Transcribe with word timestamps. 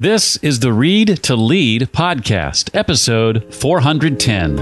This 0.00 0.36
is 0.36 0.60
the 0.60 0.72
Read 0.72 1.24
to 1.24 1.34
Lead 1.34 1.90
podcast, 1.90 2.70
episode 2.72 3.52
410. 3.52 4.56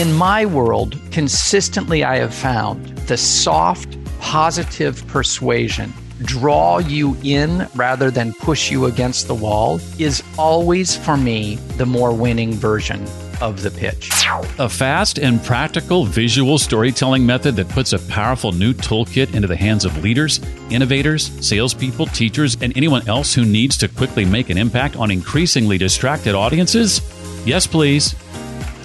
In 0.00 0.12
my 0.12 0.46
world, 0.46 0.96
consistently 1.10 2.04
I 2.04 2.18
have 2.18 2.32
found 2.32 2.86
the 3.08 3.16
soft, 3.16 3.98
positive 4.20 5.04
persuasion 5.08 5.92
draw 6.22 6.78
you 6.78 7.16
in 7.24 7.66
rather 7.74 8.12
than 8.12 8.32
push 8.34 8.70
you 8.70 8.86
against 8.86 9.26
the 9.26 9.34
wall 9.34 9.80
is 9.98 10.22
always 10.36 10.96
for 10.96 11.16
me 11.16 11.56
the 11.78 11.86
more 11.86 12.12
winning 12.12 12.52
version 12.52 13.04
of 13.40 13.62
the 13.62 13.70
pitch. 13.70 14.10
A 14.58 14.68
fast 14.68 15.18
and 15.18 15.42
practical 15.42 16.04
visual 16.04 16.58
storytelling 16.58 17.24
method 17.24 17.56
that 17.56 17.68
puts 17.68 17.92
a 17.92 17.98
powerful 17.98 18.52
new 18.52 18.72
toolkit 18.72 19.34
into 19.34 19.48
the 19.48 19.56
hands 19.56 19.84
of 19.84 20.02
leaders, 20.02 20.40
innovators, 20.70 21.30
salespeople, 21.46 22.06
teachers, 22.06 22.56
and 22.60 22.76
anyone 22.76 23.06
else 23.08 23.34
who 23.34 23.44
needs 23.44 23.76
to 23.78 23.88
quickly 23.88 24.24
make 24.24 24.50
an 24.50 24.58
impact 24.58 24.96
on 24.96 25.10
increasingly 25.10 25.78
distracted 25.78 26.34
audiences? 26.34 27.00
Yes, 27.46 27.66
please. 27.66 28.14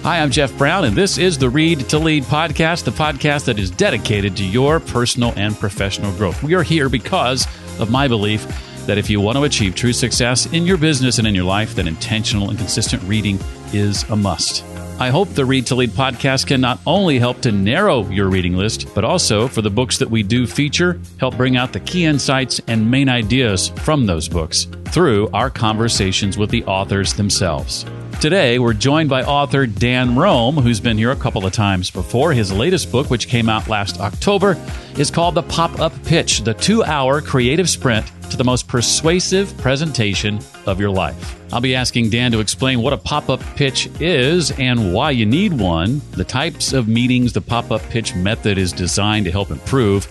Hi, 0.02 0.20
I'm 0.20 0.30
Jeff 0.30 0.56
Brown, 0.58 0.84
and 0.84 0.94
this 0.94 1.16
is 1.16 1.38
the 1.38 1.48
Read 1.48 1.88
to 1.88 1.98
Lead 1.98 2.24
podcast, 2.24 2.84
the 2.84 2.90
podcast 2.90 3.46
that 3.46 3.58
is 3.58 3.70
dedicated 3.70 4.36
to 4.36 4.44
your 4.44 4.78
personal 4.78 5.32
and 5.36 5.58
professional 5.58 6.12
growth. 6.12 6.42
We 6.42 6.54
are 6.54 6.62
here 6.62 6.90
because 6.90 7.46
of 7.80 7.90
my 7.90 8.06
belief 8.06 8.46
that 8.86 8.98
if 8.98 9.08
you 9.08 9.20
want 9.20 9.38
to 9.38 9.44
achieve 9.44 9.74
true 9.74 9.94
success 9.94 10.44
in 10.52 10.66
your 10.66 10.76
business 10.76 11.18
and 11.18 11.26
in 11.26 11.34
your 11.34 11.44
life, 11.44 11.74
then 11.74 11.88
intentional 11.88 12.50
and 12.50 12.58
consistent 12.58 13.02
reading 13.04 13.38
is 13.74 14.02
a 14.10 14.16
must. 14.16 14.64
I 15.00 15.10
hope 15.10 15.28
the 15.30 15.44
Read 15.44 15.66
to 15.66 15.74
Lead 15.74 15.90
podcast 15.90 16.46
can 16.46 16.60
not 16.60 16.78
only 16.86 17.18
help 17.18 17.40
to 17.40 17.50
narrow 17.50 18.08
your 18.10 18.28
reading 18.28 18.56
list, 18.56 18.94
but 18.94 19.04
also 19.04 19.48
for 19.48 19.60
the 19.60 19.70
books 19.70 19.98
that 19.98 20.08
we 20.08 20.22
do 20.22 20.46
feature, 20.46 21.00
help 21.18 21.36
bring 21.36 21.56
out 21.56 21.72
the 21.72 21.80
key 21.80 22.04
insights 22.04 22.60
and 22.68 22.88
main 22.88 23.08
ideas 23.08 23.68
from 23.68 24.06
those 24.06 24.28
books 24.28 24.68
through 24.86 25.28
our 25.34 25.50
conversations 25.50 26.38
with 26.38 26.50
the 26.50 26.64
authors 26.66 27.12
themselves. 27.12 27.84
Today, 28.20 28.58
we're 28.60 28.72
joined 28.72 29.10
by 29.10 29.24
author 29.24 29.66
Dan 29.66 30.16
Roam, 30.16 30.54
who's 30.54 30.80
been 30.80 30.96
here 30.96 31.10
a 31.10 31.16
couple 31.16 31.44
of 31.44 31.52
times 31.52 31.90
before. 31.90 32.32
His 32.32 32.52
latest 32.52 32.92
book, 32.92 33.10
which 33.10 33.28
came 33.28 33.48
out 33.48 33.68
last 33.68 34.00
October, 34.00 34.56
is 34.96 35.10
called 35.10 35.34
The 35.34 35.42
Pop 35.42 35.80
Up 35.80 35.92
Pitch, 36.04 36.40
the 36.40 36.54
two 36.54 36.84
hour 36.84 37.20
creative 37.20 37.68
sprint 37.68 38.10
to 38.30 38.36
the 38.36 38.44
most 38.44 38.68
persuasive 38.68 39.56
presentation 39.58 40.38
of 40.66 40.80
your 40.80 40.90
life. 40.90 41.38
I'll 41.52 41.60
be 41.60 41.74
asking 41.74 42.10
Dan 42.10 42.32
to 42.32 42.40
explain 42.40 42.82
what 42.82 42.92
a 42.92 42.96
pop 42.96 43.28
up 43.28 43.40
pitch 43.56 43.88
is 44.00 44.50
and 44.52 44.92
why 44.92 45.12
you 45.12 45.26
need 45.26 45.52
one, 45.52 46.00
the 46.12 46.24
types 46.24 46.72
of 46.72 46.88
meetings 46.88 47.32
the 47.32 47.40
pop 47.40 47.70
up 47.70 47.82
pitch 47.90 48.14
method 48.14 48.58
is 48.58 48.72
designed 48.72 49.26
to 49.26 49.32
help 49.32 49.50
improve, 49.50 50.06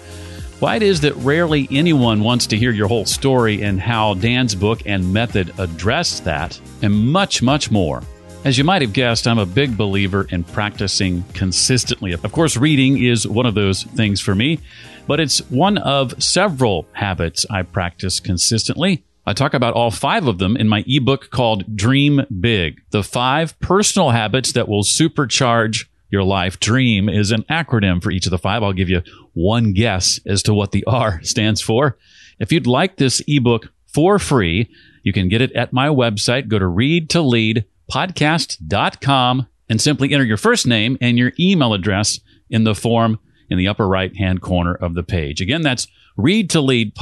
why 0.60 0.78
it 0.78 0.84
is 0.84 1.02
that 1.02 1.16
rarely 1.18 1.68
anyone 1.72 2.22
wants 2.22 2.48
to 2.48 2.58
hear 2.58 2.72
your 2.72 2.88
whole 2.88 3.06
story, 3.06 3.64
and 3.64 3.82
how 3.82 4.14
Dan's 4.14 4.56
book 4.56 4.84
and 4.86 5.12
method 5.12 5.54
address 5.60 6.22
that, 6.22 6.60
and 6.82 7.12
much, 7.12 7.42
much 7.42 7.70
more. 7.70 8.02
As 8.46 8.58
you 8.58 8.64
might 8.66 8.82
have 8.82 8.94
guessed, 8.94 9.26
I'm 9.26 9.40
a 9.40 9.46
big 9.46 9.78
believer 9.78 10.28
in 10.30 10.44
practicing 10.44 11.24
consistently. 11.34 12.12
Of 12.12 12.30
course, 12.32 12.58
reading 12.58 13.02
is 13.02 13.28
one 13.28 13.46
of 13.46 13.56
those 13.56 13.84
things 13.84 14.20
for 14.20 14.36
me, 14.36 14.60
but 15.08 15.20
it's 15.20 15.40
one 15.50 15.78
of 15.78 16.22
several 16.22 16.88
habits 16.94 17.46
I 17.50 17.64
practice 17.64 18.20
consistently. 18.20 19.04
I 19.26 19.34
talk 19.34 19.54
about 19.54 19.74
all 19.74 19.92
five 19.92 20.28
of 20.28 20.38
them 20.38 20.58
in 20.58 20.68
my 20.68 20.84
ebook 20.86 21.30
called 21.30 21.76
Dream 21.76 22.22
Big 22.40 22.82
The 22.92 23.04
Five 23.04 23.58
Personal 23.60 24.12
Habits 24.12 24.52
That 24.52 24.68
Will 24.68 24.84
Supercharge 24.84 25.86
Your 26.10 26.24
Life. 26.24 26.60
Dream 26.60 27.08
is 27.08 27.32
an 27.32 27.44
acronym 27.44 28.04
for 28.04 28.12
each 28.12 28.26
of 28.26 28.32
the 28.32 28.38
five. 28.38 28.64
I'll 28.64 28.74
give 28.74 28.90
you 28.90 29.02
one 29.34 29.74
guess 29.74 30.20
as 30.26 30.44
to 30.44 30.54
what 30.54 30.72
the 30.72 30.84
R 30.86 31.22
stands 31.24 31.62
for. 31.62 31.98
If 32.40 32.52
you'd 32.52 32.68
like 32.68 32.98
this 32.98 33.22
ebook 33.28 33.72
for 33.88 34.20
free, 34.20 34.70
you 35.04 35.14
can 35.14 35.30
get 35.30 35.42
it 35.42 35.52
at 35.54 35.72
my 35.72 35.88
website. 35.88 36.48
Go 36.48 36.60
to 36.60 36.68
read 36.68 37.10
to 37.12 37.22
lead 37.22 37.66
podcast.com 37.92 39.48
and 39.70 39.82
simply 39.82 40.12
enter 40.12 40.26
your 40.26 40.38
first 40.38 40.68
name 40.68 40.98
and 41.00 41.18
your 41.18 41.32
email 41.40 41.74
address 41.74 42.20
in 42.50 42.64
the 42.64 42.76
form 42.76 43.20
in 43.54 43.60
the 43.60 43.68
upper 43.68 43.88
right 43.88 44.18
hand 44.18 44.42
corner 44.42 44.74
of 44.74 44.96
the 44.96 45.04
page. 45.04 45.40
Again, 45.40 45.62
that's 45.62 45.88
read 46.18 46.50
to 46.50 46.60
lead 46.60 46.96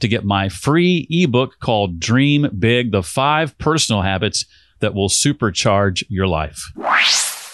to 0.00 0.08
get 0.08 0.24
my 0.24 0.48
free 0.48 1.06
ebook 1.08 1.60
called 1.60 2.00
Dream 2.00 2.48
Big 2.58 2.90
The 2.90 3.04
Five 3.04 3.56
Personal 3.58 4.02
Habits 4.02 4.44
That 4.80 4.92
Will 4.92 5.08
Supercharge 5.08 6.02
Your 6.08 6.26
Life. 6.26 6.72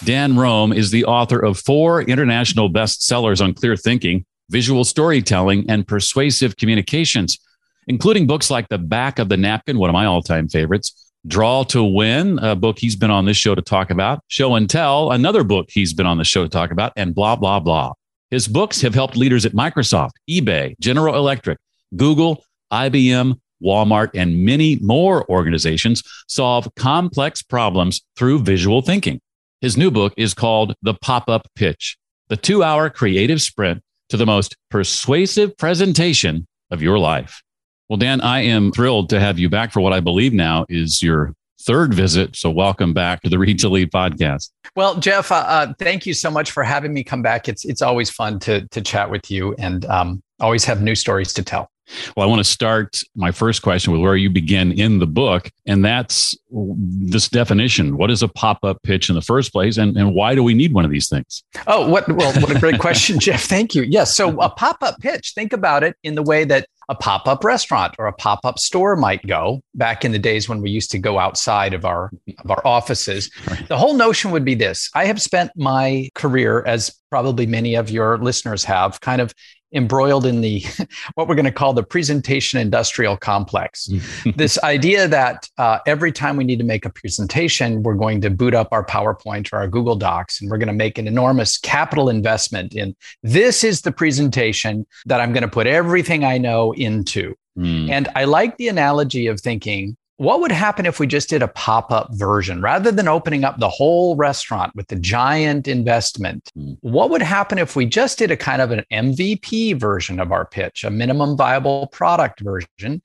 Dan 0.03 0.37
Roam 0.37 0.73
is 0.73 0.89
the 0.89 1.05
author 1.05 1.39
of 1.39 1.59
four 1.59 2.01
international 2.01 2.67
bestsellers 2.67 3.43
on 3.43 3.53
clear 3.53 3.75
thinking, 3.75 4.25
visual 4.49 4.83
storytelling, 4.83 5.69
and 5.69 5.87
persuasive 5.87 6.57
communications, 6.57 7.37
including 7.85 8.25
books 8.25 8.49
like 8.49 8.69
The 8.69 8.79
Back 8.79 9.19
of 9.19 9.29
the 9.29 9.37
Napkin, 9.37 9.77
one 9.77 9.91
of 9.91 9.93
my 9.93 10.05
all 10.05 10.23
time 10.23 10.47
favorites 10.47 11.08
Draw 11.27 11.63
to 11.63 11.83
Win, 11.83 12.39
a 12.39 12.55
book 12.55 12.79
he's 12.79 12.95
been 12.95 13.11
on 13.11 13.25
this 13.25 13.37
show 13.37 13.53
to 13.53 13.61
talk 13.61 13.89
about. 13.89 14.23
Show 14.27 14.55
and 14.55 14.69
Tell, 14.69 15.11
another 15.11 15.43
book 15.43 15.69
he's 15.69 15.93
been 15.93 16.05
on 16.05 16.17
the 16.17 16.23
show 16.23 16.43
to 16.43 16.49
talk 16.49 16.71
about, 16.71 16.93
and 16.95 17.13
blah, 17.13 17.35
blah, 17.35 17.59
blah. 17.59 17.93
His 18.31 18.47
books 18.47 18.81
have 18.81 18.93
helped 18.93 19.17
leaders 19.17 19.45
at 19.45 19.53
Microsoft, 19.53 20.11
eBay, 20.29 20.79
General 20.79 21.15
Electric, 21.15 21.57
Google, 21.95 22.45
IBM, 22.71 23.39
Walmart, 23.61 24.11
and 24.13 24.45
many 24.45 24.77
more 24.81 25.29
organizations 25.29 26.03
solve 26.27 26.69
complex 26.75 27.41
problems 27.41 28.01
through 28.15 28.39
visual 28.39 28.81
thinking. 28.81 29.19
His 29.61 29.75
new 29.75 29.91
book 29.91 30.13
is 30.15 30.33
called 30.33 30.75
The 30.81 30.93
Pop 30.93 31.29
Up 31.29 31.47
Pitch, 31.55 31.97
the 32.29 32.37
two 32.37 32.63
hour 32.63 32.89
creative 32.89 33.41
sprint 33.41 33.81
to 34.09 34.17
the 34.17 34.25
most 34.25 34.55
persuasive 34.69 35.57
presentation 35.57 36.47
of 36.71 36.81
your 36.81 36.97
life. 36.97 37.41
Well, 37.89 37.97
Dan, 37.97 38.21
I 38.21 38.41
am 38.41 38.71
thrilled 38.71 39.09
to 39.09 39.19
have 39.19 39.39
you 39.39 39.49
back 39.49 39.71
for 39.71 39.81
what 39.81 39.93
I 39.93 39.99
believe 39.99 40.31
now 40.31 40.63
is 40.69 41.01
your 41.01 41.33
third 41.59 41.91
visit. 41.91 42.35
So, 42.35 42.51
welcome 42.51 42.93
back 42.93 43.23
to 43.23 43.29
the 43.29 43.39
Read 43.39 43.57
to 43.59 43.69
Lead 43.69 43.91
podcast. 43.91 44.51
Well, 44.75 44.99
Jeff, 44.99 45.31
uh, 45.31 45.37
uh, 45.37 45.73
thank 45.79 46.05
you 46.05 46.13
so 46.13 46.29
much 46.29 46.51
for 46.51 46.63
having 46.63 46.93
me 46.93 47.03
come 47.03 47.23
back. 47.23 47.49
It's 47.49 47.65
it's 47.65 47.81
always 47.81 48.11
fun 48.11 48.37
to 48.41 48.67
to 48.67 48.81
chat 48.81 49.09
with 49.09 49.31
you, 49.31 49.55
and 49.57 49.85
um, 49.85 50.21
always 50.39 50.65
have 50.65 50.83
new 50.83 50.93
stories 50.93 51.33
to 51.33 51.41
tell. 51.41 51.71
Well, 52.15 52.27
I 52.27 52.29
want 52.29 52.41
to 52.41 52.43
start 52.43 52.99
my 53.15 53.31
first 53.31 53.63
question 53.63 53.91
with 53.91 54.01
where 54.01 54.15
you 54.15 54.29
begin 54.29 54.71
in 54.73 54.99
the 54.99 55.07
book, 55.07 55.49
and 55.65 55.83
that's 55.83 56.37
this 56.51 57.27
definition. 57.27 57.97
What 57.97 58.11
is 58.11 58.21
a 58.21 58.27
pop 58.27 58.59
up 58.63 58.83
pitch 58.83 59.09
in 59.09 59.15
the 59.15 59.21
first 59.23 59.51
place, 59.51 59.77
and, 59.77 59.97
and 59.97 60.13
why 60.13 60.35
do 60.35 60.43
we 60.43 60.53
need 60.53 60.75
one 60.75 60.85
of 60.85 60.91
these 60.91 61.09
things? 61.09 61.43
Oh, 61.65 61.89
what 61.89 62.07
well, 62.07 62.39
what 62.39 62.55
a 62.55 62.59
great 62.59 62.79
question, 62.79 63.19
Jeff. 63.19 63.45
Thank 63.45 63.73
you. 63.73 63.81
Yes, 63.81 64.15
so 64.15 64.39
a 64.41 64.49
pop 64.51 64.77
up 64.83 64.99
pitch. 64.99 65.31
Think 65.33 65.53
about 65.53 65.83
it 65.83 65.95
in 66.03 66.13
the 66.13 66.21
way 66.21 66.43
that 66.43 66.67
a 66.89 66.95
pop 66.95 67.27
up 67.27 67.43
restaurant 67.43 67.93
or 67.99 68.07
a 68.07 68.13
pop 68.13 68.39
up 68.43 68.59
store 68.59 68.95
might 68.95 69.25
go. 69.25 69.61
Back 69.75 70.03
in 70.03 70.11
the 70.11 70.19
days 70.19 70.49
when 70.49 70.61
we 70.61 70.71
used 70.71 70.91
to 70.91 70.99
go 70.99 71.19
outside 71.19 71.73
of 71.73 71.85
our 71.85 72.11
of 72.39 72.51
our 72.51 72.61
offices, 72.65 73.31
right. 73.47 73.67
the 73.67 73.77
whole 73.77 73.93
notion 73.93 74.31
would 74.31 74.43
be 74.43 74.55
this: 74.55 74.89
I 74.95 75.05
have 75.05 75.21
spent 75.21 75.51
my 75.55 76.09
career, 76.15 76.63
as 76.65 76.93
probably 77.09 77.45
many 77.45 77.75
of 77.75 77.89
your 77.89 78.17
listeners 78.17 78.63
have, 78.65 78.99
kind 79.01 79.21
of 79.21 79.33
embroiled 79.73 80.25
in 80.25 80.41
the 80.41 80.63
what 81.15 81.27
we're 81.27 81.35
going 81.35 81.45
to 81.45 81.51
call 81.51 81.73
the 81.73 81.83
presentation 81.83 82.59
industrial 82.59 83.17
complex. 83.17 83.89
this 84.35 84.61
idea 84.63 85.07
that 85.07 85.49
uh, 85.57 85.79
every 85.85 86.11
time 86.11 86.37
we 86.37 86.43
need 86.43 86.59
to 86.59 86.65
make 86.65 86.85
a 86.85 86.89
presentation, 86.89 87.83
we're 87.83 87.93
going 87.93 88.21
to 88.21 88.29
boot 88.29 88.53
up 88.53 88.69
our 88.71 88.85
PowerPoint 88.85 89.51
or 89.53 89.57
our 89.57 89.67
Google 89.67 89.95
Docs, 89.95 90.41
and 90.41 90.49
we're 90.49 90.57
going 90.57 90.67
to 90.67 90.73
make 90.73 90.97
an 90.97 91.07
enormous 91.07 91.57
capital 91.57 92.09
investment 92.09 92.73
in 92.75 92.95
this 93.23 93.63
is 93.63 93.81
the 93.81 93.91
presentation 93.91 94.85
that 95.05 95.21
I'm 95.21 95.33
going 95.33 95.43
to 95.43 95.49
put 95.49 95.67
everything 95.67 96.23
I 96.23 96.37
know 96.37 96.73
into. 96.73 97.35
Mm. 97.57 97.89
And 97.89 98.07
I 98.15 98.23
like 98.25 98.57
the 98.57 98.69
analogy 98.69 99.27
of 99.27 99.39
thinking 99.39 99.97
what 100.19 100.41
would 100.41 100.51
happen 100.51 100.85
if 100.85 100.99
we 100.99 101.07
just 101.07 101.29
did 101.29 101.41
a 101.41 101.47
pop 101.47 101.93
up 101.93 102.09
version 102.11 102.61
rather 102.61 102.91
than 102.91 103.07
opening 103.07 103.45
up 103.45 103.57
the 103.57 103.69
whole 103.69 104.17
restaurant 104.17 104.75
with 104.75 104.85
the 104.87 104.97
giant 104.97 105.65
investment? 105.65 106.49
Mm. 106.57 106.77
What 106.81 107.09
would 107.09 107.21
happen 107.21 107.57
if 107.57 107.77
we 107.77 107.85
just 107.85 108.17
did 108.17 108.29
a 108.29 108.35
kind 108.35 108.61
of 108.61 108.71
an 108.71 108.83
MVP 108.91 109.79
version 109.79 110.19
of 110.19 110.33
our 110.33 110.45
pitch, 110.45 110.83
a 110.83 110.89
minimum 110.89 111.37
viable 111.37 111.87
product 111.87 112.41
version, 112.41 113.01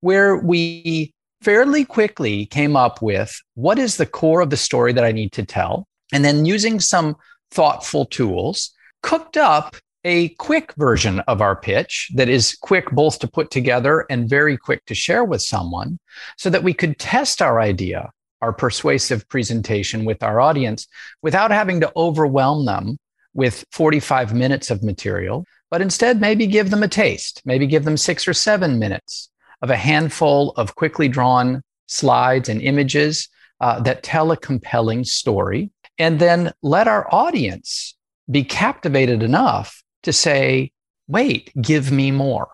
where 0.00 0.38
we 0.38 1.12
fairly 1.42 1.84
quickly 1.84 2.46
came 2.46 2.76
up 2.76 3.02
with 3.02 3.38
what 3.56 3.78
is 3.78 3.98
the 3.98 4.06
core 4.06 4.40
of 4.40 4.48
the 4.48 4.56
story 4.56 4.94
that 4.94 5.04
I 5.04 5.12
need 5.12 5.32
to 5.32 5.44
tell? 5.44 5.86
And 6.14 6.24
then 6.24 6.46
using 6.46 6.80
some 6.80 7.16
thoughtful 7.50 8.06
tools, 8.06 8.72
cooked 9.02 9.36
up 9.36 9.76
a 10.04 10.28
quick 10.30 10.74
version 10.74 11.20
of 11.20 11.40
our 11.40 11.56
pitch 11.56 12.10
that 12.14 12.28
is 12.28 12.56
quick 12.60 12.90
both 12.90 13.18
to 13.18 13.28
put 13.28 13.50
together 13.50 14.04
and 14.10 14.28
very 14.28 14.56
quick 14.56 14.84
to 14.84 14.94
share 14.94 15.24
with 15.24 15.40
someone 15.40 15.98
so 16.36 16.50
that 16.50 16.62
we 16.62 16.74
could 16.74 16.98
test 16.98 17.40
our 17.40 17.60
idea, 17.60 18.10
our 18.42 18.52
persuasive 18.52 19.26
presentation 19.28 20.04
with 20.04 20.22
our 20.22 20.40
audience 20.40 20.86
without 21.22 21.50
having 21.50 21.80
to 21.80 21.92
overwhelm 21.96 22.66
them 22.66 22.98
with 23.32 23.64
45 23.72 24.34
minutes 24.34 24.70
of 24.70 24.82
material, 24.82 25.44
but 25.70 25.80
instead 25.80 26.20
maybe 26.20 26.46
give 26.46 26.70
them 26.70 26.82
a 26.82 26.88
taste, 26.88 27.40
maybe 27.44 27.66
give 27.66 27.84
them 27.84 27.96
six 27.96 28.28
or 28.28 28.34
seven 28.34 28.78
minutes 28.78 29.30
of 29.62 29.70
a 29.70 29.76
handful 29.76 30.50
of 30.56 30.74
quickly 30.74 31.08
drawn 31.08 31.62
slides 31.86 32.48
and 32.48 32.60
images 32.60 33.28
uh, 33.60 33.80
that 33.80 34.02
tell 34.02 34.30
a 34.30 34.36
compelling 34.36 35.04
story. 35.04 35.70
And 35.96 36.18
then 36.18 36.52
let 36.62 36.88
our 36.88 37.12
audience 37.12 37.96
be 38.30 38.44
captivated 38.44 39.22
enough 39.22 39.83
to 40.04 40.12
say, 40.12 40.70
wait, 41.08 41.52
give 41.60 41.90
me 41.90 42.10
more. 42.10 42.48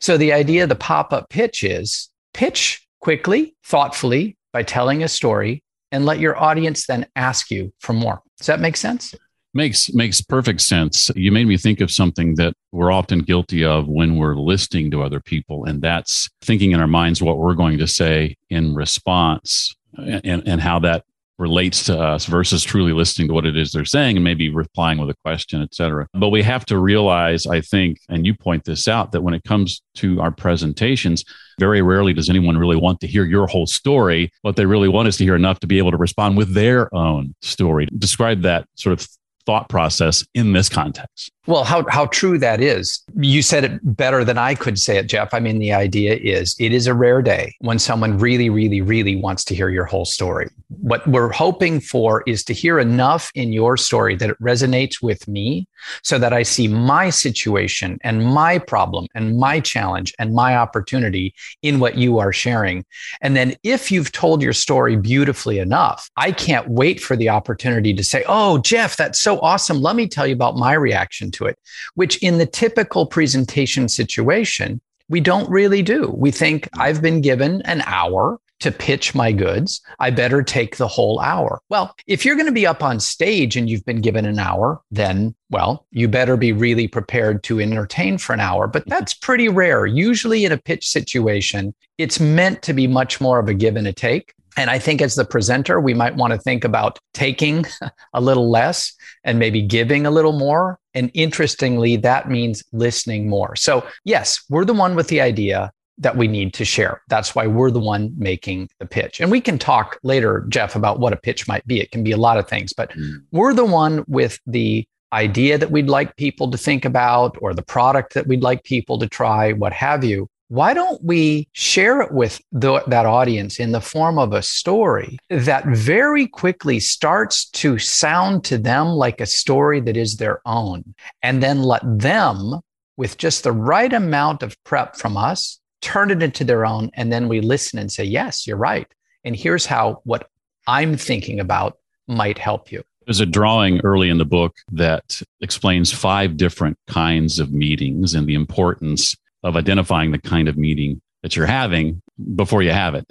So 0.00 0.16
the 0.16 0.32
idea 0.32 0.64
of 0.64 0.68
the 0.68 0.74
pop 0.74 1.12
up 1.12 1.28
pitch 1.30 1.62
is 1.62 2.10
pitch 2.34 2.86
quickly, 3.00 3.54
thoughtfully 3.64 4.36
by 4.52 4.62
telling 4.62 5.02
a 5.02 5.08
story 5.08 5.62
and 5.92 6.04
let 6.04 6.18
your 6.18 6.40
audience 6.40 6.86
then 6.86 7.06
ask 7.16 7.50
you 7.50 7.72
for 7.80 7.92
more. 7.92 8.20
Does 8.38 8.46
that 8.46 8.60
make 8.60 8.76
sense? 8.76 9.14
Makes 9.54 9.92
makes 9.94 10.20
perfect 10.20 10.60
sense. 10.60 11.10
You 11.16 11.32
made 11.32 11.46
me 11.46 11.56
think 11.56 11.80
of 11.80 11.90
something 11.90 12.34
that 12.34 12.52
we're 12.70 12.92
often 12.92 13.20
guilty 13.20 13.64
of 13.64 13.88
when 13.88 14.16
we're 14.16 14.34
listening 14.34 14.90
to 14.90 15.02
other 15.02 15.20
people, 15.20 15.64
and 15.64 15.80
that's 15.80 16.28
thinking 16.42 16.72
in 16.72 16.80
our 16.80 16.86
minds 16.86 17.22
what 17.22 17.38
we're 17.38 17.54
going 17.54 17.78
to 17.78 17.86
say 17.86 18.36
in 18.50 18.74
response 18.74 19.74
and, 19.96 20.46
and 20.46 20.60
how 20.60 20.78
that 20.80 21.04
relates 21.38 21.84
to 21.84 21.98
us 21.98 22.26
versus 22.26 22.62
truly 22.62 22.92
listening 22.92 23.28
to 23.28 23.34
what 23.34 23.46
it 23.46 23.56
is 23.56 23.72
they're 23.72 23.84
saying 23.84 24.16
and 24.16 24.24
maybe 24.24 24.50
replying 24.50 24.98
with 24.98 25.10
a 25.10 25.14
question, 25.24 25.62
et 25.62 25.74
cetera. 25.74 26.06
But 26.12 26.30
we 26.30 26.42
have 26.42 26.66
to 26.66 26.78
realize, 26.78 27.46
I 27.46 27.60
think, 27.60 27.98
and 28.08 28.26
you 28.26 28.34
point 28.34 28.64
this 28.64 28.88
out, 28.88 29.12
that 29.12 29.22
when 29.22 29.34
it 29.34 29.44
comes 29.44 29.82
to 29.96 30.20
our 30.20 30.30
presentations, 30.30 31.24
very 31.60 31.82
rarely 31.82 32.12
does 32.12 32.28
anyone 32.28 32.58
really 32.58 32.76
want 32.76 33.00
to 33.00 33.06
hear 33.06 33.24
your 33.24 33.46
whole 33.46 33.66
story. 33.66 34.30
What 34.42 34.56
they 34.56 34.66
really 34.66 34.88
want 34.88 35.08
is 35.08 35.16
to 35.18 35.24
hear 35.24 35.36
enough 35.36 35.60
to 35.60 35.66
be 35.66 35.78
able 35.78 35.92
to 35.92 35.96
respond 35.96 36.36
with 36.36 36.54
their 36.54 36.92
own 36.94 37.34
story. 37.42 37.88
Describe 37.98 38.42
that 38.42 38.66
sort 38.74 39.00
of 39.00 39.08
thought 39.48 39.70
process 39.70 40.22
in 40.34 40.52
this 40.52 40.68
context. 40.68 41.32
Well, 41.46 41.64
how, 41.64 41.86
how 41.88 42.04
true 42.04 42.36
that 42.36 42.60
is. 42.60 43.02
You 43.16 43.40
said 43.40 43.64
it 43.64 43.80
better 43.82 44.22
than 44.22 44.36
I 44.36 44.54
could 44.54 44.78
say 44.78 44.98
it, 44.98 45.06
Jeff. 45.06 45.32
I 45.32 45.40
mean, 45.40 45.58
the 45.58 45.72
idea 45.72 46.16
is 46.16 46.54
it 46.60 46.74
is 46.74 46.86
a 46.86 46.92
rare 46.92 47.22
day 47.22 47.54
when 47.60 47.78
someone 47.78 48.18
really, 48.18 48.50
really, 48.50 48.82
really 48.82 49.16
wants 49.16 49.44
to 49.44 49.54
hear 49.54 49.70
your 49.70 49.86
whole 49.86 50.04
story. 50.04 50.48
What 50.68 51.08
we're 51.08 51.32
hoping 51.32 51.80
for 51.80 52.22
is 52.26 52.44
to 52.44 52.52
hear 52.52 52.78
enough 52.78 53.30
in 53.34 53.54
your 53.54 53.78
story 53.78 54.14
that 54.16 54.28
it 54.28 54.38
resonates 54.42 55.02
with 55.02 55.26
me 55.26 55.66
so 56.02 56.18
that 56.18 56.34
I 56.34 56.42
see 56.42 56.68
my 56.68 57.08
situation 57.08 57.98
and 58.02 58.26
my 58.26 58.58
problem 58.58 59.06
and 59.14 59.38
my 59.38 59.60
challenge 59.60 60.12
and 60.18 60.34
my 60.34 60.54
opportunity 60.54 61.34
in 61.62 61.80
what 61.80 61.96
you 61.96 62.18
are 62.18 62.32
sharing. 62.32 62.84
And 63.22 63.34
then 63.34 63.54
if 63.62 63.90
you've 63.90 64.12
told 64.12 64.42
your 64.42 64.52
story 64.52 64.96
beautifully 64.96 65.60
enough, 65.60 66.10
I 66.18 66.32
can't 66.32 66.68
wait 66.68 67.00
for 67.00 67.16
the 67.16 67.30
opportunity 67.30 67.94
to 67.94 68.04
say, 68.04 68.22
Oh, 68.28 68.58
Jeff, 68.58 68.98
that's 68.98 69.18
so 69.18 69.37
awesome. 69.38 69.80
Let 69.80 69.96
me 69.96 70.06
tell 70.06 70.26
you 70.26 70.34
about 70.34 70.56
my 70.56 70.72
reaction 70.74 71.30
to 71.32 71.46
it, 71.46 71.58
which 71.94 72.22
in 72.22 72.38
the 72.38 72.46
typical 72.46 73.06
presentation 73.06 73.88
situation, 73.88 74.80
we 75.08 75.20
don't 75.20 75.48
really 75.50 75.82
do. 75.82 76.12
We 76.16 76.30
think 76.30 76.68
I've 76.76 77.00
been 77.00 77.20
given 77.20 77.62
an 77.62 77.82
hour 77.86 78.38
to 78.60 78.72
pitch 78.72 79.14
my 79.14 79.30
goods. 79.30 79.80
I 80.00 80.10
better 80.10 80.42
take 80.42 80.76
the 80.76 80.88
whole 80.88 81.20
hour. 81.20 81.60
Well, 81.68 81.94
if 82.06 82.24
you're 82.24 82.34
going 82.34 82.46
to 82.46 82.52
be 82.52 82.66
up 82.66 82.82
on 82.82 82.98
stage 83.00 83.56
and 83.56 83.70
you've 83.70 83.84
been 83.84 84.00
given 84.00 84.26
an 84.26 84.38
hour, 84.38 84.80
then, 84.90 85.34
well, 85.50 85.86
you 85.92 86.08
better 86.08 86.36
be 86.36 86.52
really 86.52 86.88
prepared 86.88 87.44
to 87.44 87.60
entertain 87.60 88.18
for 88.18 88.32
an 88.32 88.40
hour. 88.40 88.66
But 88.66 88.84
that's 88.86 89.14
pretty 89.14 89.48
rare. 89.48 89.86
Usually 89.86 90.44
in 90.44 90.52
a 90.52 90.58
pitch 90.58 90.88
situation, 90.88 91.74
it's 91.98 92.18
meant 92.18 92.62
to 92.62 92.72
be 92.72 92.86
much 92.86 93.20
more 93.20 93.38
of 93.38 93.48
a 93.48 93.54
give 93.54 93.76
and 93.76 93.86
a 93.86 93.92
take. 93.92 94.34
And 94.58 94.70
I 94.70 94.80
think 94.80 95.00
as 95.00 95.14
the 95.14 95.24
presenter, 95.24 95.80
we 95.80 95.94
might 95.94 96.16
want 96.16 96.32
to 96.32 96.38
think 96.38 96.64
about 96.64 96.98
taking 97.14 97.64
a 98.12 98.20
little 98.20 98.50
less 98.50 98.92
and 99.22 99.38
maybe 99.38 99.62
giving 99.62 100.04
a 100.04 100.10
little 100.10 100.32
more. 100.32 100.80
And 100.94 101.12
interestingly, 101.14 101.94
that 101.98 102.28
means 102.28 102.64
listening 102.72 103.28
more. 103.28 103.54
So, 103.54 103.86
yes, 104.04 104.44
we're 104.50 104.64
the 104.64 104.74
one 104.74 104.96
with 104.96 105.06
the 105.08 105.20
idea 105.20 105.70
that 105.98 106.16
we 106.16 106.26
need 106.26 106.54
to 106.54 106.64
share. 106.64 107.02
That's 107.08 107.36
why 107.36 107.46
we're 107.46 107.70
the 107.70 107.78
one 107.78 108.12
making 108.18 108.68
the 108.80 108.86
pitch. 108.86 109.20
And 109.20 109.30
we 109.30 109.40
can 109.40 109.58
talk 109.58 109.98
later, 110.02 110.44
Jeff, 110.48 110.74
about 110.74 110.98
what 110.98 111.12
a 111.12 111.16
pitch 111.16 111.46
might 111.46 111.66
be. 111.66 111.80
It 111.80 111.92
can 111.92 112.02
be 112.02 112.12
a 112.12 112.16
lot 112.16 112.36
of 112.36 112.48
things, 112.48 112.72
but 112.72 112.90
mm. 112.90 113.14
we're 113.30 113.54
the 113.54 113.64
one 113.64 114.04
with 114.08 114.40
the 114.46 114.86
idea 115.12 115.56
that 115.56 115.70
we'd 115.70 115.88
like 115.88 116.16
people 116.16 116.50
to 116.50 116.58
think 116.58 116.84
about 116.84 117.36
or 117.40 117.54
the 117.54 117.62
product 117.62 118.14
that 118.14 118.26
we'd 118.26 118.42
like 118.42 118.64
people 118.64 118.98
to 118.98 119.08
try, 119.08 119.52
what 119.52 119.72
have 119.72 120.02
you 120.02 120.28
why 120.48 120.72
don't 120.72 121.02
we 121.04 121.46
share 121.52 122.00
it 122.00 122.10
with 122.10 122.40
the, 122.52 122.82
that 122.86 123.04
audience 123.04 123.60
in 123.60 123.72
the 123.72 123.80
form 123.80 124.18
of 124.18 124.32
a 124.32 124.42
story 124.42 125.18
that 125.28 125.66
very 125.66 126.26
quickly 126.26 126.80
starts 126.80 127.48
to 127.50 127.78
sound 127.78 128.44
to 128.44 128.56
them 128.56 128.88
like 128.88 129.20
a 129.20 129.26
story 129.26 129.80
that 129.80 129.96
is 129.96 130.16
their 130.16 130.40
own, 130.46 130.94
and 131.22 131.42
then 131.42 131.62
let 131.62 131.82
them, 131.84 132.60
with 132.96 133.18
just 133.18 133.44
the 133.44 133.52
right 133.52 133.92
amount 133.92 134.42
of 134.42 134.56
prep 134.64 134.96
from 134.96 135.18
us, 135.18 135.60
turn 135.82 136.10
it 136.10 136.22
into 136.22 136.44
their 136.44 136.64
own. 136.64 136.90
And 136.94 137.12
then 137.12 137.28
we 137.28 137.40
listen 137.40 137.78
and 137.78 137.92
say, 137.92 138.04
Yes, 138.04 138.46
you're 138.46 138.56
right. 138.56 138.88
And 139.24 139.36
here's 139.36 139.66
how 139.66 140.00
what 140.04 140.28
I'm 140.66 140.96
thinking 140.96 141.40
about 141.40 141.76
might 142.06 142.38
help 142.38 142.72
you. 142.72 142.82
There's 143.06 143.20
a 143.20 143.26
drawing 143.26 143.80
early 143.84 144.08
in 144.08 144.18
the 144.18 144.24
book 144.24 144.56
that 144.72 145.22
explains 145.40 145.92
five 145.92 146.36
different 146.36 146.78
kinds 146.86 147.38
of 147.38 147.52
meetings 147.52 148.14
and 148.14 148.26
the 148.26 148.34
importance 148.34 149.14
of 149.48 149.56
identifying 149.56 150.12
the 150.12 150.18
kind 150.18 150.48
of 150.48 150.56
meeting 150.56 151.00
that 151.22 151.34
you're 151.34 151.46
having 151.46 152.00
before 152.36 152.62
you 152.62 152.70
have 152.70 152.94
it. 152.94 153.06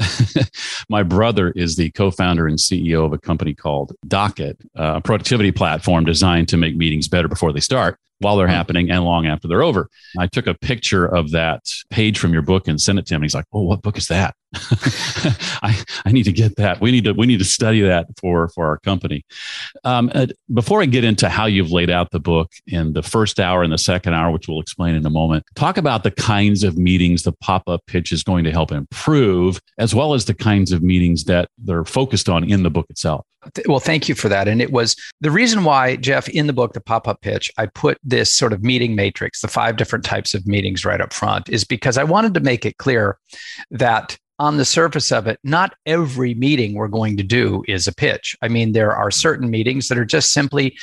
My 0.89 1.03
brother 1.03 1.51
is 1.51 1.75
the 1.75 1.89
co-founder 1.91 2.47
and 2.47 2.57
CEO 2.57 3.05
of 3.05 3.11
a 3.11 3.17
company 3.17 3.53
called 3.53 3.93
Docket, 4.07 4.57
a 4.75 5.01
productivity 5.01 5.51
platform 5.51 6.05
designed 6.05 6.47
to 6.49 6.57
make 6.57 6.75
meetings 6.77 7.07
better 7.07 7.27
before 7.27 7.51
they 7.51 7.59
start 7.59 7.99
while 8.19 8.37
they're 8.37 8.47
happening 8.47 8.89
and 8.89 9.03
long 9.03 9.25
after 9.25 9.47
they're 9.47 9.63
over. 9.63 9.89
I 10.17 10.27
took 10.27 10.47
a 10.47 10.53
picture 10.53 11.05
of 11.05 11.31
that 11.31 11.61
page 11.89 12.17
from 12.19 12.33
your 12.33 12.41
book 12.41 12.67
and 12.67 12.81
sent 12.81 12.99
it 12.99 13.05
to 13.07 13.15
him. 13.15 13.21
He's 13.21 13.35
like, 13.35 13.45
"Oh, 13.53 13.63
what 13.63 13.81
book 13.81 13.97
is 13.97 14.07
that? 14.07 14.35
I, 15.61 15.83
I 16.05 16.11
need 16.11 16.23
to 16.23 16.31
get 16.31 16.55
that. 16.55 16.81
We 16.81 16.91
need 16.91 17.03
to 17.05 17.13
we 17.13 17.27
need 17.27 17.39
to 17.39 17.45
study 17.45 17.81
that 17.81 18.07
for 18.19 18.49
for 18.49 18.65
our 18.65 18.79
company." 18.79 19.23
Um, 19.83 20.11
uh, 20.13 20.27
before 20.53 20.81
I 20.81 20.85
get 20.85 21.03
into 21.03 21.29
how 21.29 21.45
you've 21.45 21.71
laid 21.71 21.89
out 21.89 22.11
the 22.11 22.19
book 22.19 22.51
in 22.65 22.93
the 22.93 23.03
first 23.03 23.39
hour 23.39 23.63
and 23.63 23.71
the 23.71 23.77
second 23.77 24.13
hour, 24.13 24.31
which 24.31 24.47
we'll 24.47 24.61
explain 24.61 24.95
in 24.95 25.05
a 25.05 25.09
moment, 25.09 25.45
talk 25.55 25.77
about 25.77 26.03
the 26.03 26.11
kinds 26.11 26.63
of 26.63 26.77
meetings 26.77 27.23
the 27.23 27.33
pop 27.33 27.63
up 27.67 27.81
pitch 27.87 28.11
is 28.11 28.23
going 28.23 28.43
to 28.45 28.51
help 28.51 28.71
improve, 28.71 29.59
as 29.77 29.93
well 29.93 30.13
as 30.13 30.25
the 30.25 30.33
kinds 30.33 30.71
of 30.71 30.81
meetings 30.81 31.25
that 31.25 31.49
they're 31.57 31.85
focused 31.85 32.29
on 32.29 32.49
in 32.49 32.63
the 32.63 32.69
book 32.69 32.87
itself. 32.89 33.25
Well, 33.67 33.79
thank 33.79 34.09
you 34.09 34.15
for 34.15 34.29
that. 34.29 34.47
And 34.47 34.61
it 34.61 34.71
was 34.71 34.95
the 35.21 35.31
reason 35.31 35.63
why, 35.63 35.95
Jeff, 35.95 36.27
in 36.29 36.47
the 36.47 36.53
book, 36.53 36.73
The 36.73 36.81
Pop 36.81 37.07
Up 37.07 37.21
Pitch, 37.21 37.51
I 37.57 37.67
put 37.67 37.97
this 38.03 38.33
sort 38.33 38.53
of 38.53 38.63
meeting 38.63 38.95
matrix, 38.95 39.41
the 39.41 39.47
five 39.47 39.77
different 39.77 40.05
types 40.05 40.33
of 40.33 40.47
meetings 40.47 40.85
right 40.85 41.01
up 41.01 41.13
front, 41.13 41.49
is 41.49 41.63
because 41.63 41.97
I 41.97 42.03
wanted 42.03 42.33
to 42.35 42.39
make 42.39 42.65
it 42.65 42.77
clear 42.77 43.17
that 43.71 44.17
on 44.39 44.57
the 44.57 44.65
surface 44.65 45.11
of 45.11 45.27
it, 45.27 45.39
not 45.43 45.73
every 45.85 46.35
meeting 46.35 46.75
we're 46.75 46.87
going 46.87 47.17
to 47.17 47.23
do 47.23 47.63
is 47.67 47.87
a 47.87 47.93
pitch. 47.93 48.35
I 48.41 48.47
mean, 48.47 48.73
there 48.73 48.95
are 48.95 49.09
certain 49.09 49.49
meetings 49.49 49.87
that 49.87 49.97
are 49.97 50.05
just 50.05 50.31
simply 50.31 50.77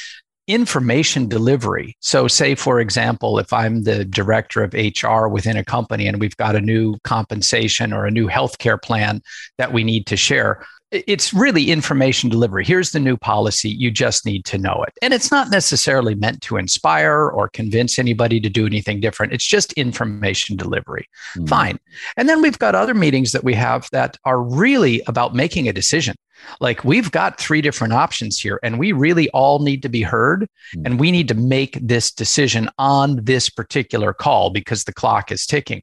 information 0.46 1.28
delivery. 1.28 1.96
So, 2.00 2.28
say, 2.28 2.55
for 2.55 2.80
example, 2.80 3.38
if 3.38 3.52
I'm 3.52 3.85
the 3.85 4.04
director 4.04 4.62
of 4.62 4.75
HR 4.75 5.28
within 5.28 5.56
a 5.56 5.64
company 5.64 6.06
and 6.06 6.21
we've 6.21 6.37
got 6.37 6.56
a 6.56 6.61
new 6.61 6.97
compensation 7.04 7.92
or 7.92 8.04
a 8.04 8.11
new 8.11 8.28
healthcare 8.28 8.80
plan 8.80 9.23
that 9.56 9.73
we 9.73 9.85
need 9.85 10.06
to 10.09 10.16
share, 10.16 10.66
it's 10.94 11.34
really 11.34 11.70
information 11.70 12.30
delivery. 12.30 12.64
Here's 12.64 12.92
the 12.92 13.00
new 13.00 13.16
policy. 13.16 13.70
You 13.70 13.90
just 13.90 14.24
need 14.24 14.44
to 14.46 14.58
know 14.58 14.84
it. 14.86 14.94
And 15.02 15.12
it's 15.12 15.30
not 15.30 15.50
necessarily 15.50 16.14
meant 16.14 16.40
to 16.42 16.56
inspire 16.56 17.28
or 17.28 17.48
convince 17.48 17.98
anybody 17.98 18.40
to 18.40 18.48
do 18.48 18.66
anything 18.66 19.00
different. 19.00 19.32
It's 19.32 19.46
just 19.46 19.72
information 19.74 20.56
delivery. 20.56 21.08
Mm. 21.36 21.48
Fine. 21.48 21.80
And 22.16 22.28
then 22.28 22.40
we've 22.40 22.58
got 22.58 22.74
other 22.74 22.94
meetings 22.94 23.32
that 23.32 23.44
we 23.44 23.54
have 23.54 23.88
that 23.92 24.16
are 24.24 24.40
really 24.40 25.02
about 25.06 25.34
making 25.34 25.68
a 25.68 25.72
decision. 25.72 26.14
Like 26.60 26.84
we've 26.84 27.10
got 27.10 27.38
three 27.38 27.60
different 27.60 27.94
options 27.94 28.38
here, 28.38 28.60
and 28.62 28.78
we 28.78 28.92
really 28.92 29.30
all 29.30 29.60
need 29.60 29.82
to 29.82 29.88
be 29.88 30.02
heard. 30.02 30.48
Mm. 30.76 30.82
And 30.84 31.00
we 31.00 31.10
need 31.10 31.28
to 31.28 31.34
make 31.34 31.78
this 31.80 32.12
decision 32.12 32.68
on 32.78 33.20
this 33.24 33.48
particular 33.48 34.12
call 34.12 34.50
because 34.50 34.84
the 34.84 34.92
clock 34.92 35.32
is 35.32 35.46
ticking. 35.46 35.82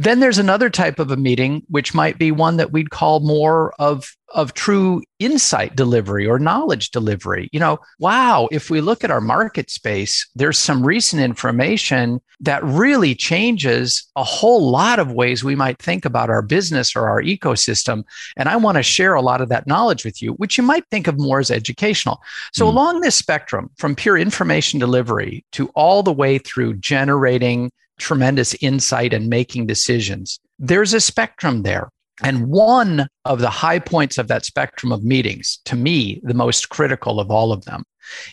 Then 0.00 0.20
there's 0.20 0.38
another 0.38 0.70
type 0.70 1.00
of 1.00 1.10
a 1.10 1.16
meeting, 1.16 1.64
which 1.66 1.92
might 1.92 2.18
be 2.18 2.30
one 2.30 2.56
that 2.58 2.70
we'd 2.70 2.90
call 2.90 3.18
more 3.18 3.74
of, 3.80 4.14
of 4.32 4.54
true 4.54 5.02
insight 5.18 5.74
delivery 5.74 6.24
or 6.24 6.38
knowledge 6.38 6.92
delivery. 6.92 7.48
You 7.52 7.58
know, 7.58 7.80
wow, 7.98 8.48
if 8.52 8.70
we 8.70 8.80
look 8.80 9.02
at 9.02 9.10
our 9.10 9.20
market 9.20 9.70
space, 9.70 10.24
there's 10.36 10.56
some 10.56 10.86
recent 10.86 11.20
information 11.20 12.20
that 12.38 12.62
really 12.62 13.16
changes 13.16 14.08
a 14.14 14.22
whole 14.22 14.70
lot 14.70 15.00
of 15.00 15.10
ways 15.10 15.42
we 15.42 15.56
might 15.56 15.82
think 15.82 16.04
about 16.04 16.30
our 16.30 16.42
business 16.42 16.94
or 16.94 17.08
our 17.08 17.20
ecosystem. 17.20 18.04
And 18.36 18.48
I 18.48 18.54
want 18.54 18.76
to 18.76 18.84
share 18.84 19.14
a 19.14 19.20
lot 19.20 19.40
of 19.40 19.48
that 19.48 19.66
knowledge 19.66 20.04
with 20.04 20.22
you, 20.22 20.34
which 20.34 20.56
you 20.56 20.62
might 20.62 20.84
think 20.92 21.08
of 21.08 21.18
more 21.18 21.40
as 21.40 21.50
educational. 21.50 22.20
So, 22.52 22.66
mm. 22.66 22.68
along 22.68 23.00
this 23.00 23.16
spectrum, 23.16 23.68
from 23.76 23.96
pure 23.96 24.16
information 24.16 24.78
delivery 24.78 25.44
to 25.52 25.66
all 25.74 26.04
the 26.04 26.12
way 26.12 26.38
through 26.38 26.74
generating 26.74 27.72
tremendous 27.98 28.54
insight 28.54 29.12
and 29.12 29.28
making 29.28 29.66
decisions. 29.66 30.40
There's 30.58 30.94
a 30.94 31.00
spectrum 31.00 31.62
there. 31.62 31.90
And 32.22 32.48
one 32.48 33.06
of 33.24 33.40
the 33.40 33.50
high 33.50 33.78
points 33.78 34.18
of 34.18 34.28
that 34.28 34.44
spectrum 34.44 34.90
of 34.90 35.04
meetings, 35.04 35.60
to 35.66 35.76
me, 35.76 36.20
the 36.24 36.34
most 36.34 36.68
critical 36.68 37.20
of 37.20 37.30
all 37.30 37.52
of 37.52 37.64
them, 37.64 37.84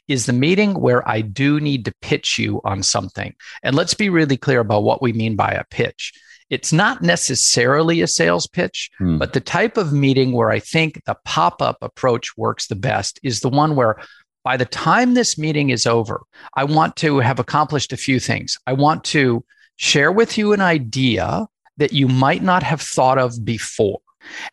is 0.07 0.25
the 0.25 0.33
meeting 0.33 0.79
where 0.79 1.07
I 1.07 1.21
do 1.21 1.59
need 1.59 1.85
to 1.85 1.93
pitch 2.01 2.39
you 2.39 2.61
on 2.63 2.81
something. 2.81 3.35
And 3.61 3.75
let's 3.75 3.93
be 3.93 4.09
really 4.09 4.37
clear 4.37 4.61
about 4.61 4.83
what 4.83 5.01
we 5.01 5.13
mean 5.13 5.35
by 5.35 5.51
a 5.51 5.65
pitch. 5.69 6.13
It's 6.49 6.71
not 6.71 7.01
necessarily 7.01 8.01
a 8.01 8.07
sales 8.07 8.47
pitch, 8.47 8.89
hmm. 8.97 9.17
but 9.17 9.33
the 9.33 9.39
type 9.39 9.77
of 9.77 9.93
meeting 9.93 10.31
where 10.31 10.51
I 10.51 10.59
think 10.59 11.03
the 11.05 11.17
pop 11.25 11.61
up 11.61 11.77
approach 11.81 12.37
works 12.37 12.67
the 12.67 12.75
best 12.75 13.19
is 13.23 13.39
the 13.39 13.49
one 13.49 13.75
where 13.75 13.97
by 14.43 14.57
the 14.57 14.65
time 14.65 15.15
this 15.15 15.39
meeting 15.39 15.71
is 15.71 15.87
over, 15.87 16.21
I 16.55 16.65
want 16.65 16.95
to 16.97 17.17
have 17.19 17.39
accomplished 17.39 17.91
a 17.91 17.97
few 17.97 18.19
things. 18.19 18.57
I 18.67 18.73
want 18.73 19.03
to 19.05 19.43
share 19.77 20.11
with 20.11 20.37
you 20.37 20.53
an 20.53 20.61
idea 20.61 21.47
that 21.77 21.93
you 21.93 22.07
might 22.07 22.43
not 22.43 22.63
have 22.63 22.81
thought 22.81 23.17
of 23.17 23.43
before. 23.43 23.99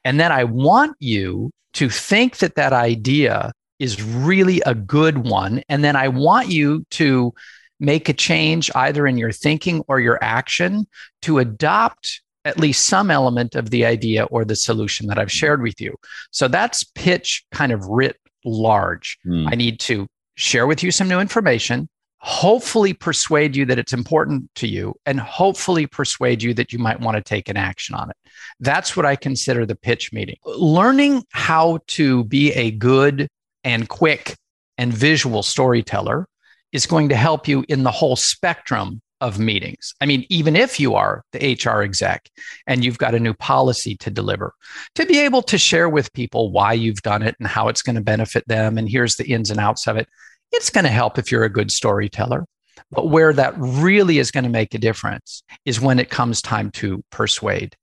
And 0.04 0.18
then 0.18 0.32
I 0.32 0.44
want 0.44 0.96
you 0.98 1.50
to 1.74 1.88
think 1.88 2.38
that 2.38 2.56
that 2.56 2.72
idea 2.72 3.52
is 3.78 4.02
really 4.02 4.60
a 4.66 4.74
good 4.74 5.18
one. 5.18 5.62
And 5.68 5.82
then 5.82 5.96
I 5.96 6.08
want 6.08 6.48
you 6.48 6.84
to 6.90 7.32
make 7.80 8.08
a 8.08 8.12
change 8.12 8.70
either 8.74 9.06
in 9.06 9.18
your 9.18 9.32
thinking 9.32 9.82
or 9.88 9.98
your 9.98 10.22
action 10.22 10.86
to 11.22 11.38
adopt 11.38 12.20
at 12.44 12.58
least 12.58 12.86
some 12.86 13.10
element 13.10 13.54
of 13.54 13.70
the 13.70 13.84
idea 13.84 14.24
or 14.24 14.44
the 14.44 14.56
solution 14.56 15.06
that 15.06 15.18
I've 15.18 15.32
shared 15.32 15.62
with 15.62 15.80
you. 15.80 15.94
So 16.30 16.48
that's 16.48 16.84
pitch 16.84 17.44
kind 17.52 17.72
of 17.72 17.84
writ 17.86 18.16
large. 18.44 19.18
Mm. 19.26 19.48
I 19.50 19.54
need 19.54 19.80
to 19.80 20.06
share 20.36 20.66
with 20.66 20.82
you 20.82 20.90
some 20.90 21.08
new 21.08 21.20
information, 21.20 21.88
hopefully 22.22 22.92
persuade 22.92 23.56
you 23.56 23.66
that 23.66 23.80
it's 23.80 23.92
important 23.92 24.48
to 24.54 24.68
you, 24.68 24.94
and 25.06 25.18
hopefully 25.18 25.86
persuade 25.86 26.42
you 26.42 26.54
that 26.54 26.72
you 26.72 26.78
might 26.78 27.00
want 27.00 27.16
to 27.16 27.22
take 27.22 27.48
an 27.48 27.56
action 27.56 27.94
on 27.94 28.08
it. 28.10 28.16
That's 28.60 28.96
what 28.96 29.04
I 29.04 29.16
consider 29.16 29.66
the 29.66 29.74
pitch 29.74 30.12
meeting. 30.12 30.36
Learning 30.44 31.24
how 31.32 31.80
to 31.88 32.24
be 32.24 32.52
a 32.52 32.70
good 32.70 33.28
and 33.64 33.88
quick 33.88 34.36
and 34.78 34.92
visual 34.92 35.42
storyteller 35.42 36.26
is 36.70 36.86
going 36.86 37.08
to 37.08 37.16
help 37.16 37.48
you 37.48 37.64
in 37.68 37.82
the 37.82 37.90
whole 37.90 38.16
spectrum 38.16 39.02
of 39.20 39.38
meetings. 39.38 39.94
I 40.00 40.06
mean, 40.06 40.24
even 40.30 40.56
if 40.56 40.80
you 40.80 40.94
are 40.94 41.22
the 41.32 41.56
HR 41.64 41.82
exec 41.82 42.28
and 42.66 42.84
you've 42.84 42.98
got 42.98 43.14
a 43.14 43.20
new 43.20 43.34
policy 43.34 43.96
to 43.96 44.10
deliver, 44.10 44.52
to 44.96 45.06
be 45.06 45.20
able 45.20 45.42
to 45.42 45.58
share 45.58 45.88
with 45.88 46.12
people 46.12 46.50
why 46.50 46.72
you've 46.72 47.02
done 47.02 47.22
it 47.22 47.36
and 47.38 47.46
how 47.46 47.68
it's 47.68 47.82
going 47.82 47.94
to 47.96 48.02
benefit 48.02 48.46
them, 48.48 48.78
and 48.78 48.88
here's 48.88 49.16
the 49.16 49.32
ins 49.32 49.50
and 49.50 49.60
outs 49.60 49.86
of 49.86 49.96
it, 49.96 50.08
it's 50.52 50.70
going 50.70 50.84
to 50.84 50.90
help 50.90 51.18
if 51.18 51.32
you're 51.32 51.44
a 51.44 51.50
good 51.50 51.70
storyteller. 51.70 52.44
But 52.90 53.08
where 53.08 53.32
that 53.32 53.54
really 53.56 54.18
is 54.18 54.30
going 54.30 54.44
to 54.44 54.50
make 54.50 54.74
a 54.74 54.78
difference 54.78 55.42
is 55.64 55.80
when 55.80 55.98
it 55.98 56.10
comes 56.10 56.42
time 56.42 56.70
to 56.72 57.02
persuade. 57.10 57.74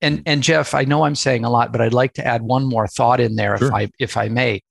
And 0.00 0.22
and 0.26 0.42
Jeff, 0.42 0.74
I 0.74 0.84
know 0.84 1.04
I'm 1.04 1.14
saying 1.14 1.44
a 1.44 1.50
lot, 1.50 1.72
but 1.72 1.80
I'd 1.80 1.94
like 1.94 2.14
to 2.14 2.26
add 2.26 2.42
one 2.42 2.64
more 2.64 2.88
thought 2.88 3.20
in 3.20 3.36
there 3.36 3.56
sure. 3.58 3.68
if 3.68 3.74
I 3.74 3.90
if 3.98 4.16
I 4.16 4.28
may. 4.28 4.62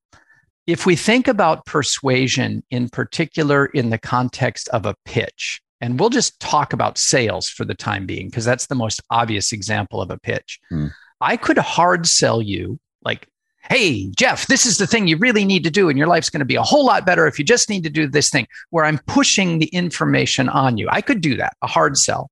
If 0.67 0.85
we 0.85 0.95
think 0.95 1.27
about 1.27 1.65
persuasion 1.65 2.63
in 2.71 2.89
particular 2.89 3.67
in 3.67 3.89
the 3.89 3.99
context 3.99 4.67
of 4.69 4.85
a 4.85 4.95
pitch, 5.05 5.61
and 5.79 5.99
we'll 5.99 6.09
just 6.09 6.39
talk 6.39 6.73
about 6.73 6.97
sales 6.97 7.47
for 7.47 7.65
the 7.65 7.75
time 7.75 8.05
being, 8.05 8.27
because 8.27 8.45
that's 8.45 8.67
the 8.67 8.75
most 8.75 9.01
obvious 9.11 9.51
example 9.51 10.01
of 10.01 10.09
a 10.09 10.17
pitch. 10.17 10.59
Hmm. 10.69 10.87
I 11.21 11.37
could 11.37 11.57
hard 11.57 12.07
sell 12.07 12.41
you, 12.41 12.79
like, 13.03 13.27
hey, 13.69 14.09
Jeff, 14.17 14.47
this 14.47 14.65
is 14.65 14.77
the 14.77 14.87
thing 14.87 15.07
you 15.07 15.17
really 15.17 15.45
need 15.45 15.63
to 15.63 15.71
do, 15.71 15.89
and 15.89 15.97
your 15.97 16.07
life's 16.07 16.29
going 16.29 16.39
to 16.39 16.45
be 16.45 16.55
a 16.55 16.61
whole 16.61 16.85
lot 16.85 17.05
better 17.05 17.27
if 17.27 17.39
you 17.39 17.45
just 17.45 17.69
need 17.69 17.83
to 17.83 17.89
do 17.89 18.07
this 18.07 18.29
thing, 18.29 18.47
where 18.69 18.85
I'm 18.85 18.99
pushing 19.07 19.59
the 19.59 19.67
information 19.67 20.49
on 20.49 20.77
you. 20.77 20.87
I 20.89 21.01
could 21.01 21.21
do 21.21 21.35
that, 21.37 21.53
a 21.61 21.67
hard 21.67 21.97
sell. 21.97 22.29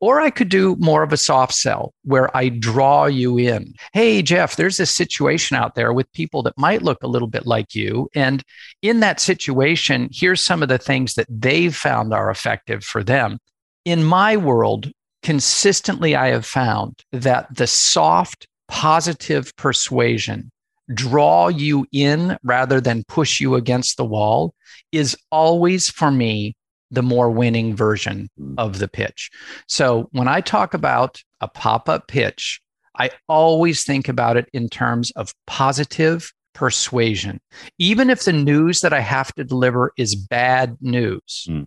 Or 0.00 0.18
I 0.18 0.30
could 0.30 0.48
do 0.48 0.76
more 0.76 1.02
of 1.02 1.12
a 1.12 1.18
soft 1.18 1.52
sell 1.52 1.92
where 2.04 2.34
I 2.34 2.48
draw 2.48 3.04
you 3.04 3.36
in. 3.36 3.74
Hey, 3.92 4.22
Jeff, 4.22 4.56
there's 4.56 4.78
this 4.78 4.90
situation 4.90 5.58
out 5.58 5.74
there 5.74 5.92
with 5.92 6.10
people 6.12 6.42
that 6.44 6.56
might 6.56 6.80
look 6.80 7.02
a 7.02 7.08
little 7.08 7.28
bit 7.28 7.46
like 7.46 7.74
you. 7.74 8.08
And 8.14 8.42
in 8.80 9.00
that 9.00 9.20
situation, 9.20 10.08
here's 10.10 10.42
some 10.42 10.62
of 10.62 10.70
the 10.70 10.78
things 10.78 11.14
that 11.14 11.26
they've 11.28 11.76
found 11.76 12.14
are 12.14 12.30
effective 12.30 12.82
for 12.82 13.04
them. 13.04 13.38
In 13.84 14.02
my 14.02 14.38
world, 14.38 14.90
consistently, 15.22 16.16
I 16.16 16.28
have 16.28 16.46
found 16.46 17.02
that 17.12 17.54
the 17.54 17.66
soft, 17.66 18.48
positive 18.68 19.54
persuasion 19.56 20.50
draw 20.94 21.48
you 21.48 21.86
in 21.92 22.36
rather 22.42 22.80
than 22.80 23.04
push 23.04 23.40
you 23.40 23.54
against 23.54 23.96
the 23.96 24.04
wall 24.04 24.54
is 24.92 25.16
always 25.30 25.88
for 25.88 26.10
me 26.10 26.56
the 26.90 27.02
more 27.02 27.30
winning 27.30 27.74
version 27.74 28.28
hmm. 28.36 28.54
of 28.58 28.78
the 28.78 28.88
pitch. 28.88 29.30
So 29.68 30.08
when 30.12 30.28
I 30.28 30.40
talk 30.40 30.74
about 30.74 31.22
a 31.40 31.48
pop 31.48 31.88
up 31.88 32.08
pitch, 32.08 32.60
I 32.98 33.10
always 33.28 33.84
think 33.84 34.08
about 34.08 34.36
it 34.36 34.48
in 34.52 34.68
terms 34.68 35.10
of 35.12 35.32
positive 35.46 36.32
persuasion. 36.54 37.40
Even 37.78 38.10
if 38.10 38.24
the 38.24 38.32
news 38.32 38.80
that 38.80 38.92
I 38.92 39.00
have 39.00 39.32
to 39.34 39.44
deliver 39.44 39.92
is 39.96 40.14
bad 40.16 40.76
news, 40.80 41.46
mm. 41.48 41.66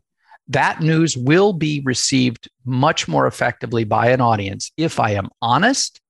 that 0.50 0.82
news 0.82 1.16
will 1.16 1.54
be 1.54 1.82
received 1.86 2.50
much 2.66 3.08
more 3.08 3.26
effectively 3.26 3.86
by 3.86 4.10
an 4.10 4.20
audience 4.20 4.72
if 4.76 5.00
I 5.00 5.12
am 5.12 5.30
honest 5.42 6.02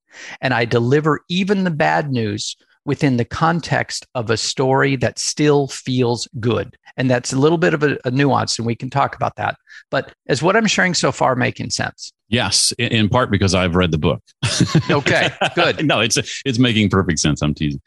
and 0.42 0.54
I 0.54 0.66
deliver 0.66 1.22
even 1.30 1.64
the 1.64 1.72
bad 1.72 2.12
news 2.12 2.56
within 2.86 3.18
the 3.18 3.26
context 3.26 4.06
of 4.16 4.30
a 4.30 4.38
story 4.38 4.96
that 4.98 5.20
still 5.20 5.68
feels 5.68 6.28
good. 6.40 6.78
And 6.98 7.10
that's 7.10 7.34
a 7.34 7.40
little 7.40 7.58
bit 7.58 7.74
of 7.74 7.82
a, 7.84 7.98
a, 8.06 8.12
nuance, 8.12 8.60
and 8.60 8.68
we 8.68 8.76
can 8.76 8.90
talk 8.90 9.16
about 9.16 9.36
that. 9.38 9.56
But 9.90 10.14
is 10.28 10.44
what 10.44 10.56
I'm 10.56 10.68
sharing 10.68 10.94
so 10.94 11.12
far 11.12 11.36
making 11.36 11.72
sense? 11.72 12.12
Yes, 12.30 12.72
in 12.78 13.10
part 13.10 13.32
because 13.32 13.56
I've 13.56 13.76
read 13.76 13.92
the 13.92 13.98
book. 13.98 14.22
okay, 14.90 15.30
good. 15.56 15.86
no, 15.86 16.00
it's 16.00 16.18
it's 16.46 16.60
making 16.60 16.90
perfect 16.90 17.20
sense. 17.20 17.42
I'm 17.42 17.54
teasing. 17.54 17.82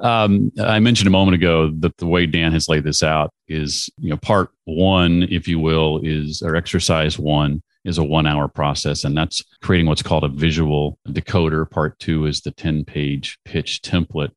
Um, 0.00 0.52
I 0.60 0.78
mentioned 0.80 1.08
a 1.08 1.10
moment 1.10 1.34
ago 1.36 1.70
that 1.80 1.96
the 1.98 2.06
way 2.06 2.26
Dan 2.26 2.52
has 2.52 2.68
laid 2.68 2.84
this 2.84 3.02
out 3.02 3.32
is, 3.48 3.90
you 3.98 4.10
know, 4.10 4.16
part 4.16 4.50
one, 4.64 5.24
if 5.24 5.48
you 5.48 5.58
will, 5.58 6.00
is 6.02 6.42
or 6.42 6.56
exercise 6.56 7.18
one 7.18 7.62
is 7.84 7.98
a 7.98 8.04
one 8.04 8.26
hour 8.26 8.48
process, 8.48 9.04
and 9.04 9.16
that's 9.16 9.42
creating 9.62 9.86
what's 9.86 10.02
called 10.02 10.24
a 10.24 10.28
visual 10.28 10.98
decoder. 11.08 11.68
Part 11.68 11.98
two 11.98 12.26
is 12.26 12.40
the 12.40 12.50
10 12.50 12.84
page 12.84 13.38
pitch 13.44 13.80
template. 13.82 14.30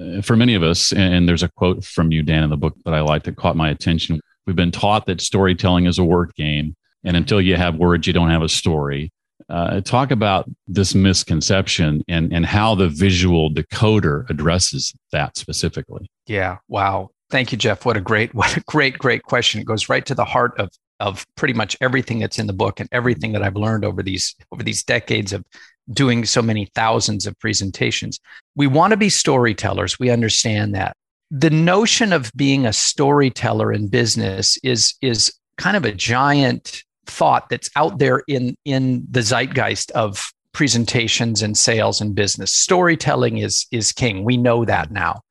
Uh, 0.00 0.22
for 0.22 0.36
many 0.36 0.54
of 0.54 0.62
us, 0.62 0.92
and 0.92 1.28
there's 1.28 1.42
a 1.42 1.48
quote 1.48 1.84
from 1.84 2.12
you, 2.12 2.22
Dan, 2.22 2.44
in 2.44 2.50
the 2.50 2.56
book 2.56 2.74
that 2.84 2.94
I 2.94 3.00
like 3.00 3.24
that 3.24 3.36
caught 3.36 3.56
my 3.56 3.70
attention. 3.70 4.20
We've 4.46 4.56
been 4.56 4.70
taught 4.70 5.06
that 5.06 5.20
storytelling 5.20 5.86
is 5.86 5.98
a 5.98 6.04
word 6.04 6.34
game, 6.34 6.74
and 7.04 7.16
until 7.16 7.40
you 7.40 7.56
have 7.56 7.76
words, 7.76 8.06
you 8.06 8.12
don't 8.12 8.30
have 8.30 8.42
a 8.42 8.48
story. 8.48 9.12
Uh, 9.48 9.80
talk 9.80 10.12
about 10.12 10.48
this 10.68 10.94
misconception 10.94 12.04
and, 12.08 12.32
and 12.32 12.46
how 12.46 12.74
the 12.74 12.88
visual 12.88 13.50
decoder 13.50 14.28
addresses 14.30 14.94
that 15.10 15.36
specifically. 15.36 16.08
Yeah. 16.26 16.58
Wow. 16.68 17.10
Thank 17.30 17.50
you, 17.50 17.58
Jeff. 17.58 17.84
What 17.84 17.96
a 17.96 18.00
great, 18.00 18.32
what 18.34 18.56
a 18.56 18.60
great, 18.60 18.96
great 18.98 19.24
question. 19.24 19.60
It 19.60 19.64
goes 19.64 19.88
right 19.88 20.06
to 20.06 20.14
the 20.14 20.24
heart 20.24 20.58
of 20.58 20.70
of 21.00 21.26
pretty 21.34 21.54
much 21.54 21.76
everything 21.80 22.18
that's 22.18 22.38
in 22.38 22.46
the 22.46 22.52
book 22.52 22.78
and 22.78 22.88
everything 22.92 23.32
that 23.32 23.42
I've 23.42 23.56
learned 23.56 23.84
over 23.84 24.02
these 24.02 24.36
over 24.52 24.62
these 24.62 24.84
decades 24.84 25.32
of 25.32 25.44
doing 25.92 26.24
so 26.24 26.40
many 26.42 26.66
thousands 26.74 27.26
of 27.26 27.38
presentations. 27.38 28.20
We 28.54 28.66
want 28.66 28.92
to 28.92 28.96
be 28.96 29.08
storytellers. 29.08 29.98
We 29.98 30.10
understand 30.10 30.74
that. 30.74 30.96
The 31.30 31.50
notion 31.50 32.12
of 32.12 32.30
being 32.36 32.66
a 32.66 32.72
storyteller 32.72 33.72
in 33.72 33.88
business 33.88 34.58
is 34.62 34.94
is 35.00 35.32
kind 35.56 35.76
of 35.76 35.84
a 35.84 35.92
giant 35.92 36.84
thought 37.06 37.48
that's 37.48 37.70
out 37.76 37.98
there 37.98 38.22
in 38.28 38.56
in 38.64 39.06
the 39.10 39.20
zeitgeist 39.20 39.90
of 39.92 40.32
presentations 40.52 41.42
and 41.42 41.56
sales 41.56 42.00
and 42.00 42.14
business. 42.14 42.52
Storytelling 42.54 43.38
is 43.38 43.66
is 43.70 43.92
king. 43.92 44.24
We 44.24 44.36
know 44.36 44.64
that 44.64 44.90
now. 44.90 45.22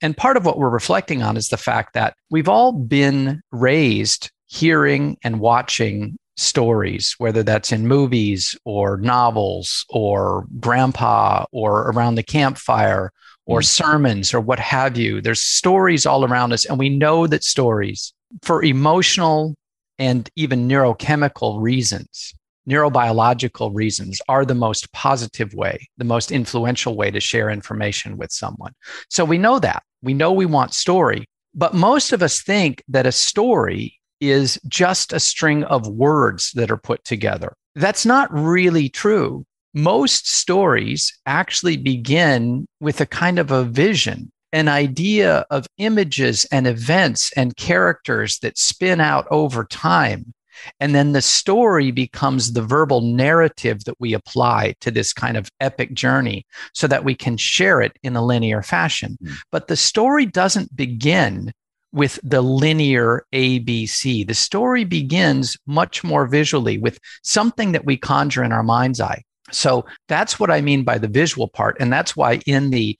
And 0.00 0.16
part 0.16 0.36
of 0.36 0.44
what 0.44 0.58
we're 0.58 0.70
reflecting 0.70 1.22
on 1.22 1.36
is 1.36 1.48
the 1.48 1.56
fact 1.56 1.94
that 1.94 2.14
we've 2.30 2.48
all 2.48 2.72
been 2.72 3.40
raised 3.50 4.30
hearing 4.46 5.16
and 5.22 5.40
watching 5.40 6.16
stories, 6.36 7.14
whether 7.18 7.42
that's 7.42 7.72
in 7.72 7.88
movies 7.88 8.56
or 8.64 8.98
novels 8.98 9.84
or 9.88 10.46
grandpa 10.60 11.44
or 11.50 11.90
around 11.90 12.14
the 12.14 12.22
campfire 12.22 13.10
or 13.46 13.60
mm. 13.60 13.64
sermons 13.64 14.34
or 14.34 14.40
what 14.40 14.58
have 14.58 14.96
you. 14.96 15.20
There's 15.20 15.42
stories 15.42 16.04
all 16.04 16.24
around 16.24 16.52
us. 16.52 16.66
And 16.66 16.78
we 16.78 16.90
know 16.90 17.26
that 17.26 17.44
stories, 17.44 18.12
for 18.42 18.62
emotional 18.62 19.54
and 19.98 20.28
even 20.36 20.68
neurochemical 20.68 21.60
reasons, 21.60 22.34
neurobiological 22.68 23.74
reasons, 23.74 24.20
are 24.28 24.44
the 24.44 24.54
most 24.54 24.92
positive 24.92 25.54
way, 25.54 25.88
the 25.96 26.04
most 26.04 26.30
influential 26.30 26.96
way 26.96 27.10
to 27.10 27.20
share 27.20 27.48
information 27.48 28.18
with 28.18 28.30
someone. 28.30 28.72
So 29.08 29.24
we 29.24 29.38
know 29.38 29.58
that. 29.60 29.82
We 30.02 30.12
know 30.12 30.32
we 30.32 30.46
want 30.46 30.74
story. 30.74 31.24
But 31.54 31.72
most 31.72 32.12
of 32.12 32.22
us 32.22 32.42
think 32.42 32.82
that 32.88 33.06
a 33.06 33.12
story 33.12 33.95
is 34.20 34.58
just 34.68 35.12
a 35.12 35.20
string 35.20 35.64
of 35.64 35.88
words 35.88 36.52
that 36.54 36.70
are 36.70 36.76
put 36.76 37.04
together. 37.04 37.54
That's 37.74 38.06
not 38.06 38.32
really 38.32 38.88
true. 38.88 39.44
Most 39.74 40.26
stories 40.26 41.12
actually 41.26 41.76
begin 41.76 42.66
with 42.80 43.00
a 43.00 43.06
kind 43.06 43.38
of 43.38 43.50
a 43.50 43.64
vision, 43.64 44.30
an 44.52 44.68
idea 44.68 45.44
of 45.50 45.66
images 45.76 46.46
and 46.50 46.66
events 46.66 47.30
and 47.32 47.56
characters 47.56 48.38
that 48.38 48.56
spin 48.56 49.00
out 49.00 49.26
over 49.30 49.64
time. 49.64 50.32
And 50.80 50.94
then 50.94 51.12
the 51.12 51.20
story 51.20 51.90
becomes 51.90 52.54
the 52.54 52.62
verbal 52.62 53.02
narrative 53.02 53.84
that 53.84 54.00
we 54.00 54.14
apply 54.14 54.74
to 54.80 54.90
this 54.90 55.12
kind 55.12 55.36
of 55.36 55.50
epic 55.60 55.92
journey 55.92 56.46
so 56.72 56.86
that 56.86 57.04
we 57.04 57.14
can 57.14 57.36
share 57.36 57.82
it 57.82 57.98
in 58.02 58.16
a 58.16 58.24
linear 58.24 58.62
fashion. 58.62 59.18
Mm. 59.22 59.34
But 59.52 59.68
the 59.68 59.76
story 59.76 60.24
doesn't 60.24 60.74
begin 60.74 61.52
with 61.92 62.18
the 62.22 62.42
linear 62.42 63.24
ABC. 63.34 64.26
The 64.26 64.34
story 64.34 64.84
begins 64.84 65.56
much 65.66 66.04
more 66.04 66.26
visually 66.26 66.78
with 66.78 66.98
something 67.22 67.72
that 67.72 67.84
we 67.84 67.96
conjure 67.96 68.44
in 68.44 68.52
our 68.52 68.62
mind's 68.62 69.00
eye. 69.00 69.22
So 69.52 69.84
that's 70.08 70.40
what 70.40 70.50
I 70.50 70.60
mean 70.60 70.84
by 70.84 70.98
the 70.98 71.08
visual 71.08 71.48
part. 71.48 71.76
And 71.80 71.92
that's 71.92 72.16
why 72.16 72.40
in 72.46 72.70
the 72.70 72.98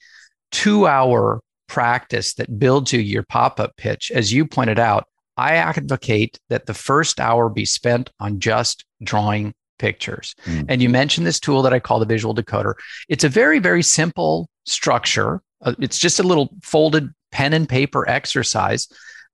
two 0.51 0.87
hour 0.87 1.41
practice 1.67 2.33
that 2.35 2.57
builds 2.57 2.93
you 2.93 2.99
your 2.99 3.23
pop 3.23 3.59
up 3.59 3.75
pitch, 3.77 4.11
as 4.11 4.31
you 4.31 4.45
pointed 4.45 4.79
out, 4.79 5.05
I 5.35 5.55
advocate 5.55 6.39
that 6.49 6.65
the 6.65 6.73
first 6.73 7.19
hour 7.19 7.49
be 7.49 7.65
spent 7.65 8.09
on 8.19 8.39
just 8.39 8.85
drawing 9.03 9.53
pictures. 9.77 10.33
Mm. 10.45 10.65
And 10.69 10.81
you 10.81 10.89
mentioned 10.89 11.27
this 11.27 11.39
tool 11.39 11.61
that 11.61 11.73
I 11.73 11.79
call 11.79 11.99
the 11.99 12.05
visual 12.05 12.33
decoder. 12.33 12.73
It's 13.09 13.23
a 13.23 13.29
very, 13.29 13.59
very 13.59 13.83
simple 13.83 14.49
structure. 14.65 15.41
Uh, 15.61 15.75
it's 15.79 15.99
just 15.99 16.19
a 16.19 16.23
little 16.23 16.49
folded 16.63 17.09
pen 17.31 17.53
and 17.53 17.67
paper 17.67 18.07
exercise 18.09 18.87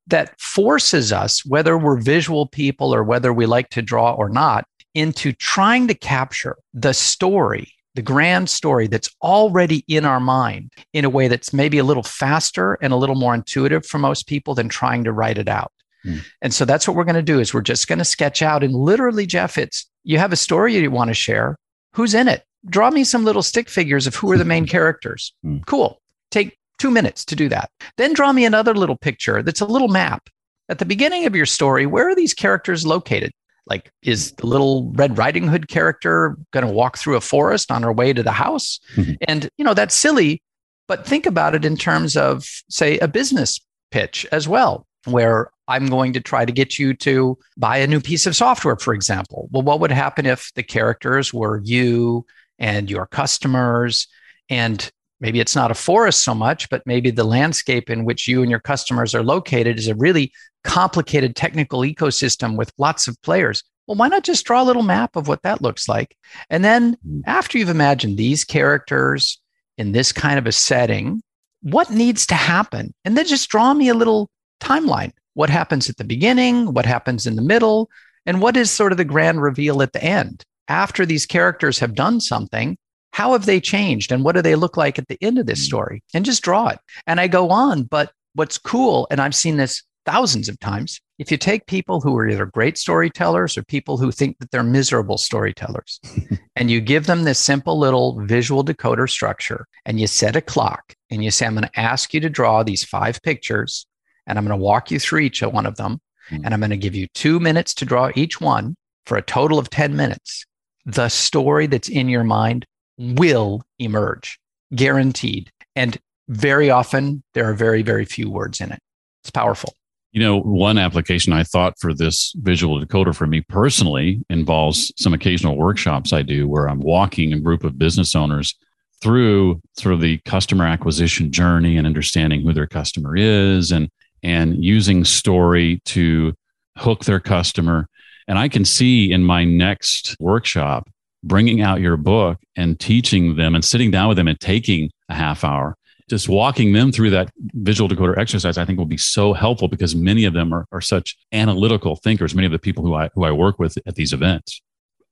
that 0.07 0.39
forces 0.39 1.13
us, 1.13 1.45
whether 1.45 1.77
we're 1.77 2.01
visual 2.01 2.47
people 2.47 2.93
or 2.93 3.03
whether 3.03 3.31
we 3.31 3.45
like 3.45 3.69
to 3.69 3.81
draw 3.81 4.13
or 4.13 4.29
not, 4.29 4.65
into 4.93 5.31
trying 5.33 5.87
to 5.87 5.93
capture 5.93 6.57
the 6.73 6.93
story, 6.93 7.71
the 7.95 8.01
grand 8.01 8.49
story 8.49 8.87
that's 8.87 9.09
already 9.21 9.83
in 9.87 10.05
our 10.05 10.19
mind 10.19 10.71
in 10.93 11.05
a 11.05 11.09
way 11.09 11.27
that's 11.27 11.53
maybe 11.53 11.77
a 11.77 11.83
little 11.83 12.03
faster 12.03 12.77
and 12.81 12.93
a 12.93 12.97
little 12.97 13.15
more 13.15 13.33
intuitive 13.33 13.85
for 13.85 13.97
most 13.97 14.27
people 14.27 14.53
than 14.53 14.69
trying 14.69 15.03
to 15.03 15.11
write 15.11 15.37
it 15.37 15.47
out. 15.47 15.71
Mm. 16.05 16.21
And 16.41 16.53
so 16.53 16.65
that's 16.65 16.87
what 16.87 16.97
we're 16.97 17.05
going 17.05 17.15
to 17.15 17.21
do 17.21 17.39
is 17.39 17.53
we're 17.53 17.61
just 17.61 17.87
going 17.87 17.99
to 17.99 18.05
sketch 18.05 18.41
out 18.41 18.63
and 18.63 18.73
literally 18.73 19.25
Jeff 19.25 19.57
it's 19.57 19.89
you 20.03 20.17
have 20.17 20.33
a 20.33 20.37
story 20.37 20.75
you 20.75 20.91
want 20.91 21.09
to 21.09 21.13
share, 21.13 21.57
who's 21.93 22.13
in 22.13 22.27
it? 22.27 22.43
Draw 22.65 22.91
me 22.91 23.03
some 23.03 23.23
little 23.23 23.41
stick 23.41 23.69
figures 23.69 24.05
of 24.05 24.15
who 24.15 24.31
are 24.31 24.37
the 24.37 24.45
main 24.45 24.65
characters. 24.67 25.33
Mm. 25.45 25.65
Cool. 25.65 26.01
Take 26.29 26.57
2 26.83 26.91
minutes 26.91 27.23
to 27.23 27.33
do 27.33 27.47
that. 27.47 27.71
Then 27.95 28.11
draw 28.11 28.33
me 28.33 28.43
another 28.43 28.73
little 28.73 28.97
picture 28.97 29.41
that's 29.41 29.61
a 29.61 29.65
little 29.65 29.87
map. 29.87 30.29
At 30.67 30.79
the 30.79 30.85
beginning 30.85 31.25
of 31.25 31.33
your 31.33 31.45
story, 31.45 31.85
where 31.85 32.09
are 32.09 32.15
these 32.15 32.33
characters 32.33 32.85
located? 32.85 33.31
Like, 33.67 33.89
is 34.01 34.33
the 34.33 34.47
little 34.47 34.91
Red 34.91 35.17
Riding 35.17 35.47
Hood 35.47 35.69
character 35.69 36.35
going 36.51 36.67
to 36.67 36.73
walk 36.73 36.97
through 36.97 37.15
a 37.15 37.21
forest 37.21 37.71
on 37.71 37.83
her 37.83 37.93
way 37.93 38.11
to 38.11 38.21
the 38.21 38.33
house? 38.33 38.81
Mm-hmm. 38.97 39.13
And, 39.29 39.49
you 39.55 39.63
know, 39.63 39.73
that's 39.73 39.97
silly, 39.97 40.41
but 40.89 41.07
think 41.07 41.25
about 41.25 41.55
it 41.55 41.63
in 41.63 41.77
terms 41.77 42.17
of, 42.17 42.45
say, 42.69 42.97
a 42.99 43.07
business 43.07 43.61
pitch 43.89 44.25
as 44.33 44.45
well, 44.45 44.85
where 45.05 45.51
I'm 45.69 45.87
going 45.87 46.11
to 46.11 46.19
try 46.19 46.43
to 46.43 46.51
get 46.51 46.77
you 46.77 46.93
to 46.95 47.37
buy 47.55 47.77
a 47.77 47.87
new 47.87 48.01
piece 48.01 48.25
of 48.25 48.35
software, 48.35 48.75
for 48.75 48.93
example. 48.93 49.47
Well, 49.51 49.63
what 49.63 49.79
would 49.79 49.91
happen 49.91 50.25
if 50.25 50.51
the 50.55 50.63
characters 50.63 51.33
were 51.33 51.61
you 51.63 52.25
and 52.59 52.91
your 52.91 53.07
customers? 53.07 54.09
And 54.49 54.91
maybe 55.19 55.39
it's 55.39 55.55
not 55.55 55.71
a 55.71 55.75
forest 55.75 56.23
so 56.23 56.33
much, 56.33 56.69
but 56.69 56.83
maybe 56.85 57.11
the 57.11 57.23
landscape 57.23 57.89
in 57.89 58.05
which 58.05 58.27
you 58.27 58.41
and 58.41 58.51
your 58.51 58.59
customers 58.59 59.15
are 59.15 59.23
located 59.23 59.77
is 59.77 59.87
a 59.87 59.95
really 59.95 60.31
complicated 60.63 61.35
technical 61.35 61.81
ecosystem 61.81 62.57
with 62.57 62.71
lots 62.77 63.07
of 63.07 63.21
players. 63.21 63.63
Well, 63.87 63.97
why 63.97 64.07
not 64.07 64.23
just 64.23 64.45
draw 64.45 64.61
a 64.61 64.65
little 64.65 64.83
map 64.83 65.15
of 65.15 65.27
what 65.27 65.41
that 65.43 65.61
looks 65.61 65.89
like? 65.89 66.15
And 66.49 66.63
then 66.63 66.97
hmm. 67.05 67.21
after 67.25 67.57
you've 67.57 67.69
imagined 67.69 68.17
these 68.17 68.45
characters 68.45 69.39
in 69.77 69.91
this 69.91 70.11
kind 70.11 70.39
of 70.39 70.47
a 70.47 70.51
setting, 70.51 71.21
what 71.61 71.89
needs 71.89 72.25
to 72.27 72.35
happen? 72.35 72.93
And 73.03 73.17
then 73.17 73.25
just 73.25 73.49
draw 73.49 73.73
me 73.73 73.89
a 73.89 73.93
little 73.93 74.29
timeline 74.61 75.11
what 75.33 75.49
happens 75.49 75.89
at 75.89 75.97
the 75.97 76.03
beginning, 76.03 76.73
what 76.73 76.85
happens 76.85 77.25
in 77.25 77.35
the 77.35 77.41
middle, 77.41 77.89
and 78.25 78.41
what 78.41 78.57
is 78.57 78.71
sort 78.71 78.91
of 78.91 78.97
the 78.97 79.05
grand 79.05 79.41
reveal 79.41 79.81
at 79.81 79.93
the 79.93 80.03
end. 80.03 80.43
After 80.67 81.05
these 81.05 81.25
characters 81.25 81.79
have 81.79 81.95
done 81.95 82.21
something, 82.21 82.77
how 83.13 83.33
have 83.33 83.45
they 83.45 83.61
changed 83.61 84.11
and 84.11 84.23
what 84.23 84.35
do 84.35 84.41
they 84.41 84.55
look 84.55 84.75
like 84.75 84.97
at 84.97 85.07
the 85.07 85.17
end 85.21 85.37
of 85.37 85.45
this 85.45 85.59
hmm. 85.59 85.65
story? 85.65 86.03
And 86.13 86.25
just 86.25 86.43
draw 86.43 86.67
it. 86.69 86.79
And 87.07 87.19
I 87.19 87.27
go 87.27 87.49
on. 87.49 87.83
But 87.83 88.11
what's 88.33 88.57
cool, 88.57 89.07
and 89.09 89.21
I've 89.21 89.35
seen 89.35 89.57
this 89.57 89.83
thousands 90.05 90.49
of 90.49 90.59
times, 90.59 90.99
if 91.19 91.31
you 91.31 91.37
take 91.37 91.67
people 91.67 92.01
who 92.01 92.17
are 92.17 92.27
either 92.27 92.47
great 92.47 92.77
storytellers 92.77 93.57
or 93.57 93.63
people 93.63 93.97
who 93.97 94.11
think 94.11 94.37
that 94.39 94.49
they're 94.51 94.63
miserable 94.63 95.17
storytellers, 95.17 96.01
and 96.55 96.71
you 96.71 96.81
give 96.81 97.05
them 97.05 97.23
this 97.23 97.39
simple 97.39 97.77
little 97.77 98.19
visual 98.25 98.65
decoder 98.65 99.09
structure, 99.09 99.67
and 99.85 99.99
you 99.99 100.07
set 100.07 100.35
a 100.35 100.41
clock 100.41 100.95
and 101.11 101.23
you 101.23 101.29
say, 101.29 101.45
I'm 101.45 101.53
going 101.53 101.67
to 101.67 101.79
ask 101.79 102.13
you 102.13 102.19
to 102.19 102.29
draw 102.29 102.63
these 102.63 102.83
five 102.83 103.21
pictures 103.21 103.85
and 104.25 104.37
I'm 104.37 104.45
going 104.45 104.57
to 104.57 104.63
walk 104.63 104.89
you 104.89 104.99
through 104.99 105.19
each 105.19 105.41
one 105.41 105.65
of 105.65 105.75
them. 105.75 105.99
Mm-hmm. 106.31 106.45
And 106.45 106.53
I'm 106.53 106.59
going 106.61 106.69
to 106.71 106.77
give 106.77 106.95
you 106.95 107.07
two 107.13 107.39
minutes 107.39 107.73
to 107.75 107.85
draw 107.85 108.09
each 108.15 108.41
one 108.41 108.75
for 109.05 109.17
a 109.17 109.21
total 109.21 109.59
of 109.59 109.69
10 109.69 109.95
minutes. 109.95 110.45
The 110.85 111.09
story 111.09 111.67
that's 111.67 111.89
in 111.89 112.09
your 112.09 112.23
mind 112.23 112.65
will 112.97 113.63
emerge, 113.79 114.39
guaranteed. 114.75 115.51
And 115.75 115.97
very 116.29 116.69
often, 116.69 117.23
there 117.33 117.49
are 117.49 117.53
very, 117.53 117.81
very 117.81 118.05
few 118.05 118.29
words 118.29 118.61
in 118.61 118.71
it. 118.71 118.79
It's 119.23 119.31
powerful. 119.31 119.73
You 120.11 120.21
know, 120.21 120.41
one 120.41 120.77
application 120.77 121.33
I 121.33 121.43
thought 121.43 121.73
for 121.79 121.93
this 121.93 122.33
visual 122.37 122.79
decoder 122.79 123.15
for 123.15 123.25
me 123.25 123.41
personally 123.41 124.23
involves 124.29 124.93
some 124.95 125.13
occasional 125.13 125.57
workshops 125.57 126.13
I 126.13 126.21
do 126.21 126.47
where 126.47 126.69
I'm 126.69 126.81
walking 126.81 127.33
a 127.33 127.39
group 127.39 127.63
of 127.63 127.79
business 127.79 128.15
owners 128.15 128.55
through 129.01 129.59
sort 129.77 129.95
of 129.95 130.01
the 130.01 130.19
customer 130.19 130.65
acquisition 130.65 131.31
journey 131.31 131.77
and 131.77 131.87
understanding 131.87 132.41
who 132.41 132.53
their 132.53 132.67
customer 132.67 133.17
is 133.17 133.71
and 133.71 133.89
and 134.21 134.63
using 134.63 135.03
story 135.03 135.81
to 135.83 136.33
hook 136.77 137.03
their 137.03 137.19
customer. 137.19 137.87
And 138.27 138.39
I 138.39 138.47
can 138.47 138.63
see 138.63 139.11
in 139.11 139.23
my 139.23 139.43
next 139.43 140.15
workshop 140.19 140.89
bringing 141.23 141.61
out 141.61 141.81
your 141.81 141.97
book 141.97 142.39
and 142.55 142.79
teaching 142.79 143.35
them 143.35 143.55
and 143.55 143.63
sitting 143.63 143.91
down 143.91 144.09
with 144.09 144.17
them 144.17 144.27
and 144.27 144.39
taking 144.39 144.91
a 145.09 145.15
half 145.15 145.43
hour. 145.43 145.75
Just 146.09 146.27
walking 146.27 146.73
them 146.73 146.91
through 146.91 147.11
that 147.11 147.31
visual 147.53 147.89
decoder 147.89 148.17
exercise 148.17 148.57
i 148.57 148.65
think 148.65 148.77
will 148.77 148.85
be 148.85 148.97
so 148.97 149.31
helpful 149.31 149.69
because 149.69 149.95
many 149.95 150.25
of 150.25 150.33
them 150.33 150.53
are, 150.53 150.65
are 150.71 150.81
such 150.81 151.15
analytical 151.31 151.95
thinkers 151.95 152.35
many 152.35 152.45
of 152.45 152.51
the 152.51 152.59
people 152.59 152.83
who 152.83 152.93
i 152.93 153.09
who 153.15 153.23
i 153.23 153.31
work 153.31 153.57
with 153.57 153.77
at 153.87 153.95
these 153.95 154.11
events. 154.11 154.61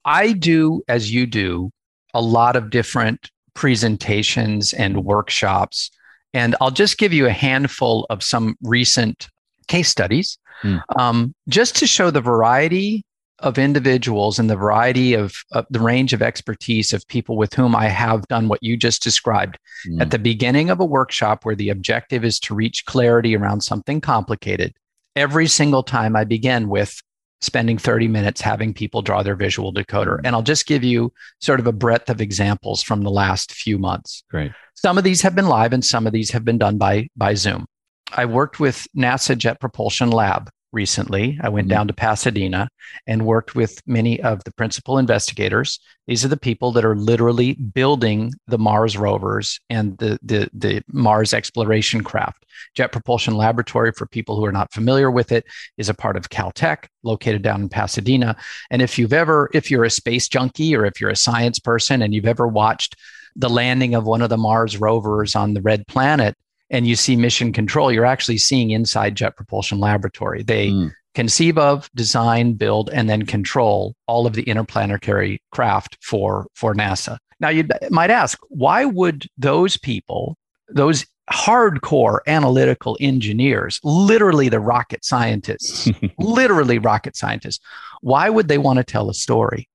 I 0.04 0.32
do 0.32 0.82
as 0.88 1.12
you 1.12 1.26
do 1.26 1.70
a 2.14 2.20
lot 2.20 2.56
of 2.56 2.70
different 2.70 3.30
presentations 3.54 4.72
and 4.72 5.04
workshops. 5.04 5.90
And 6.34 6.56
I'll 6.60 6.70
just 6.70 6.98
give 6.98 7.12
you 7.12 7.26
a 7.26 7.32
handful 7.32 8.06
of 8.10 8.22
some 8.22 8.56
recent 8.62 9.28
case 9.68 9.88
studies 9.88 10.38
mm. 10.62 10.80
um, 10.98 11.34
just 11.48 11.76
to 11.76 11.86
show 11.86 12.10
the 12.10 12.20
variety 12.20 13.04
of 13.42 13.58
individuals 13.58 14.38
and 14.38 14.48
the 14.48 14.56
variety 14.56 15.14
of, 15.14 15.34
the 15.70 15.80
range 15.80 16.12
of 16.12 16.22
expertise 16.22 16.92
of 16.92 17.06
people 17.08 17.36
with 17.36 17.54
whom 17.54 17.74
I 17.76 17.88
have 17.88 18.26
done 18.28 18.48
what 18.48 18.62
you 18.62 18.76
just 18.76 19.02
described. 19.02 19.58
Mm. 19.88 20.00
At 20.00 20.10
the 20.10 20.18
beginning 20.18 20.70
of 20.70 20.80
a 20.80 20.84
workshop 20.84 21.44
where 21.44 21.54
the 21.54 21.68
objective 21.68 22.24
is 22.24 22.38
to 22.40 22.54
reach 22.54 22.84
clarity 22.86 23.36
around 23.36 23.62
something 23.62 24.00
complicated, 24.00 24.74
every 25.16 25.46
single 25.46 25.82
time 25.82 26.16
I 26.16 26.24
begin 26.24 26.68
with 26.68 27.00
spending 27.40 27.76
30 27.76 28.06
minutes 28.06 28.40
having 28.40 28.72
people 28.72 29.02
draw 29.02 29.22
their 29.22 29.34
visual 29.34 29.74
decoder. 29.74 30.20
And 30.24 30.34
I'll 30.34 30.42
just 30.42 30.66
give 30.66 30.84
you 30.84 31.12
sort 31.40 31.58
of 31.58 31.66
a 31.66 31.72
breadth 31.72 32.08
of 32.08 32.20
examples 32.20 32.82
from 32.82 33.02
the 33.02 33.10
last 33.10 33.52
few 33.52 33.78
months. 33.78 34.22
Great. 34.30 34.52
Some 34.74 34.96
of 34.96 35.04
these 35.04 35.22
have 35.22 35.34
been 35.34 35.48
live 35.48 35.72
and 35.72 35.84
some 35.84 36.06
of 36.06 36.12
these 36.12 36.30
have 36.30 36.44
been 36.44 36.58
done 36.58 36.78
by, 36.78 37.08
by 37.16 37.34
Zoom. 37.34 37.66
I 38.12 38.26
worked 38.26 38.60
with 38.60 38.86
NASA 38.96 39.36
Jet 39.36 39.58
Propulsion 39.58 40.10
Lab 40.10 40.50
recently. 40.72 41.38
I 41.42 41.48
went 41.48 41.66
mm-hmm. 41.66 41.74
down 41.74 41.88
to 41.88 41.92
Pasadena 41.92 42.68
and 43.06 43.26
worked 43.26 43.54
with 43.54 43.80
many 43.86 44.20
of 44.20 44.42
the 44.44 44.52
principal 44.52 44.98
investigators. 44.98 45.78
These 46.06 46.24
are 46.24 46.28
the 46.28 46.36
people 46.36 46.72
that 46.72 46.84
are 46.84 46.96
literally 46.96 47.54
building 47.54 48.32
the 48.46 48.58
Mars 48.58 48.96
rovers 48.96 49.60
and 49.70 49.96
the, 49.98 50.18
the, 50.22 50.48
the 50.52 50.82
Mars 50.88 51.32
exploration 51.34 52.02
craft. 52.02 52.44
Jet 52.74 52.92
Propulsion 52.92 53.36
Laboratory, 53.36 53.92
for 53.92 54.06
people 54.06 54.36
who 54.36 54.44
are 54.44 54.52
not 54.52 54.72
familiar 54.72 55.10
with 55.10 55.32
it, 55.32 55.44
is 55.76 55.88
a 55.88 55.94
part 55.94 56.16
of 56.16 56.30
Caltech, 56.30 56.88
located 57.02 57.42
down 57.42 57.62
in 57.62 57.68
Pasadena. 57.68 58.36
And 58.70 58.82
if 58.82 58.98
you've 58.98 59.12
ever, 59.12 59.50
if 59.52 59.70
you're 59.70 59.84
a 59.84 59.90
space 59.90 60.28
junkie 60.28 60.74
or 60.74 60.84
if 60.84 61.00
you're 61.00 61.10
a 61.10 61.16
science 61.16 61.58
person 61.58 62.02
and 62.02 62.14
you've 62.14 62.26
ever 62.26 62.48
watched 62.48 62.96
the 63.36 63.50
landing 63.50 63.94
of 63.94 64.04
one 64.04 64.22
of 64.22 64.28
the 64.28 64.36
Mars 64.36 64.76
rovers 64.76 65.34
on 65.34 65.54
the 65.54 65.62
red 65.62 65.86
planet, 65.86 66.36
and 66.72 66.86
you 66.86 66.96
see 66.96 67.14
mission 67.14 67.52
control, 67.52 67.92
you're 67.92 68.06
actually 68.06 68.38
seeing 68.38 68.70
inside 68.70 69.14
Jet 69.14 69.36
Propulsion 69.36 69.78
Laboratory. 69.78 70.42
They 70.42 70.70
mm. 70.70 70.90
conceive 71.14 71.58
of, 71.58 71.88
design, 71.94 72.54
build, 72.54 72.90
and 72.90 73.08
then 73.08 73.26
control 73.26 73.94
all 74.08 74.26
of 74.26 74.32
the 74.32 74.42
interplanetary 74.42 75.40
craft 75.52 75.98
for, 76.00 76.46
for 76.54 76.74
NASA. 76.74 77.18
Now, 77.38 77.50
you 77.50 77.68
might 77.90 78.10
ask, 78.10 78.38
why 78.48 78.86
would 78.86 79.26
those 79.36 79.76
people, 79.76 80.38
those 80.68 81.04
hardcore 81.30 82.20
analytical 82.26 82.96
engineers, 83.00 83.78
literally 83.84 84.48
the 84.48 84.60
rocket 84.60 85.04
scientists, 85.04 85.90
literally 86.18 86.78
rocket 86.78 87.16
scientists, 87.16 87.60
why 88.00 88.30
would 88.30 88.48
they 88.48 88.58
want 88.58 88.78
to 88.78 88.84
tell 88.84 89.10
a 89.10 89.14
story? 89.14 89.68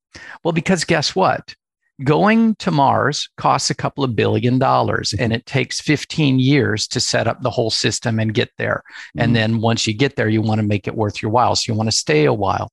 Well, 0.44 0.52
because 0.52 0.84
guess 0.84 1.16
what? 1.16 1.56
Going 2.04 2.56
to 2.56 2.70
Mars 2.70 3.28
costs 3.38 3.72
a 3.72 3.76
couple 3.76 4.04
of 4.04 4.16
billion 4.16 4.60
dollars 4.60 5.14
and 5.14 5.34
it 5.34 5.48
takes 5.48 5.82
15 5.82 6.38
years 6.38 6.88
to 6.90 7.00
set 7.00 7.28
up 7.28 7.42
the 7.42 7.50
whole 7.50 7.72
system 7.72 8.20
and 8.20 8.34
get 8.34 8.52
there. 8.58 8.84
Mm-hmm. 8.86 9.20
And 9.20 9.36
then 9.36 9.62
once 9.62 9.88
you 9.88 9.94
get 9.94 10.16
there, 10.16 10.30
you 10.30 10.42
want 10.42 10.60
to 10.60 10.68
make 10.68 10.88
it 10.88 10.96
worth 10.96 11.22
your 11.22 11.32
while. 11.32 11.56
So 11.56 11.72
you 11.72 11.78
want 11.78 11.90
to 11.90 11.96
stay 11.96 12.26
a 12.26 12.34
while. 12.34 12.70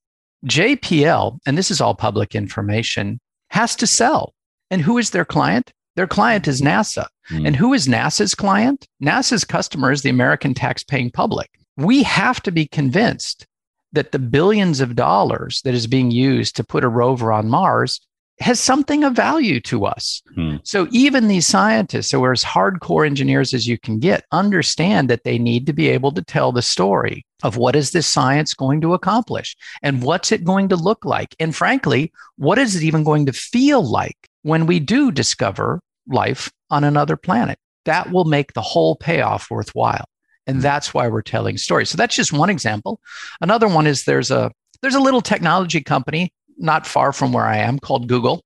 JPL, 0.47 1.39
and 1.47 1.57
this 1.57 1.71
is 1.71 1.81
all 1.81 1.95
public 1.95 2.35
information, 2.35 3.19
has 3.49 3.75
to 3.77 3.87
sell. 3.87 4.35
And 4.71 4.83
who 4.83 4.99
is 4.99 5.11
their 5.11 5.25
client? 5.25 5.73
Their 5.97 6.07
client 6.07 6.47
is 6.47 6.61
NASA. 6.61 7.07
Mm-hmm. 7.31 7.47
And 7.47 7.57
who 7.57 7.73
is 7.73 7.87
NASA's 7.87 8.35
client? 8.35 8.87
NASA's 9.03 9.45
customer 9.45 9.91
is 9.91 10.03
the 10.03 10.11
American 10.11 10.53
tax-paying 10.53 11.13
public. 11.13 11.49
we 11.77 12.03
have 12.03 12.41
to 12.43 12.53
be 12.53 12.67
convinced 12.67 13.47
that 13.93 14.13
the 14.13 14.19
billions 14.19 14.81
of 14.81 14.97
dollars 14.97 15.63
that 15.65 15.73
is 15.73 15.87
being 15.87 16.11
used 16.11 16.57
to 16.57 16.65
put 16.65 16.85
a 16.85 16.89
rover 16.89 17.33
on 17.33 17.49
Mars 17.49 18.01
has 18.41 18.59
something 18.59 19.05
of 19.05 19.15
value 19.15 19.61
to 19.61 19.87
us. 19.87 20.23
Hmm. 20.35 20.57
So 20.65 20.89
even 20.91 21.29
these 21.29 21.47
scientists 21.47 22.11
who 22.11 22.23
are 22.25 22.33
as 22.33 22.43
hardcore 22.43 23.07
engineers 23.07 23.55
as 23.55 23.67
you 23.67 23.79
can 23.79 24.01
get 24.01 24.25
understand 24.33 25.09
that 25.09 25.23
they 25.25 25.39
need 25.39 25.67
to 25.67 25.73
be 25.73 25.89
able 25.89 26.11
to 26.13 26.23
tell 26.23 26.51
the 26.51 26.63
story 26.63 27.25
of 27.45 27.57
what 27.57 27.77
is 27.77 27.93
this 27.93 28.07
science 28.07 28.53
going 28.53 28.81
to 28.81 28.95
accomplish 28.95 29.57
and 29.83 30.03
what's 30.03 30.33
it 30.33 30.43
going 30.43 30.69
to 30.69 30.77
look 30.77 31.05
like 31.05 31.37
and 31.39 31.55
frankly 31.55 32.13
what 32.37 32.59
is 32.59 32.75
it 32.75 32.83
even 32.83 33.05
going 33.05 33.27
to 33.27 33.33
feel 33.33 33.83
like 33.83 34.29
when 34.43 34.67
we 34.67 34.81
do 34.81 35.13
discover 35.13 35.81
life 36.09 36.51
on 36.71 36.83
another 36.83 37.17
planet 37.17 37.59
that 37.85 38.11
will 38.11 38.25
make 38.25 38.53
the 38.55 38.63
whole 38.63 38.97
payoff 38.97 39.51
worthwhile 39.51 40.07
and 40.47 40.57
hmm. 40.57 40.63
that's 40.63 40.93
why 40.93 41.07
we're 41.07 41.23
telling 41.23 41.57
stories 41.57 41.89
so 41.89 41.97
that's 41.97 42.17
just 42.17 42.33
one 42.33 42.51
example 42.51 43.01
another 43.41 43.69
one 43.69 43.87
is 43.87 44.05
there's 44.05 44.31
a 44.31 44.51
there's 44.83 44.95
a 44.95 45.01
little 45.01 45.23
technology 45.23 45.81
company 45.81 46.33
not 46.59 46.87
far 46.87 47.13
from 47.13 47.33
where 47.33 47.45
I 47.45 47.59
am 47.59 47.79
called 47.79 48.09
Google. 48.09 48.43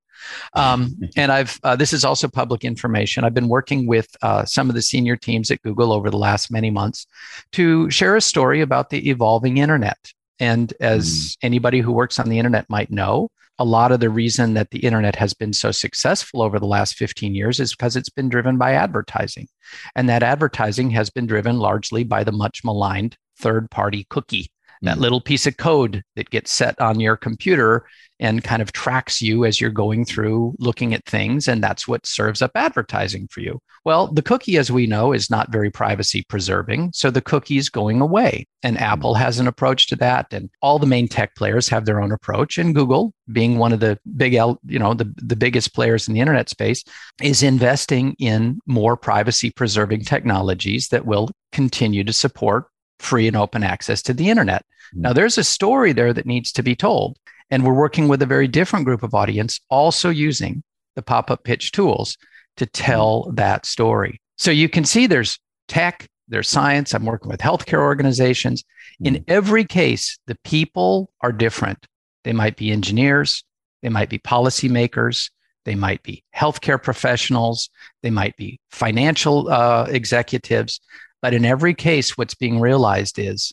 Um, 0.55 0.97
and 1.17 1.31
I've 1.31 1.59
uh, 1.63 1.77
this 1.77 1.93
is 1.93 2.05
also 2.05 2.29
public 2.29 2.65
information. 2.65 3.25
I've 3.25 3.35
been 3.35 3.49
working 3.49 3.87
with 3.87 4.09
uh, 4.23 4.45
some 4.45 4.69
of 4.69 4.75
the 4.75 4.83
senior 4.83 5.17
teams 5.17 5.51
at 5.51 5.63
Google 5.63 5.93
over 5.93 6.11
the 6.11 6.19
last 6.19 6.51
many 6.51 6.71
months 6.71 7.07
to 7.53 7.91
share 7.91 8.17
a 8.17 8.21
story 8.21 8.61
about 8.61 8.91
the 8.91 9.09
evolving 9.09 9.59
internet. 9.59 9.99
And 10.41 10.73
as 10.81 11.09
mm. 11.09 11.37
anybody 11.43 11.81
who 11.81 11.93
works 11.93 12.19
on 12.19 12.29
the 12.29 12.39
internet 12.39 12.69
might 12.69 12.91
know, 12.91 13.31
a 13.59 13.65
lot 13.65 13.91
of 13.91 13.99
the 13.99 14.11
reason 14.11 14.55
that 14.55 14.71
the 14.71 14.79
internet 14.79 15.17
has 15.17 15.35
been 15.35 15.53
so 15.53 15.73
successful 15.73 16.43
over 16.43 16.61
the 16.61 16.67
last 16.67 16.95
15 16.95 17.35
years 17.35 17.59
is 17.59 17.75
because 17.75 17.97
it's 17.97 18.09
been 18.09 18.29
driven 18.29 18.57
by 18.57 18.73
advertising. 18.73 19.49
And 19.97 20.09
that 20.09 20.23
advertising 20.23 20.91
has 20.91 21.11
been 21.11 21.27
driven 21.27 21.59
largely 21.59 22.05
by 22.05 22.23
the 22.23 22.33
much 22.33 22.63
maligned 22.65 23.17
third 23.37 23.69
party 23.71 24.07
cookie 24.11 24.51
that 24.83 24.97
mm 24.97 25.01
little 25.01 25.21
piece 25.21 25.47
of 25.47 25.57
code 25.57 26.03
that 26.17 26.31
gets 26.31 26.53
set 26.53 26.79
on 26.81 26.99
your 26.99 27.17
computer 27.17 27.87
and 28.21 28.43
kind 28.43 28.61
of 28.61 28.73
tracks 28.73 29.23
you 29.23 29.45
as 29.45 29.61
you're 29.61 29.71
going 29.71 30.05
through 30.05 30.55
looking 30.59 30.93
at 30.93 31.05
things. 31.05 31.47
And 31.47 31.63
that's 31.63 31.87
what 31.87 32.07
serves 32.07 32.43
up 32.43 32.51
advertising 32.55 33.29
for 33.29 33.41
you. 33.41 33.61
Well, 33.85 34.09
the 34.09 34.23
cookie, 34.23 34.59
as 34.59 34.73
we 34.73 34.87
know, 34.87 35.13
is 35.13 35.31
not 35.31 35.53
very 35.53 35.71
privacy 35.71 36.25
preserving. 36.29 36.91
So 36.95 37.11
the 37.11 37.21
cookie 37.21 37.59
is 37.59 37.71
going 37.71 38.01
away. 38.01 38.47
And 38.63 38.77
mm 38.77 38.81
Apple 38.81 39.15
has 39.15 39.39
an 39.39 39.47
approach 39.47 39.87
to 39.89 39.97
that. 39.97 40.33
And 40.33 40.51
all 40.63 40.79
the 40.79 40.87
main 40.87 41.09
tech 41.09 41.35
players 41.37 41.69
have 41.69 41.85
their 41.85 42.01
own 42.01 42.11
approach. 42.11 42.59
And 42.59 42.75
Google, 42.75 43.13
being 43.31 43.59
one 43.59 43.73
of 43.73 43.81
the 43.81 43.99
big, 44.17 44.33
you 44.33 44.79
know, 44.79 44.95
the, 44.95 45.13
the 45.17 45.37
biggest 45.37 45.75
players 45.75 46.09
in 46.09 46.15
the 46.15 46.21
internet 46.21 46.49
space, 46.49 46.83
is 47.23 47.43
investing 47.43 48.17
in 48.19 48.61
more 48.67 48.97
privacy 48.97 49.51
preserving 49.51 50.05
technologies 50.05 50.89
that 50.89 51.07
will 51.07 51.31
continue 51.53 52.03
to 52.05 52.13
support 52.13 52.67
free 52.99 53.27
and 53.27 53.37
open 53.37 53.63
access 53.63 54.03
to 54.03 54.13
the 54.13 54.31
internet. 54.31 54.65
Mm-hmm. 54.95 55.03
Now, 55.03 55.13
there's 55.13 55.39
a 55.39 55.45
story 55.45 55.93
there 55.93 56.13
that 56.13 56.27
needs 56.27 56.53
to 56.53 56.63
be 56.63 56.77
told. 56.77 57.19
And 57.51 57.65
we're 57.65 57.75
working 57.75 58.09
with 58.09 58.21
a 58.21 58.27
very 58.27 58.47
different 58.47 58.85
group 58.85 59.03
of 59.03 59.15
audience, 59.15 59.61
also 59.71 60.11
using 60.11 60.63
the 60.97 61.03
pop 61.03 61.31
up 61.31 61.45
pitch 61.45 61.73
tools 61.73 62.17
to 62.57 62.67
tell 62.67 63.25
mm-hmm. 63.25 63.37
that 63.37 63.67
story. 63.67 64.21
So 64.37 64.51
you 64.51 64.69
can 64.69 64.85
see 64.85 65.07
there's 65.07 65.39
tech, 65.67 66.09
there's 66.29 66.49
science. 66.49 66.95
I'm 66.95 67.07
working 67.07 67.31
with 67.31 67.41
healthcare 67.41 67.81
organizations. 67.81 68.65
In 69.01 69.15
mm-hmm. 69.15 69.25
every 69.29 69.65
case, 69.65 70.19
the 70.27 70.37
people 70.45 71.11
are 71.23 71.33
different. 71.33 71.87
They 72.25 72.33
might 72.33 72.57
be 72.57 72.71
engineers, 72.71 73.45
they 73.81 73.89
might 73.89 74.11
be 74.11 74.19
policymakers, 74.19 75.31
they 75.65 75.75
might 75.75 76.03
be 76.03 76.25
healthcare 76.37 76.83
professionals, 76.83 77.71
they 78.03 78.11
might 78.11 78.37
be 78.37 78.61
financial 78.71 79.49
uh, 79.49 79.87
executives. 79.89 80.81
But 81.21 81.35
in 81.35 81.45
every 81.45 81.75
case, 81.75 82.17
what's 82.17 82.35
being 82.35 82.61
realized 82.61 83.19
is 83.19 83.53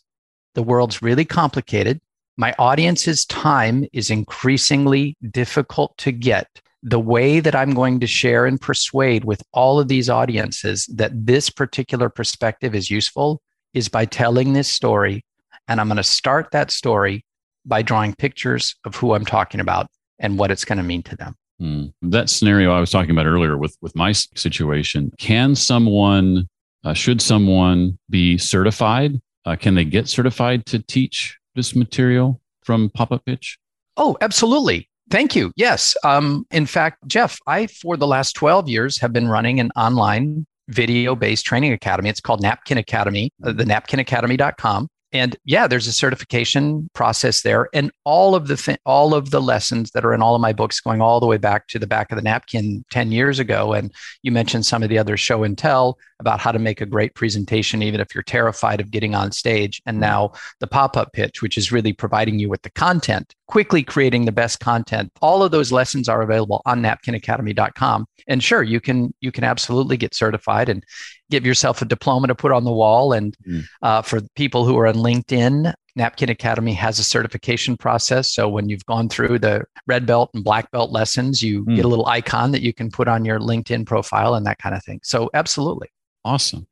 the 0.53 0.63
world's 0.63 1.01
really 1.01 1.25
complicated. 1.25 1.99
My 2.37 2.53
audience's 2.59 3.25
time 3.25 3.85
is 3.93 4.09
increasingly 4.09 5.17
difficult 5.31 5.97
to 5.99 6.11
get. 6.11 6.47
The 6.83 6.99
way 6.99 7.39
that 7.39 7.55
I'm 7.55 7.73
going 7.73 7.99
to 8.01 8.07
share 8.07 8.45
and 8.45 8.61
persuade 8.61 9.23
with 9.23 9.41
all 9.53 9.79
of 9.79 9.87
these 9.87 10.09
audiences 10.09 10.85
that 10.93 11.25
this 11.25 11.49
particular 11.49 12.09
perspective 12.09 12.75
is 12.75 12.91
useful 12.91 13.41
is 13.73 13.89
by 13.89 14.05
telling 14.05 14.53
this 14.53 14.69
story. 14.69 15.23
And 15.67 15.81
I'm 15.81 15.87
going 15.87 15.97
to 15.97 16.03
start 16.03 16.51
that 16.51 16.69
story 16.71 17.25
by 17.65 17.81
drawing 17.81 18.13
pictures 18.13 18.75
of 18.85 18.95
who 18.95 19.13
I'm 19.13 19.25
talking 19.25 19.59
about 19.59 19.87
and 20.19 20.37
what 20.37 20.51
it's 20.51 20.65
going 20.65 20.77
to 20.77 20.83
mean 20.83 21.01
to 21.03 21.15
them. 21.15 21.35
Mm. 21.61 21.93
That 22.03 22.29
scenario 22.29 22.71
I 22.71 22.79
was 22.79 22.91
talking 22.91 23.11
about 23.11 23.25
earlier 23.25 23.57
with, 23.57 23.75
with 23.81 23.95
my 23.95 24.11
situation, 24.11 25.11
can 25.17 25.55
someone 25.55 26.47
uh, 26.85 26.93
should 26.93 27.21
someone 27.21 27.97
be 28.09 28.37
certified? 28.37 29.19
Uh, 29.45 29.55
can 29.55 29.75
they 29.75 29.83
get 29.83 30.07
certified 30.07 30.65
to 30.67 30.79
teach 30.79 31.37
this 31.55 31.75
material 31.75 32.39
from 32.63 32.89
Pop 32.91 33.11
Up 33.11 33.25
Pitch? 33.25 33.57
Oh, 33.97 34.17
absolutely. 34.21 34.89
Thank 35.09 35.35
you. 35.35 35.51
Yes. 35.55 35.95
Um, 36.03 36.45
in 36.51 36.65
fact, 36.65 37.05
Jeff, 37.07 37.39
I, 37.47 37.67
for 37.67 37.97
the 37.97 38.07
last 38.07 38.33
12 38.33 38.69
years, 38.69 38.99
have 38.99 39.13
been 39.13 39.27
running 39.27 39.59
an 39.59 39.71
online 39.75 40.45
video 40.67 41.15
based 41.15 41.45
training 41.45 41.73
academy. 41.73 42.09
It's 42.09 42.21
called 42.21 42.41
Napkin 42.41 42.77
Academy, 42.77 43.31
uh, 43.43 43.51
the 43.51 43.65
napkinacademy.com 43.65 44.87
and 45.15 45.35
yeah 45.45 45.67
there's 45.67 45.87
a 45.87 45.93
certification 45.93 46.89
process 46.93 47.41
there. 47.41 47.69
And 47.73 47.91
all 48.03 48.35
of 48.35 48.47
the 48.47 48.57
th- 48.57 48.79
all 48.85 49.13
of 49.13 49.31
the 49.31 49.41
lessons 49.41 49.91
that 49.91 50.05
are 50.05 50.13
in 50.13 50.21
all 50.21 50.35
of 50.35 50.41
my 50.41 50.53
books 50.53 50.79
going 50.79 51.01
all 51.01 51.19
the 51.19 51.25
way 51.25 51.37
back 51.37 51.67
to 51.67 51.79
the 51.79 51.87
back 51.87 52.11
of 52.11 52.17
the 52.17 52.21
napkin 52.21 52.83
10 52.91 53.11
years 53.11 53.39
ago. 53.39 53.73
And 53.73 53.93
you 54.21 54.31
mentioned 54.31 54.65
some 54.65 54.83
of 54.83 54.89
the 54.89 54.97
other 54.97 55.17
show 55.17 55.43
and 55.43 55.57
tell 55.57 55.97
about 56.19 56.39
how 56.39 56.51
to 56.51 56.59
make 56.59 56.81
a 56.81 56.85
great 56.85 57.15
presentation 57.15 57.83
even 57.83 57.99
if 57.99 58.13
you're 58.13 58.23
terrified 58.23 58.79
of 58.79 58.91
getting 58.91 59.15
on 59.15 59.31
stage. 59.31 59.81
And 59.85 59.99
now 59.99 60.31
the 60.59 60.67
pop-up 60.67 61.13
pitch 61.13 61.41
which 61.41 61.57
is 61.57 61.71
really 61.71 61.93
providing 61.93 62.39
you 62.39 62.49
with 62.49 62.61
the 62.61 62.71
content 62.71 63.33
quickly 63.47 63.83
creating 63.83 64.25
the 64.25 64.31
best 64.31 64.59
content. 64.59 65.11
All 65.21 65.43
of 65.43 65.51
those 65.51 65.71
lessons 65.71 66.09
are 66.09 66.21
available 66.21 66.61
on 66.65 66.81
napkinacademy.com 66.81 68.07
and 68.27 68.43
sure 68.43 68.63
you 68.63 68.79
can 68.79 69.13
you 69.21 69.31
can 69.31 69.43
absolutely 69.43 69.97
get 69.97 70.15
certified 70.15 70.69
and 70.69 70.83
give 71.29 71.45
yourself 71.45 71.81
a 71.81 71.85
diploma 71.85 72.27
to 72.27 72.35
put 72.35 72.51
on 72.51 72.63
the 72.63 72.71
wall. 72.71 73.13
And 73.13 73.35
mm. 73.47 73.63
uh, 73.81 74.01
for 74.01 74.21
people 74.35 74.65
who 74.65 74.77
are 74.77 74.87
on 74.87 74.95
LinkedIn, 74.95 75.73
Napkin 75.95 76.29
Academy 76.29 76.73
has 76.73 76.99
a 76.99 77.03
certification 77.03 77.77
process. 77.77 78.31
So 78.33 78.49
when 78.49 78.69
you've 78.69 78.85
gone 78.85 79.09
through 79.09 79.39
the 79.39 79.63
red 79.87 80.05
belt 80.05 80.29
and 80.33 80.43
black 80.43 80.71
belt 80.71 80.91
lessons, 80.91 81.41
you 81.41 81.65
mm. 81.65 81.75
get 81.75 81.85
a 81.85 81.87
little 81.87 82.05
icon 82.07 82.51
that 82.51 82.61
you 82.61 82.73
can 82.73 82.91
put 82.91 83.07
on 83.07 83.25
your 83.25 83.39
LinkedIn 83.39 83.85
profile 83.85 84.35
and 84.35 84.45
that 84.45 84.59
kind 84.59 84.75
of 84.75 84.83
thing. 84.83 84.99
So 85.03 85.29
absolutely. 85.33 85.89
Awesome. 86.25 86.65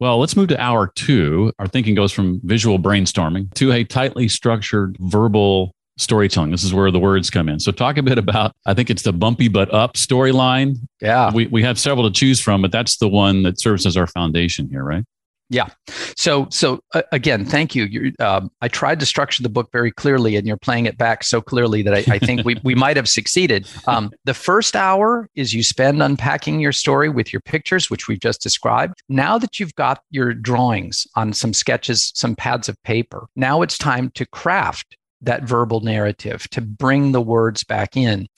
Well, 0.00 0.18
let's 0.18 0.34
move 0.34 0.48
to 0.48 0.60
hour 0.60 0.88
two. 0.88 1.52
Our 1.60 1.68
thinking 1.68 1.94
goes 1.94 2.10
from 2.12 2.40
visual 2.42 2.80
brainstorming 2.80 3.54
to 3.54 3.70
a 3.70 3.84
tightly 3.84 4.26
structured 4.26 4.96
verbal 4.98 5.72
storytelling. 5.98 6.50
This 6.50 6.64
is 6.64 6.72
where 6.72 6.90
the 6.90 6.98
words 6.98 7.28
come 7.28 7.48
in. 7.48 7.60
So 7.60 7.72
talk 7.72 7.98
a 7.98 8.02
bit 8.02 8.18
about, 8.18 8.52
I 8.66 8.74
think 8.74 8.88
it's 8.88 9.02
the 9.02 9.12
bumpy 9.12 9.48
but 9.48 9.72
up 9.74 9.94
storyline. 9.94 10.76
Yeah. 11.00 11.30
We, 11.32 11.46
we 11.48 11.62
have 11.62 11.78
several 11.78 12.10
to 12.10 12.12
choose 12.12 12.40
from, 12.40 12.62
but 12.62 12.72
that's 12.72 12.96
the 12.96 13.08
one 13.08 13.42
that 13.42 13.60
serves 13.60 13.84
as 13.84 13.96
our 13.96 14.06
foundation 14.06 14.68
here, 14.70 14.84
right? 14.84 15.04
Yeah. 15.50 15.68
So, 16.14 16.46
so 16.50 16.80
uh, 16.94 17.02
again, 17.10 17.46
thank 17.46 17.74
you. 17.74 18.12
Um, 18.20 18.50
I 18.60 18.68
tried 18.68 19.00
to 19.00 19.06
structure 19.06 19.42
the 19.42 19.48
book 19.48 19.70
very 19.72 19.90
clearly, 19.90 20.36
and 20.36 20.46
you're 20.46 20.58
playing 20.58 20.84
it 20.84 20.98
back 20.98 21.24
so 21.24 21.40
clearly 21.40 21.80
that 21.82 21.94
I, 21.94 22.04
I 22.10 22.18
think 22.18 22.44
we, 22.44 22.60
we 22.64 22.74
might 22.74 22.98
have 22.98 23.08
succeeded. 23.08 23.66
Um, 23.86 24.10
the 24.24 24.34
first 24.34 24.76
hour 24.76 25.26
is 25.34 25.54
you 25.54 25.62
spend 25.62 26.02
unpacking 26.02 26.60
your 26.60 26.72
story 26.72 27.08
with 27.08 27.32
your 27.32 27.40
pictures, 27.40 27.90
which 27.90 28.08
we've 28.08 28.20
just 28.20 28.42
described. 28.42 29.02
Now 29.08 29.38
that 29.38 29.58
you've 29.58 29.74
got 29.74 30.02
your 30.10 30.34
drawings 30.34 31.06
on 31.14 31.32
some 31.32 31.54
sketches, 31.54 32.12
some 32.14 32.36
pads 32.36 32.68
of 32.68 32.76
paper, 32.82 33.26
now 33.34 33.62
it's 33.62 33.78
time 33.78 34.10
to 34.16 34.26
craft 34.26 34.98
that 35.22 35.42
verbal 35.42 35.80
narrative 35.80 36.48
to 36.50 36.60
bring 36.60 37.12
the 37.12 37.20
words 37.20 37.64
back 37.64 37.96
in. 37.96 38.28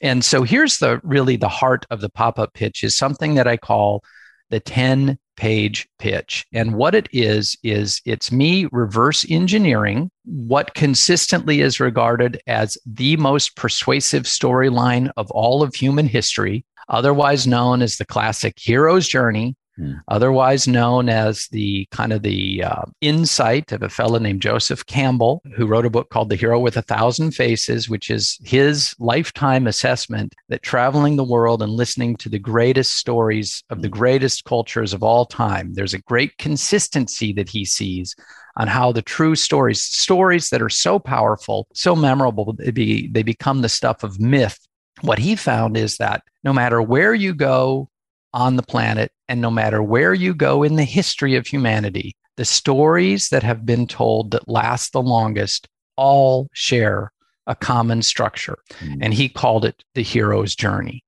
And 0.00 0.24
so 0.24 0.42
here's 0.42 0.78
the 0.78 1.00
really 1.04 1.36
the 1.36 1.48
heart 1.48 1.86
of 1.90 2.00
the 2.00 2.10
pop-up 2.10 2.54
pitch 2.54 2.82
is 2.82 2.96
something 2.96 3.34
that 3.34 3.46
i 3.46 3.56
call 3.56 4.02
the 4.50 4.60
10 4.60 5.18
page 5.36 5.88
pitch. 5.98 6.46
And 6.52 6.74
what 6.74 6.94
it 6.94 7.08
is 7.12 7.56
is 7.62 8.00
it's 8.04 8.30
me 8.30 8.68
reverse 8.70 9.26
engineering 9.28 10.10
what 10.24 10.74
consistently 10.74 11.60
is 11.60 11.80
regarded 11.80 12.40
as 12.46 12.78
the 12.86 13.16
most 13.16 13.56
persuasive 13.56 14.24
storyline 14.24 15.10
of 15.16 15.30
all 15.32 15.62
of 15.62 15.74
human 15.74 16.06
history 16.06 16.64
otherwise 16.88 17.46
known 17.46 17.82
as 17.82 17.96
the 17.96 18.04
classic 18.04 18.54
hero's 18.58 19.08
journey 19.08 19.56
Hmm. 19.76 19.94
otherwise 20.06 20.68
known 20.68 21.08
as 21.08 21.48
the 21.48 21.88
kind 21.90 22.12
of 22.12 22.22
the 22.22 22.62
uh, 22.62 22.82
insight 23.00 23.72
of 23.72 23.82
a 23.82 23.88
fellow 23.88 24.20
named 24.20 24.40
Joseph 24.40 24.86
Campbell, 24.86 25.42
who 25.56 25.66
wrote 25.66 25.84
a 25.84 25.90
book 25.90 26.10
called 26.10 26.28
The 26.28 26.36
Hero 26.36 26.60
with 26.60 26.76
a 26.76 26.82
Thousand 26.82 27.32
Faces, 27.32 27.88
which 27.88 28.08
is 28.08 28.38
his 28.44 28.94
lifetime 29.00 29.66
assessment 29.66 30.32
that 30.48 30.62
traveling 30.62 31.16
the 31.16 31.24
world 31.24 31.60
and 31.60 31.72
listening 31.72 32.14
to 32.18 32.28
the 32.28 32.38
greatest 32.38 32.98
stories 32.98 33.64
of 33.68 33.82
the 33.82 33.88
hmm. 33.88 33.94
greatest 33.94 34.44
cultures 34.44 34.92
of 34.94 35.02
all 35.02 35.26
time, 35.26 35.74
there's 35.74 35.94
a 35.94 36.02
great 36.02 36.38
consistency 36.38 37.32
that 37.32 37.48
he 37.48 37.64
sees 37.64 38.14
on 38.56 38.68
how 38.68 38.92
the 38.92 39.02
true 39.02 39.34
stories, 39.34 39.82
stories 39.82 40.50
that 40.50 40.62
are 40.62 40.68
so 40.68 41.00
powerful, 41.00 41.66
so 41.74 41.96
memorable, 41.96 42.52
they, 42.52 42.70
be, 42.70 43.08
they 43.08 43.24
become 43.24 43.62
the 43.62 43.68
stuff 43.68 44.04
of 44.04 44.20
myth. 44.20 44.58
What 45.00 45.18
he 45.18 45.34
found 45.34 45.76
is 45.76 45.96
that 45.96 46.22
no 46.44 46.52
matter 46.52 46.80
where 46.80 47.12
you 47.12 47.34
go, 47.34 47.88
on 48.34 48.56
the 48.56 48.62
planet. 48.62 49.10
And 49.28 49.40
no 49.40 49.50
matter 49.50 49.82
where 49.82 50.12
you 50.12 50.34
go 50.34 50.62
in 50.62 50.76
the 50.76 50.84
history 50.84 51.36
of 51.36 51.46
humanity, 51.46 52.14
the 52.36 52.44
stories 52.44 53.28
that 53.30 53.42
have 53.42 53.64
been 53.64 53.86
told 53.86 54.32
that 54.32 54.48
last 54.48 54.92
the 54.92 55.00
longest 55.00 55.68
all 55.96 56.48
share 56.52 57.12
a 57.46 57.54
common 57.54 58.02
structure. 58.02 58.58
Mm. 58.80 58.98
And 59.00 59.14
he 59.14 59.28
called 59.28 59.64
it 59.64 59.84
the 59.94 60.02
hero's 60.02 60.54
journey. 60.54 61.04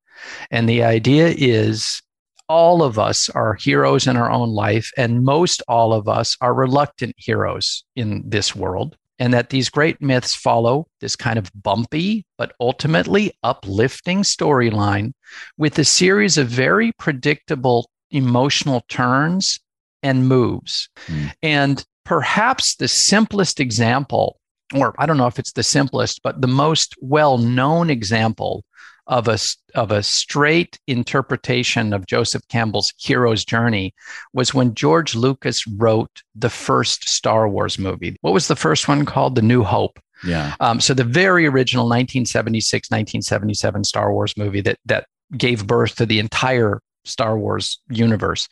And 0.50 0.68
the 0.68 0.84
idea 0.84 1.34
is 1.36 2.00
all 2.48 2.82
of 2.82 2.98
us 2.98 3.28
are 3.30 3.54
heroes 3.54 4.06
in 4.06 4.16
our 4.16 4.30
own 4.30 4.50
life, 4.50 4.90
and 4.96 5.24
most 5.24 5.62
all 5.66 5.92
of 5.92 6.08
us 6.08 6.36
are 6.40 6.54
reluctant 6.54 7.14
heroes 7.18 7.84
in 7.96 8.22
this 8.24 8.54
world. 8.54 8.96
And 9.18 9.32
that 9.32 9.48
these 9.48 9.70
great 9.70 10.02
myths 10.02 10.34
follow 10.34 10.86
this 11.00 11.16
kind 11.16 11.38
of 11.38 11.50
bumpy, 11.54 12.26
but 12.36 12.52
ultimately 12.60 13.32
uplifting 13.42 14.22
storyline 14.22 15.12
with 15.56 15.78
a 15.78 15.84
series 15.84 16.36
of 16.36 16.48
very 16.48 16.92
predictable 16.98 17.88
emotional 18.10 18.84
turns 18.88 19.58
and 20.02 20.28
moves. 20.28 20.90
Mm. 21.06 21.32
And 21.42 21.84
perhaps 22.04 22.76
the 22.76 22.88
simplest 22.88 23.58
example, 23.58 24.38
or 24.74 24.94
I 24.98 25.06
don't 25.06 25.16
know 25.16 25.26
if 25.26 25.38
it's 25.38 25.52
the 25.52 25.62
simplest, 25.62 26.22
but 26.22 26.42
the 26.42 26.46
most 26.46 26.94
well 27.00 27.38
known 27.38 27.88
example 27.88 28.64
of 29.06 29.28
a, 29.28 29.38
of 29.74 29.90
a 29.90 30.02
straight 30.02 30.78
interpretation 30.86 31.92
of 31.92 32.06
Joseph 32.06 32.42
Campbell's 32.48 32.92
hero's 32.98 33.44
journey 33.44 33.94
was 34.32 34.54
when 34.54 34.74
George 34.74 35.14
Lucas 35.14 35.66
wrote 35.66 36.22
the 36.34 36.50
first 36.50 37.08
Star 37.08 37.48
Wars 37.48 37.78
movie. 37.78 38.16
What 38.20 38.34
was 38.34 38.48
the 38.48 38.56
first 38.56 38.88
one 38.88 39.04
called? 39.04 39.34
The 39.34 39.42
New 39.42 39.62
Hope. 39.62 39.98
Yeah. 40.24 40.54
Um, 40.60 40.80
so 40.80 40.94
the 40.94 41.04
very 41.04 41.46
original 41.46 41.84
1976, 41.84 42.90
1977 42.90 43.84
Star 43.84 44.12
Wars 44.12 44.36
movie 44.36 44.62
that 44.62 44.78
that 44.86 45.06
gave 45.36 45.66
birth 45.66 45.96
to 45.96 46.06
the 46.06 46.18
entire 46.18 46.80
Star 47.04 47.38
Wars 47.38 47.80
universe. 47.90 48.48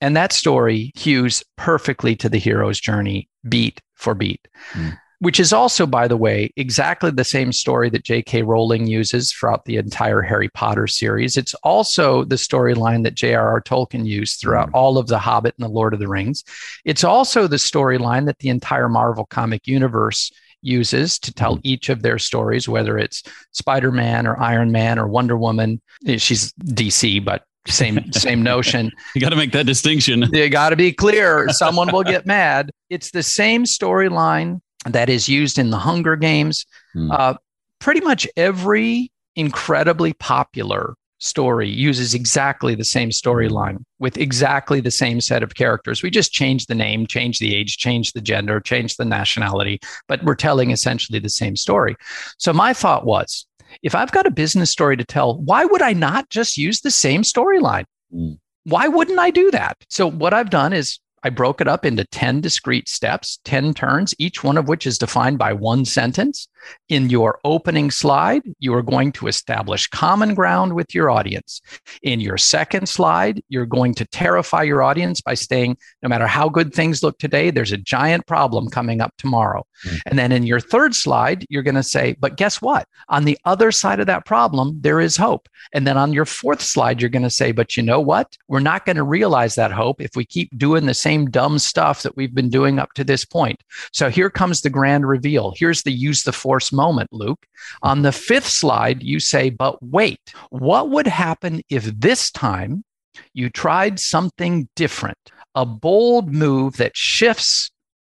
And 0.00 0.16
that 0.16 0.32
story 0.32 0.92
hews 0.94 1.42
perfectly 1.56 2.16
to 2.16 2.28
the 2.28 2.38
hero's 2.38 2.80
journey, 2.80 3.28
beat 3.48 3.80
for 3.94 4.14
beat. 4.14 4.46
Mm 4.72 4.96
which 5.20 5.38
is 5.38 5.52
also, 5.52 5.86
by 5.86 6.08
the 6.08 6.16
way, 6.16 6.50
exactly 6.56 7.10
the 7.10 7.24
same 7.24 7.52
story 7.52 7.90
that 7.90 8.04
J.K. 8.04 8.42
Rowling 8.42 8.86
uses 8.86 9.30
throughout 9.30 9.66
the 9.66 9.76
entire 9.76 10.22
Harry 10.22 10.48
Potter 10.48 10.86
series. 10.86 11.36
It's 11.36 11.52
also 11.62 12.24
the 12.24 12.36
storyline 12.36 13.04
that 13.04 13.14
J.R.R. 13.14 13.60
Tolkien 13.60 14.06
used 14.06 14.40
throughout 14.40 14.70
mm. 14.70 14.74
all 14.74 14.96
of 14.96 15.08
The 15.08 15.18
Hobbit 15.18 15.54
and 15.58 15.64
The 15.64 15.72
Lord 15.72 15.92
of 15.92 16.00
the 16.00 16.08
Rings. 16.08 16.42
It's 16.86 17.04
also 17.04 17.46
the 17.46 17.56
storyline 17.56 18.24
that 18.26 18.38
the 18.38 18.48
entire 18.48 18.88
Marvel 18.88 19.26
comic 19.26 19.66
universe 19.66 20.32
uses 20.62 21.18
to 21.18 21.34
tell 21.34 21.56
mm. 21.56 21.60
each 21.64 21.90
of 21.90 22.00
their 22.00 22.18
stories, 22.18 22.66
whether 22.66 22.96
it's 22.96 23.22
Spider 23.52 23.92
Man 23.92 24.26
or 24.26 24.40
Iron 24.40 24.72
Man 24.72 24.98
or 24.98 25.06
Wonder 25.06 25.36
Woman. 25.36 25.82
She's 26.16 26.54
DC, 26.54 27.22
but 27.22 27.44
same 27.66 28.10
same 28.12 28.42
notion. 28.42 28.90
you 29.14 29.20
got 29.20 29.30
to 29.30 29.36
make 29.36 29.52
that 29.52 29.66
distinction. 29.66 30.22
You 30.32 30.48
got 30.48 30.70
to 30.70 30.76
be 30.76 30.92
clear. 30.92 31.46
Someone 31.50 31.92
will 31.92 32.04
get 32.04 32.24
mad. 32.24 32.70
It's 32.88 33.10
the 33.10 33.22
same 33.22 33.64
storyline 33.64 34.62
that 34.86 35.08
is 35.08 35.28
used 35.28 35.58
in 35.58 35.70
the 35.70 35.78
Hunger 35.78 36.16
Games. 36.16 36.66
Hmm. 36.92 37.10
Uh, 37.10 37.34
pretty 37.78 38.00
much 38.00 38.26
every 38.36 39.10
incredibly 39.36 40.12
popular 40.12 40.94
story 41.20 41.68
uses 41.68 42.14
exactly 42.14 42.74
the 42.74 42.84
same 42.84 43.10
storyline 43.10 43.84
with 43.98 44.16
exactly 44.16 44.80
the 44.80 44.90
same 44.90 45.20
set 45.20 45.42
of 45.42 45.54
characters. 45.54 46.02
We 46.02 46.10
just 46.10 46.32
change 46.32 46.66
the 46.66 46.74
name, 46.74 47.06
change 47.06 47.38
the 47.38 47.54
age, 47.54 47.76
change 47.76 48.12
the 48.12 48.22
gender, 48.22 48.58
change 48.58 48.96
the 48.96 49.04
nationality, 49.04 49.80
but 50.08 50.22
we're 50.24 50.34
telling 50.34 50.70
essentially 50.70 51.18
the 51.18 51.28
same 51.28 51.56
story. 51.56 51.94
So 52.38 52.52
my 52.52 52.72
thought 52.72 53.04
was 53.04 53.46
if 53.82 53.94
I've 53.94 54.12
got 54.12 54.26
a 54.26 54.30
business 54.30 54.70
story 54.70 54.96
to 54.96 55.04
tell, 55.04 55.38
why 55.38 55.64
would 55.64 55.82
I 55.82 55.92
not 55.92 56.30
just 56.30 56.56
use 56.56 56.80
the 56.80 56.90
same 56.90 57.22
storyline? 57.22 57.84
Mm. 58.12 58.38
Why 58.64 58.88
wouldn't 58.88 59.18
I 59.18 59.30
do 59.30 59.50
that? 59.50 59.76
So 59.88 60.10
what 60.10 60.34
I've 60.34 60.50
done 60.50 60.72
is 60.72 60.98
I 61.22 61.30
broke 61.30 61.60
it 61.60 61.68
up 61.68 61.84
into 61.84 62.04
10 62.04 62.40
discrete 62.40 62.88
steps, 62.88 63.40
10 63.44 63.74
turns, 63.74 64.14
each 64.18 64.42
one 64.42 64.56
of 64.56 64.68
which 64.68 64.86
is 64.86 64.98
defined 64.98 65.38
by 65.38 65.52
one 65.52 65.84
sentence. 65.84 66.48
In 66.88 67.10
your 67.10 67.38
opening 67.44 67.90
slide, 67.90 68.42
you 68.58 68.74
are 68.74 68.82
going 68.82 69.12
to 69.12 69.26
establish 69.26 69.86
common 69.86 70.34
ground 70.34 70.74
with 70.74 70.94
your 70.94 71.10
audience. 71.10 71.60
In 72.02 72.20
your 72.20 72.36
second 72.36 72.88
slide, 72.88 73.42
you're 73.48 73.66
going 73.66 73.94
to 73.94 74.04
terrify 74.04 74.62
your 74.62 74.82
audience 74.82 75.20
by 75.20 75.34
saying, 75.34 75.76
no 76.02 76.08
matter 76.08 76.26
how 76.26 76.48
good 76.48 76.74
things 76.74 77.02
look 77.02 77.18
today, 77.18 77.50
there's 77.50 77.72
a 77.72 77.76
giant 77.78 78.26
problem 78.26 78.68
coming 78.68 79.00
up 79.00 79.14
tomorrow. 79.16 79.64
Mm-hmm. 79.84 79.96
And 80.06 80.18
then 80.18 80.32
in 80.32 80.44
your 80.44 80.60
third 80.60 80.94
slide, 80.94 81.46
you're 81.48 81.62
going 81.62 81.74
to 81.74 81.82
say, 81.82 82.16
but 82.20 82.36
guess 82.36 82.60
what? 82.60 82.86
On 83.08 83.24
the 83.24 83.38
other 83.44 83.72
side 83.72 84.00
of 84.00 84.06
that 84.06 84.26
problem, 84.26 84.78
there 84.80 85.00
is 85.00 85.16
hope. 85.16 85.48
And 85.72 85.86
then 85.86 85.96
on 85.96 86.12
your 86.12 86.26
fourth 86.26 86.60
slide, 86.60 87.00
you're 87.00 87.08
going 87.08 87.22
to 87.22 87.30
say, 87.30 87.52
but 87.52 87.76
you 87.76 87.82
know 87.82 88.00
what? 88.00 88.36
We're 88.48 88.60
not 88.60 88.84
going 88.84 88.96
to 88.96 89.02
realize 89.02 89.54
that 89.54 89.72
hope 89.72 90.00
if 90.00 90.10
we 90.14 90.24
keep 90.24 90.56
doing 90.58 90.86
the 90.86 90.94
same 90.94 91.30
dumb 91.30 91.58
stuff 91.58 92.02
that 92.02 92.16
we've 92.16 92.34
been 92.34 92.50
doing 92.50 92.78
up 92.78 92.92
to 92.94 93.04
this 93.04 93.24
point. 93.24 93.62
So 93.92 94.10
here 94.10 94.28
comes 94.28 94.60
the 94.60 94.70
grand 94.70 95.08
reveal. 95.08 95.54
Here's 95.56 95.82
the 95.82 95.92
use 95.92 96.24
the 96.24 96.32
force 96.32 96.49
moment, 96.72 97.10
Luke. 97.12 97.46
On 97.82 98.02
the 98.02 98.12
fifth 98.12 98.48
slide, 98.48 99.02
you 99.02 99.20
say, 99.20 99.50
but 99.50 99.82
wait, 99.82 100.20
what 100.50 100.90
would 100.90 101.06
happen 101.06 101.62
if 101.68 101.84
this 101.84 102.30
time 102.30 102.84
you 103.32 103.50
tried 103.50 104.00
something 104.00 104.68
different? 104.76 105.18
A 105.54 105.66
bold 105.66 106.32
move 106.32 106.76
that 106.76 106.96
shifts 106.96 107.70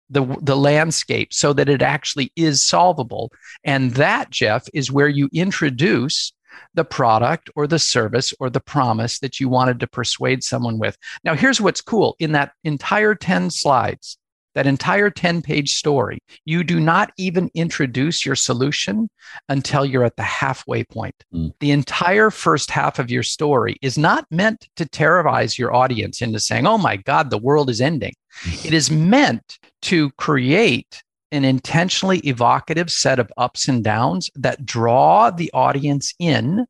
the, 0.09 0.23
the 0.41 0.55
landscape 0.55 1.33
so 1.33 1.53
that 1.53 1.69
it 1.69 1.81
actually 1.81 2.31
is 2.35 2.65
solvable. 2.65 3.31
And 3.63 3.91
that, 3.95 4.29
Jeff, 4.29 4.65
is 4.73 4.91
where 4.91 5.07
you 5.07 5.29
introduce 5.33 6.33
the 6.73 6.85
product 6.85 7.49
or 7.55 7.67
the 7.67 7.79
service 7.79 8.33
or 8.39 8.49
the 8.49 8.59
promise 8.59 9.19
that 9.19 9.39
you 9.39 9.49
wanted 9.49 9.79
to 9.79 9.87
persuade 9.87 10.43
someone 10.43 10.79
with. 10.79 10.97
Now, 11.23 11.35
here's 11.35 11.61
what's 11.61 11.81
cool 11.81 12.15
in 12.19 12.31
that 12.33 12.51
entire 12.63 13.15
10 13.15 13.49
slides, 13.51 14.17
that 14.57 14.65
entire 14.65 15.11
10 15.11 15.43
page 15.43 15.75
story, 15.75 16.17
you 16.45 16.63
do 16.63 16.79
not 16.79 17.11
even 17.15 17.47
introduce 17.53 18.25
your 18.25 18.33
solution 18.33 19.07
until 19.49 19.85
you're 19.85 20.03
at 20.03 20.15
the 20.15 20.23
halfway 20.23 20.83
point. 20.83 21.13
Mm. 21.31 21.53
The 21.59 21.69
entire 21.69 22.31
first 22.31 22.71
half 22.71 22.97
of 22.97 23.11
your 23.11 23.21
story 23.21 23.77
is 23.83 23.99
not 23.99 24.25
meant 24.31 24.67
to 24.77 24.87
terrorize 24.87 25.59
your 25.59 25.75
audience 25.75 26.23
into 26.23 26.39
saying, 26.39 26.65
oh 26.65 26.79
my 26.79 26.95
God, 26.95 27.29
the 27.29 27.37
world 27.37 27.69
is 27.69 27.79
ending. 27.79 28.13
it 28.65 28.73
is 28.73 28.89
meant 28.89 29.59
to 29.83 30.09
create 30.17 31.03
an 31.31 31.45
intentionally 31.45 32.17
evocative 32.19 32.89
set 32.89 33.19
of 33.19 33.31
ups 33.37 33.67
and 33.67 33.83
downs 33.83 34.31
that 34.33 34.65
draw 34.65 35.29
the 35.29 35.51
audience 35.53 36.15
in 36.17 36.65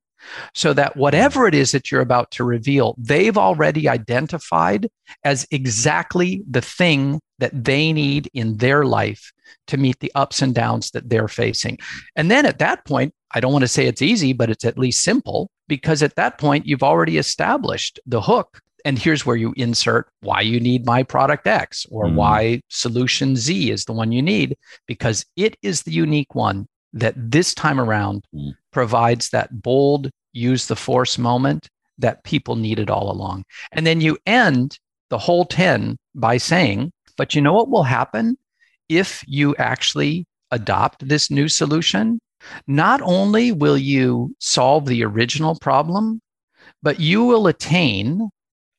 so 0.54 0.74
that 0.74 0.96
whatever 0.96 1.48
it 1.48 1.56
is 1.56 1.72
that 1.72 1.92
you're 1.92 2.02
about 2.02 2.32
to 2.32 2.44
reveal, 2.44 2.96
they've 2.98 3.38
already 3.38 3.88
identified 3.88 4.90
as 5.24 5.48
exactly 5.52 6.44
the 6.50 6.62
thing 6.62 7.20
that 7.40 7.64
they 7.64 7.94
need 7.94 8.30
in 8.34 8.58
their 8.58 8.86
life 8.86 9.32
to 9.68 9.78
meet 9.78 10.00
the 10.00 10.12
ups 10.16 10.42
and 10.42 10.56
downs 10.56 10.92
that 10.92 11.10
they're 11.10 11.28
facing. 11.28 11.78
And 12.16 12.32
then 12.32 12.46
at 12.46 12.60
that 12.60 12.86
point, 12.86 13.14
I 13.32 13.40
don't 13.40 13.52
want 13.52 13.64
to 13.64 13.68
say 13.68 13.86
it's 13.86 14.02
easy, 14.02 14.34
but 14.34 14.50
it's 14.50 14.66
at 14.66 14.78
least 14.78 15.04
simple 15.04 15.52
because 15.68 16.02
at 16.02 16.16
that 16.16 16.38
point, 16.38 16.66
you've 16.66 16.84
already 16.84 17.18
established 17.18 18.00
the 18.06 18.22
hook 18.22 18.62
and 18.88 18.98
here's 18.98 19.26
where 19.26 19.36
you 19.36 19.54
insert 19.58 20.08
why 20.22 20.40
you 20.40 20.62
need 20.62 20.86
my 20.86 21.04
product 21.04 21.46
X 21.46 21.86
or 21.90 22.06
mm. 22.06 22.14
why 22.14 22.62
solution 22.70 23.36
Z 23.36 23.70
is 23.70 23.84
the 23.84 23.92
one 23.92 24.14
you 24.14 24.22
need, 24.22 24.56
because 24.88 25.26
it 25.36 25.58
is 25.62 25.84
the 25.84 25.92
unique 25.92 26.36
one 26.36 26.68
that 26.94 27.14
this 27.18 27.54
time 27.54 27.82
around 27.82 28.24
mm. 28.34 28.52
provides 28.72 29.30
that 29.32 29.62
bold, 29.62 30.10
use 30.38 30.68
the 30.68 30.76
force 30.76 31.18
moment 31.18 31.68
that 31.98 32.24
people 32.24 32.56
needed 32.56 32.90
all 32.90 33.12
along. 33.12 33.44
And 33.72 33.86
then 33.86 34.02
you 34.02 34.18
end 34.26 34.78
the 35.10 35.18
whole 35.18 35.46
10 35.46 35.98
by 36.16 36.38
saying, 36.38 36.92
but 37.18 37.34
you 37.34 37.42
know 37.42 37.54
what 37.54 37.70
will 37.70 37.84
happen 37.84 38.38
if 38.88 39.24
you 39.28 39.56
actually 39.58 40.26
adopt 40.52 41.08
this 41.08 41.32
new 41.32 41.48
solution? 41.48 42.20
Not 42.68 43.02
only 43.02 43.52
will 43.52 43.78
you 43.78 44.36
solve 44.40 44.86
the 44.86 45.04
original 45.04 45.56
problem, 45.56 46.22
but 46.84 47.00
you 47.00 47.24
will 47.24 47.48
attain 47.48 48.30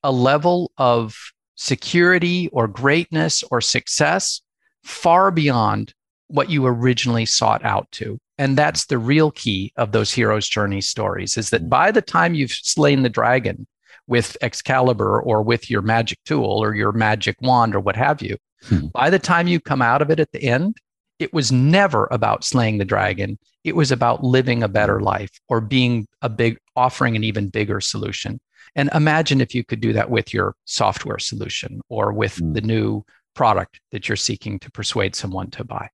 a 0.04 0.12
level 0.12 0.70
of 0.78 1.16
security 1.56 2.48
or 2.52 2.68
greatness 2.68 3.42
or 3.50 3.60
success 3.60 4.40
far 4.84 5.30
beyond 5.32 5.92
what 6.28 6.50
you 6.50 6.64
originally 6.66 7.26
sought 7.26 7.64
out 7.64 7.90
to. 7.90 8.18
And 8.38 8.56
that's 8.56 8.86
the 8.86 8.98
real 8.98 9.32
key 9.32 9.72
of 9.76 9.92
those 9.92 10.12
hero's 10.12 10.48
journey 10.48 10.80
stories 10.80 11.36
is 11.36 11.50
that 11.50 11.68
by 11.68 11.90
the 11.90 12.02
time 12.02 12.34
you've 12.34 12.52
slain 12.52 13.02
the 13.02 13.08
dragon 13.08 13.66
with 14.06 14.36
Excalibur 14.40 15.20
or 15.20 15.42
with 15.42 15.68
your 15.68 15.82
magic 15.82 16.18
tool 16.24 16.62
or 16.62 16.74
your 16.74 16.92
magic 16.92 17.36
wand 17.42 17.74
or 17.74 17.80
what 17.80 17.96
have 17.96 18.22
you, 18.22 18.36
hmm. 18.64 18.86
by 18.94 19.10
the 19.10 19.18
time 19.18 19.48
you 19.48 19.60
come 19.60 19.82
out 19.82 20.00
of 20.00 20.10
it 20.10 20.20
at 20.20 20.30
the 20.32 20.42
end, 20.42 20.76
it 21.18 21.34
was 21.34 21.50
never 21.50 22.06
about 22.12 22.44
slaying 22.44 22.78
the 22.78 22.84
dragon. 22.84 23.38
It 23.64 23.74
was 23.74 23.90
about 23.90 24.22
living 24.22 24.62
a 24.62 24.68
better 24.68 25.00
life 25.00 25.32
or 25.48 25.60
being 25.60 26.06
a 26.22 26.28
big, 26.28 26.58
offering 26.76 27.16
an 27.16 27.24
even 27.24 27.48
bigger 27.48 27.80
solution. 27.80 28.40
And 28.76 28.88
imagine 28.94 29.40
if 29.40 29.54
you 29.54 29.64
could 29.64 29.80
do 29.80 29.92
that 29.94 30.10
with 30.10 30.32
your 30.32 30.54
software 30.64 31.18
solution 31.18 31.80
or 31.88 32.12
with 32.12 32.36
mm. 32.36 32.54
the 32.54 32.60
new 32.60 33.04
product 33.34 33.80
that 33.90 34.08
you're 34.08 34.16
seeking 34.16 34.58
to 34.60 34.70
persuade 34.70 35.16
someone 35.16 35.50
to 35.50 35.64
buy. 35.64 35.88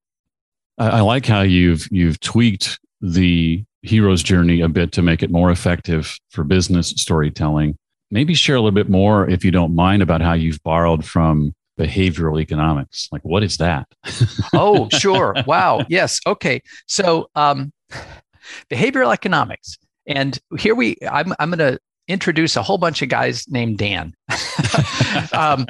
I, 0.78 0.88
I 0.88 1.00
like 1.00 1.26
how 1.26 1.42
you've 1.42 1.88
you've 1.90 2.20
tweaked 2.20 2.78
the 3.00 3.64
hero's 3.82 4.22
journey 4.22 4.60
a 4.60 4.68
bit 4.68 4.92
to 4.92 5.02
make 5.02 5.22
it 5.22 5.30
more 5.30 5.50
effective 5.50 6.18
for 6.30 6.42
business 6.42 6.88
storytelling. 6.96 7.76
maybe 8.10 8.34
share 8.34 8.56
a 8.56 8.60
little 8.60 8.70
bit 8.70 8.88
more, 8.88 9.28
if 9.28 9.44
you 9.44 9.50
don't 9.50 9.74
mind, 9.74 10.02
about 10.02 10.20
how 10.20 10.32
you've 10.32 10.62
borrowed 10.62 11.04
from 11.04 11.52
behavioral 11.78 12.40
economics. 12.40 13.08
Like, 13.12 13.22
what 13.24 13.42
is 13.42 13.56
that? 13.58 13.86
oh, 14.54 14.88
sure. 14.90 15.34
Wow. 15.46 15.84
Yes. 15.88 16.20
Okay. 16.26 16.62
So, 16.86 17.28
um, 17.34 17.72
behavioral 18.70 19.12
economics. 19.12 19.76
And 20.06 20.38
here 20.58 20.74
we, 20.74 20.96
I'm, 21.10 21.34
I'm 21.38 21.50
going 21.50 21.72
to 21.72 21.78
introduce 22.08 22.56
a 22.56 22.62
whole 22.62 22.78
bunch 22.78 23.02
of 23.02 23.08
guys 23.08 23.46
named 23.48 23.78
Dan. 23.78 24.14
um, 25.32 25.66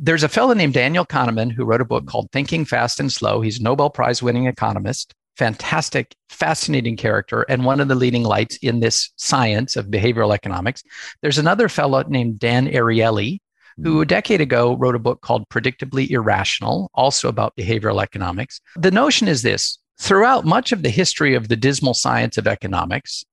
there's 0.00 0.22
a 0.22 0.28
fellow 0.28 0.54
named 0.54 0.74
Daniel 0.74 1.04
Kahneman 1.04 1.52
who 1.52 1.64
wrote 1.64 1.80
a 1.80 1.86
book 1.86 2.06
called 2.06 2.30
Thinking 2.32 2.64
Fast 2.64 3.00
and 3.00 3.12
Slow. 3.12 3.40
He's 3.40 3.60
a 3.60 3.62
Nobel 3.62 3.90
Prize 3.90 4.22
winning 4.22 4.46
economist, 4.46 5.14
fantastic, 5.36 6.14
fascinating 6.28 6.96
character, 6.96 7.42
and 7.42 7.64
one 7.64 7.80
of 7.80 7.88
the 7.88 7.94
leading 7.94 8.22
lights 8.22 8.56
in 8.58 8.80
this 8.80 9.10
science 9.16 9.76
of 9.76 9.86
behavioral 9.86 10.34
economics. 10.34 10.82
There's 11.22 11.38
another 11.38 11.68
fellow 11.68 12.02
named 12.08 12.38
Dan 12.38 12.68
Ariely, 12.68 13.40
who 13.82 13.96
hmm. 13.96 14.02
a 14.02 14.06
decade 14.06 14.40
ago 14.40 14.76
wrote 14.76 14.94
a 14.94 15.00
book 15.00 15.20
called 15.20 15.48
Predictably 15.48 16.10
Irrational, 16.10 16.90
also 16.94 17.28
about 17.28 17.56
behavioral 17.56 18.02
economics. 18.02 18.60
The 18.76 18.90
notion 18.90 19.28
is 19.28 19.42
this 19.42 19.78
throughout 20.00 20.44
much 20.44 20.72
of 20.72 20.82
the 20.82 20.90
history 20.90 21.34
of 21.34 21.48
the 21.48 21.56
dismal 21.56 21.94
science 21.94 22.38
of 22.38 22.46
economics, 22.46 23.24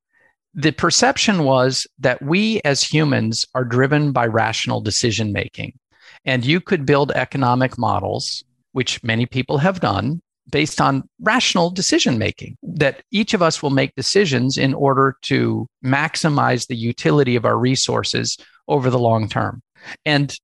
the 0.54 0.71
perception 0.71 1.43
was 1.43 1.86
that 1.99 2.21
we 2.21 2.62
as 2.63 2.82
humans 2.82 3.45
are 3.54 3.65
driven 3.65 4.13
by 4.13 4.25
rational 4.25 4.80
decision 4.80 5.34
making. 5.34 5.78
And 6.25 6.45
you 6.45 6.59
could 6.59 6.85
build 6.85 7.11
economic 7.11 7.77
models, 7.77 8.43
which 8.71 9.03
many 9.03 9.25
people 9.25 9.59
have 9.59 9.79
done, 9.79 10.21
based 10.51 10.81
on 10.81 11.07
rational 11.21 11.69
decision 11.69 12.17
making, 12.17 12.57
that 12.63 13.03
each 13.11 13.33
of 13.33 13.41
us 13.41 13.61
will 13.61 13.69
make 13.69 13.95
decisions 13.95 14.57
in 14.57 14.73
order 14.73 15.15
to 15.23 15.67
maximize 15.83 16.67
the 16.67 16.75
utility 16.75 17.35
of 17.35 17.45
our 17.45 17.57
resources 17.57 18.38
over 18.67 18.89
the 18.89 18.99
long 18.99 19.27
term. 19.29 19.61
And 20.05 20.35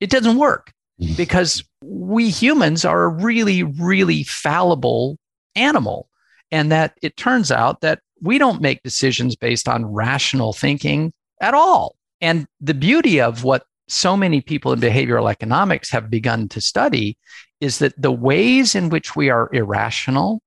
it 0.00 0.10
doesn't 0.10 0.38
work 0.38 0.72
mm. 1.00 1.16
because 1.16 1.62
we 1.82 2.30
humans 2.30 2.84
are 2.84 3.04
a 3.04 3.08
really, 3.08 3.62
really 3.62 4.24
fallible 4.24 5.18
animal. 5.54 6.08
And 6.50 6.72
that 6.72 6.98
it 7.02 7.16
turns 7.16 7.50
out 7.50 7.80
that 7.80 8.00
we 8.20 8.38
don't 8.38 8.60
make 8.60 8.82
decisions 8.82 9.36
based 9.36 9.68
on 9.68 9.86
rational 9.86 10.52
thinking 10.52 11.12
at 11.40 11.54
all. 11.54 11.96
And 12.20 12.46
the 12.60 12.74
beauty 12.74 13.20
of 13.20 13.44
what 13.44 13.64
so 13.90 14.16
many 14.16 14.40
people 14.40 14.72
in 14.72 14.80
behavioral 14.80 15.30
economics 15.30 15.90
have 15.90 16.10
begun 16.10 16.48
to 16.48 16.60
study 16.60 17.18
is 17.60 17.78
that 17.78 18.00
the 18.00 18.12
ways 18.12 18.74
in 18.74 18.88
which 18.88 19.16
we 19.16 19.30
are 19.30 19.50
irrational 19.52 20.40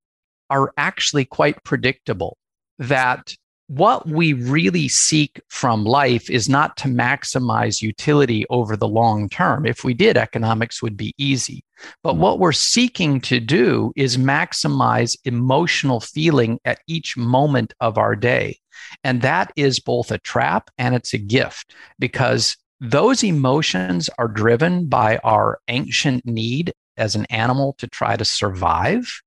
are 0.50 0.74
actually 0.78 1.26
quite 1.26 1.64
predictable. 1.64 2.38
That 2.80 3.36
what 3.68 4.08
we 4.08 4.34
really 4.34 4.88
seek 4.88 5.42
from 5.48 5.84
life 5.84 6.30
is 6.30 6.50
not 6.50 6.76
to 6.78 6.88
maximize 6.88 7.82
utility 7.82 8.46
over 8.50 8.76
the 8.76 8.88
long 8.88 9.30
term. 9.30 9.66
If 9.66 9.84
we 9.84 9.94
did, 9.94 10.18
economics 10.18 10.82
would 10.82 10.98
be 10.98 11.14
easy. 11.18 11.64
But 12.04 12.14
mm-hmm. 12.14 12.22
what 12.22 12.40
we're 12.40 12.52
seeking 12.52 13.22
to 13.22 13.40
do 13.40 13.92
is 13.96 14.18
maximize 14.18 15.18
emotional 15.24 16.00
feeling 16.00 16.60
at 16.66 16.80
each 16.88 17.18
moment 17.18 17.74
of 17.80 17.98
our 17.98 18.16
day. 18.16 18.60
And 19.04 19.22
that 19.22 19.52
is 19.56 19.80
both 19.80 20.12
a 20.12 20.18
trap 20.18 20.70
and 20.78 20.94
it's 20.94 21.14
a 21.14 21.18
gift 21.18 21.74
because 22.00 22.58
those 22.84 23.24
emotions 23.24 24.10
are 24.18 24.28
driven 24.28 24.88
by 24.88 25.16
our 25.24 25.60
ancient 25.70 26.26
need 26.26 26.74
as 26.98 27.16
an 27.16 27.26
animal 27.30 27.76
to 27.78 27.88
try 27.88 28.18
to 28.18 28.26
survive. 28.26 29.22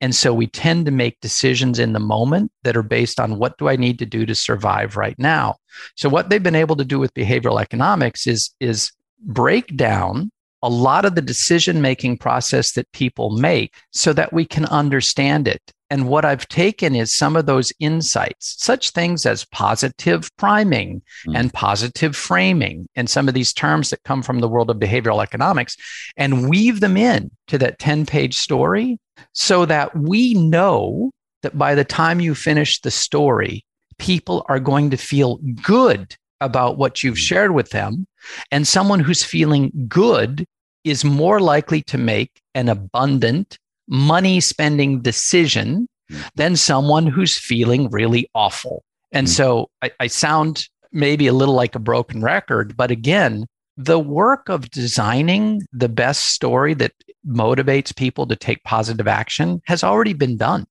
And 0.00 0.14
so 0.14 0.32
we 0.32 0.46
tend 0.46 0.86
to 0.86 0.92
make 0.92 1.20
decisions 1.20 1.78
in 1.78 1.92
the 1.92 2.00
moment 2.00 2.50
that 2.62 2.74
are 2.74 2.82
based 2.82 3.20
on 3.20 3.36
what 3.36 3.58
do 3.58 3.68
I 3.68 3.76
need 3.76 3.98
to 3.98 4.06
do 4.06 4.24
to 4.24 4.34
survive 4.34 4.96
right 4.96 5.18
now. 5.18 5.56
So 5.94 6.08
what 6.08 6.30
they've 6.30 6.42
been 6.42 6.54
able 6.54 6.76
to 6.76 6.86
do 6.86 6.98
with 6.98 7.12
behavioral 7.12 7.60
economics 7.60 8.26
is, 8.26 8.54
is 8.60 8.92
break 9.20 9.76
down 9.76 10.31
a 10.62 10.68
lot 10.68 11.04
of 11.04 11.14
the 11.14 11.22
decision 11.22 11.80
making 11.80 12.18
process 12.18 12.72
that 12.72 12.90
people 12.92 13.30
make 13.30 13.74
so 13.90 14.12
that 14.12 14.32
we 14.32 14.44
can 14.44 14.64
understand 14.66 15.48
it 15.48 15.72
and 15.92 16.08
what 16.08 16.24
I've 16.24 16.48
taken 16.48 16.96
is 16.96 17.14
some 17.14 17.36
of 17.36 17.44
those 17.44 17.70
insights, 17.78 18.56
such 18.58 18.92
things 18.92 19.26
as 19.26 19.44
positive 19.44 20.34
priming 20.38 21.02
mm. 21.28 21.36
and 21.36 21.52
positive 21.52 22.16
framing, 22.16 22.88
and 22.96 23.10
some 23.10 23.28
of 23.28 23.34
these 23.34 23.52
terms 23.52 23.90
that 23.90 24.02
come 24.04 24.22
from 24.22 24.40
the 24.40 24.48
world 24.48 24.70
of 24.70 24.78
behavioral 24.78 25.22
economics, 25.22 25.76
and 26.16 26.48
weave 26.48 26.80
them 26.80 26.96
in 26.96 27.30
to 27.48 27.58
that 27.58 27.78
10 27.78 28.06
page 28.06 28.38
story 28.38 28.98
so 29.34 29.66
that 29.66 29.94
we 29.94 30.32
know 30.32 31.10
that 31.42 31.58
by 31.58 31.74
the 31.74 31.84
time 31.84 32.20
you 32.20 32.34
finish 32.34 32.80
the 32.80 32.90
story, 32.90 33.62
people 33.98 34.46
are 34.48 34.60
going 34.60 34.88
to 34.88 34.96
feel 34.96 35.40
good 35.62 36.16
about 36.44 36.78
what 36.78 37.02
you've 37.02 37.14
hmm. 37.14 37.20
shared 37.20 37.50
with 37.52 37.70
them. 37.70 38.06
And 38.50 38.66
someone 38.66 39.00
who's 39.00 39.24
feeling 39.24 39.72
good 39.88 40.46
is 40.84 41.04
more 41.04 41.40
likely 41.40 41.82
to 41.82 41.98
make 41.98 42.40
an 42.54 42.68
abundant 42.68 43.58
money 43.88 44.40
spending 44.40 45.00
decision 45.00 45.88
mm-hmm. 46.10 46.22
than 46.34 46.56
someone 46.56 47.06
who's 47.06 47.38
feeling 47.38 47.90
really 47.90 48.28
awful. 48.34 48.84
And 49.12 49.26
mm-hmm. 49.26 49.32
so 49.32 49.70
I, 49.82 49.90
I 50.00 50.06
sound 50.06 50.68
maybe 50.92 51.26
a 51.26 51.32
little 51.32 51.54
like 51.54 51.74
a 51.74 51.80
broken 51.80 52.22
record, 52.22 52.76
but 52.76 52.90
again, 52.90 53.46
the 53.76 53.98
work 53.98 54.48
of 54.48 54.70
designing 54.70 55.62
the 55.72 55.88
best 55.88 56.28
story 56.28 56.74
that 56.74 56.92
motivates 57.26 57.94
people 57.94 58.26
to 58.26 58.36
take 58.36 58.62
positive 58.64 59.08
action 59.08 59.62
has 59.66 59.82
already 59.82 60.12
been 60.12 60.36
done. 60.36 60.66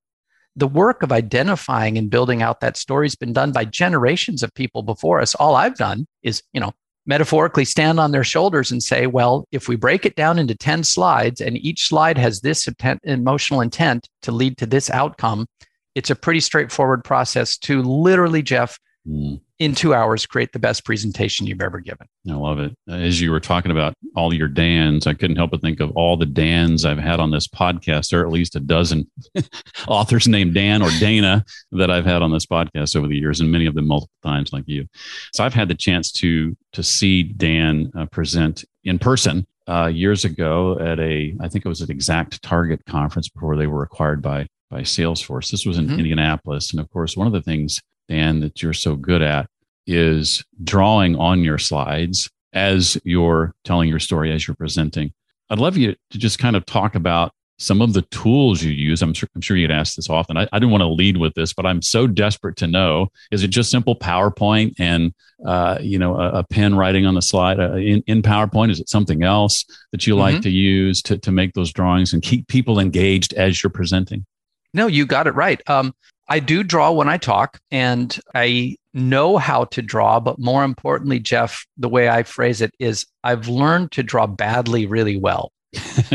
The 0.56 0.68
work 0.68 1.02
of 1.04 1.12
identifying 1.12 1.98
and 1.98 2.10
building 2.10 2.42
out 2.42 2.60
that 2.60 2.78
story 2.78 3.06
has 3.06 3.16
been 3.16 3.34
done 3.34 3.52
by 3.52 3.66
generations 3.66 4.44
of 4.44 4.54
people 4.54 4.84
before 4.84 5.22
us. 5.22 5.34
All 5.36 5.56
I've 5.56 5.78
done 5.78 6.08
is, 6.24 6.44
you 6.54 6.60
know, 6.60 6.74
metaphorically 7.06 7.66
stand 7.66 8.00
on 8.00 8.12
their 8.12 8.24
shoulders 8.24 8.72
and 8.72 8.84
say, 8.84 9.08
well, 9.08 9.46
if 9.52 9.68
we 9.68 9.76
break 9.76 10.06
it 10.06 10.16
down 10.16 10.38
into 10.38 10.56
10 10.56 10.84
slides 10.84 11.42
and 11.42 11.58
each 11.58 11.88
slide 11.88 12.18
has 12.18 12.42
this 12.42 12.68
emotional 13.04 13.62
intent 13.62 14.08
to 14.22 14.32
lead 14.32 14.58
to 14.58 14.66
this 14.66 14.90
outcome, 14.90 15.48
it's 15.96 16.10
a 16.10 16.16
pretty 16.16 16.40
straightforward 16.40 17.04
process 17.04 17.58
to 17.58 17.82
literally, 17.82 18.42
Jeff, 18.42 18.78
mm 19.08 19.40
in 19.62 19.76
two 19.76 19.94
hours 19.94 20.26
create 20.26 20.52
the 20.54 20.60
best 20.60 20.84
presentation 20.84 21.46
you've 21.46 21.62
ever 21.62 21.80
given. 21.80 22.08
I 22.28 22.34
love 22.34 22.58
it. 22.58 22.76
As 22.90 23.22
you 23.22 23.30
were 23.30 23.40
talking 23.40 23.70
about 23.70 23.94
all 24.16 24.34
your 24.34 24.48
Dans, 24.48 25.06
I 25.06 25.14
couldn't 25.14 25.36
help 25.36 25.52
but 25.52 25.62
think 25.62 25.80
of 25.80 25.92
all 25.92 26.18
the 26.18 26.26
Dans 26.26 26.84
I've 26.84 26.98
had 26.98 27.20
on 27.20 27.30
this 27.30 27.48
podcast. 27.48 28.10
There 28.10 28.22
are 28.22 28.26
at 28.26 28.32
least 28.32 28.56
a 28.56 28.60
dozen 28.60 29.10
authors 29.88 30.28
named 30.28 30.56
Dan 30.56 30.82
or 30.82 30.90
Dana 31.00 31.46
that 31.74 31.92
I've 31.92 32.08
had 32.08 32.24
on 32.24 32.32
this 32.32 32.48
podcast 32.48 32.96
over 32.96 33.08
the 33.08 33.16
years, 33.16 33.40
and 33.40 33.52
many 33.52 33.68
of 33.68 33.76
them 33.76 33.86
multiple 33.88 34.12
times, 34.24 34.52
like 34.52 34.64
you. 34.66 34.88
So 35.32 35.44
I've 35.44 35.54
had 35.54 35.68
the 35.68 35.76
chance 35.76 36.12
to 36.14 36.58
to 36.74 36.82
see 36.82 37.22
Dan 37.22 37.92
uh, 37.96 38.08
present 38.08 38.66
in 38.84 38.98
person 38.98 39.46
uh, 39.68 39.92
years 39.94 40.26
ago 40.26 40.80
at 40.80 41.00
a, 41.00 41.36
I 41.40 41.48
think 41.48 41.66
it 41.66 41.70
was 41.70 41.82
an 41.82 41.92
Exact 41.92 42.42
Target 42.42 42.84
conference 42.86 43.30
before 43.30 43.58
they 43.58 43.68
were 43.68 43.84
acquired 43.84 44.24
by 44.24 44.48
by 44.72 44.82
Salesforce. 44.82 45.52
This 45.52 45.68
was 45.68 45.78
in 45.78 45.86
mm-hmm. 45.86 46.00
Indianapolis, 46.00 46.72
and 46.72 46.80
of 46.80 46.90
course, 46.90 47.16
one 47.16 47.28
of 47.28 47.34
the 47.34 47.44
things 47.44 47.80
Dan, 48.12 48.42
that 48.42 48.62
you're 48.62 48.74
so 48.74 48.98
good 48.98 49.22
at 49.22 49.48
is 49.88 50.44
drawing 50.64 51.16
on 51.16 51.44
your 51.44 51.58
slides 51.58 52.30
as 52.54 52.98
you're 53.04 53.54
telling 53.64 53.90
your 53.90 54.00
story, 54.00 54.32
as 54.32 54.48
you're 54.48 54.56
presenting. 54.56 55.14
I'd 55.50 55.60
love 55.60 55.78
you 55.78 55.96
to 56.12 56.18
just 56.18 56.40
kind 56.40 56.56
of 56.56 56.66
talk 56.66 56.96
about 56.96 57.32
some 57.62 57.82
of 57.82 57.94
the 57.94 58.02
tools 58.04 58.64
you 58.64 58.72
use. 58.72 59.02
I'm 59.04 59.14
sure, 59.14 59.30
I'm 59.36 59.42
sure 59.42 59.56
you 59.56 59.68
get 59.68 59.74
asked 59.74 59.96
this 59.96 60.10
often. 60.10 60.36
I, 60.36 60.48
I 60.52 60.60
didn't 60.60 60.72
want 60.72 60.82
to 60.82 60.88
lead 60.88 61.18
with 61.18 61.36
this, 61.36 61.54
but 61.54 61.66
I'm 61.66 61.82
so 61.82 62.08
desperate 62.08 62.56
to 62.58 62.68
know: 62.68 63.10
is 63.32 63.44
it 63.44 63.50
just 63.50 63.70
simple 63.70 63.96
PowerPoint 63.96 64.74
and 64.80 65.14
uh, 65.46 65.78
you 65.80 66.00
know 66.00 66.16
a, 66.16 66.40
a, 66.40 66.44
pen 66.44 66.76
writing 66.76 67.06
on 67.06 67.14
the 67.14 67.22
slide 67.22 67.60
uh, 67.60 67.74
in, 67.74 68.04
in 68.08 68.22
PowerPoint? 68.22 68.72
Is 68.72 68.80
it 68.80 68.90
something 68.90 69.24
else 69.24 69.64
that 69.92 70.08
you 70.08 70.16
like 70.16 70.36
mm-hmm. 70.36 70.42
to 70.42 70.50
use 70.50 71.02
to 71.04 71.18
to 71.20 71.32
make 71.32 71.54
those 71.54 71.72
drawings 71.72 72.14
and 72.14 72.24
keep 72.24 72.48
people 72.48 72.80
engaged 72.80 73.34
as 73.34 73.62
you're 73.62 73.70
presenting? 73.70 74.26
No, 74.74 74.88
you 74.88 75.06
got 75.06 75.28
it 75.28 75.36
right. 75.36 75.62
Um, 75.68 75.94
I 76.28 76.40
do 76.40 76.64
draw 76.64 76.92
when 76.92 77.10
I 77.10 77.18
talk, 77.18 77.60
and 77.70 78.18
I 78.34 78.78
know 78.94 79.38
how 79.38 79.66
to 79.66 79.82
draw. 79.82 80.20
But 80.20 80.40
more 80.40 80.64
importantly, 80.64 81.20
Jeff, 81.20 81.66
the 81.78 81.90
way 81.90 82.10
I 82.10 82.24
phrase 82.24 82.62
it 82.62 82.74
is 82.80 83.06
I've 83.24 83.48
learned 83.48 83.92
to 83.94 84.04
draw 84.04 84.28
badly 84.28 84.86
really 84.86 85.18
well. 85.18 85.52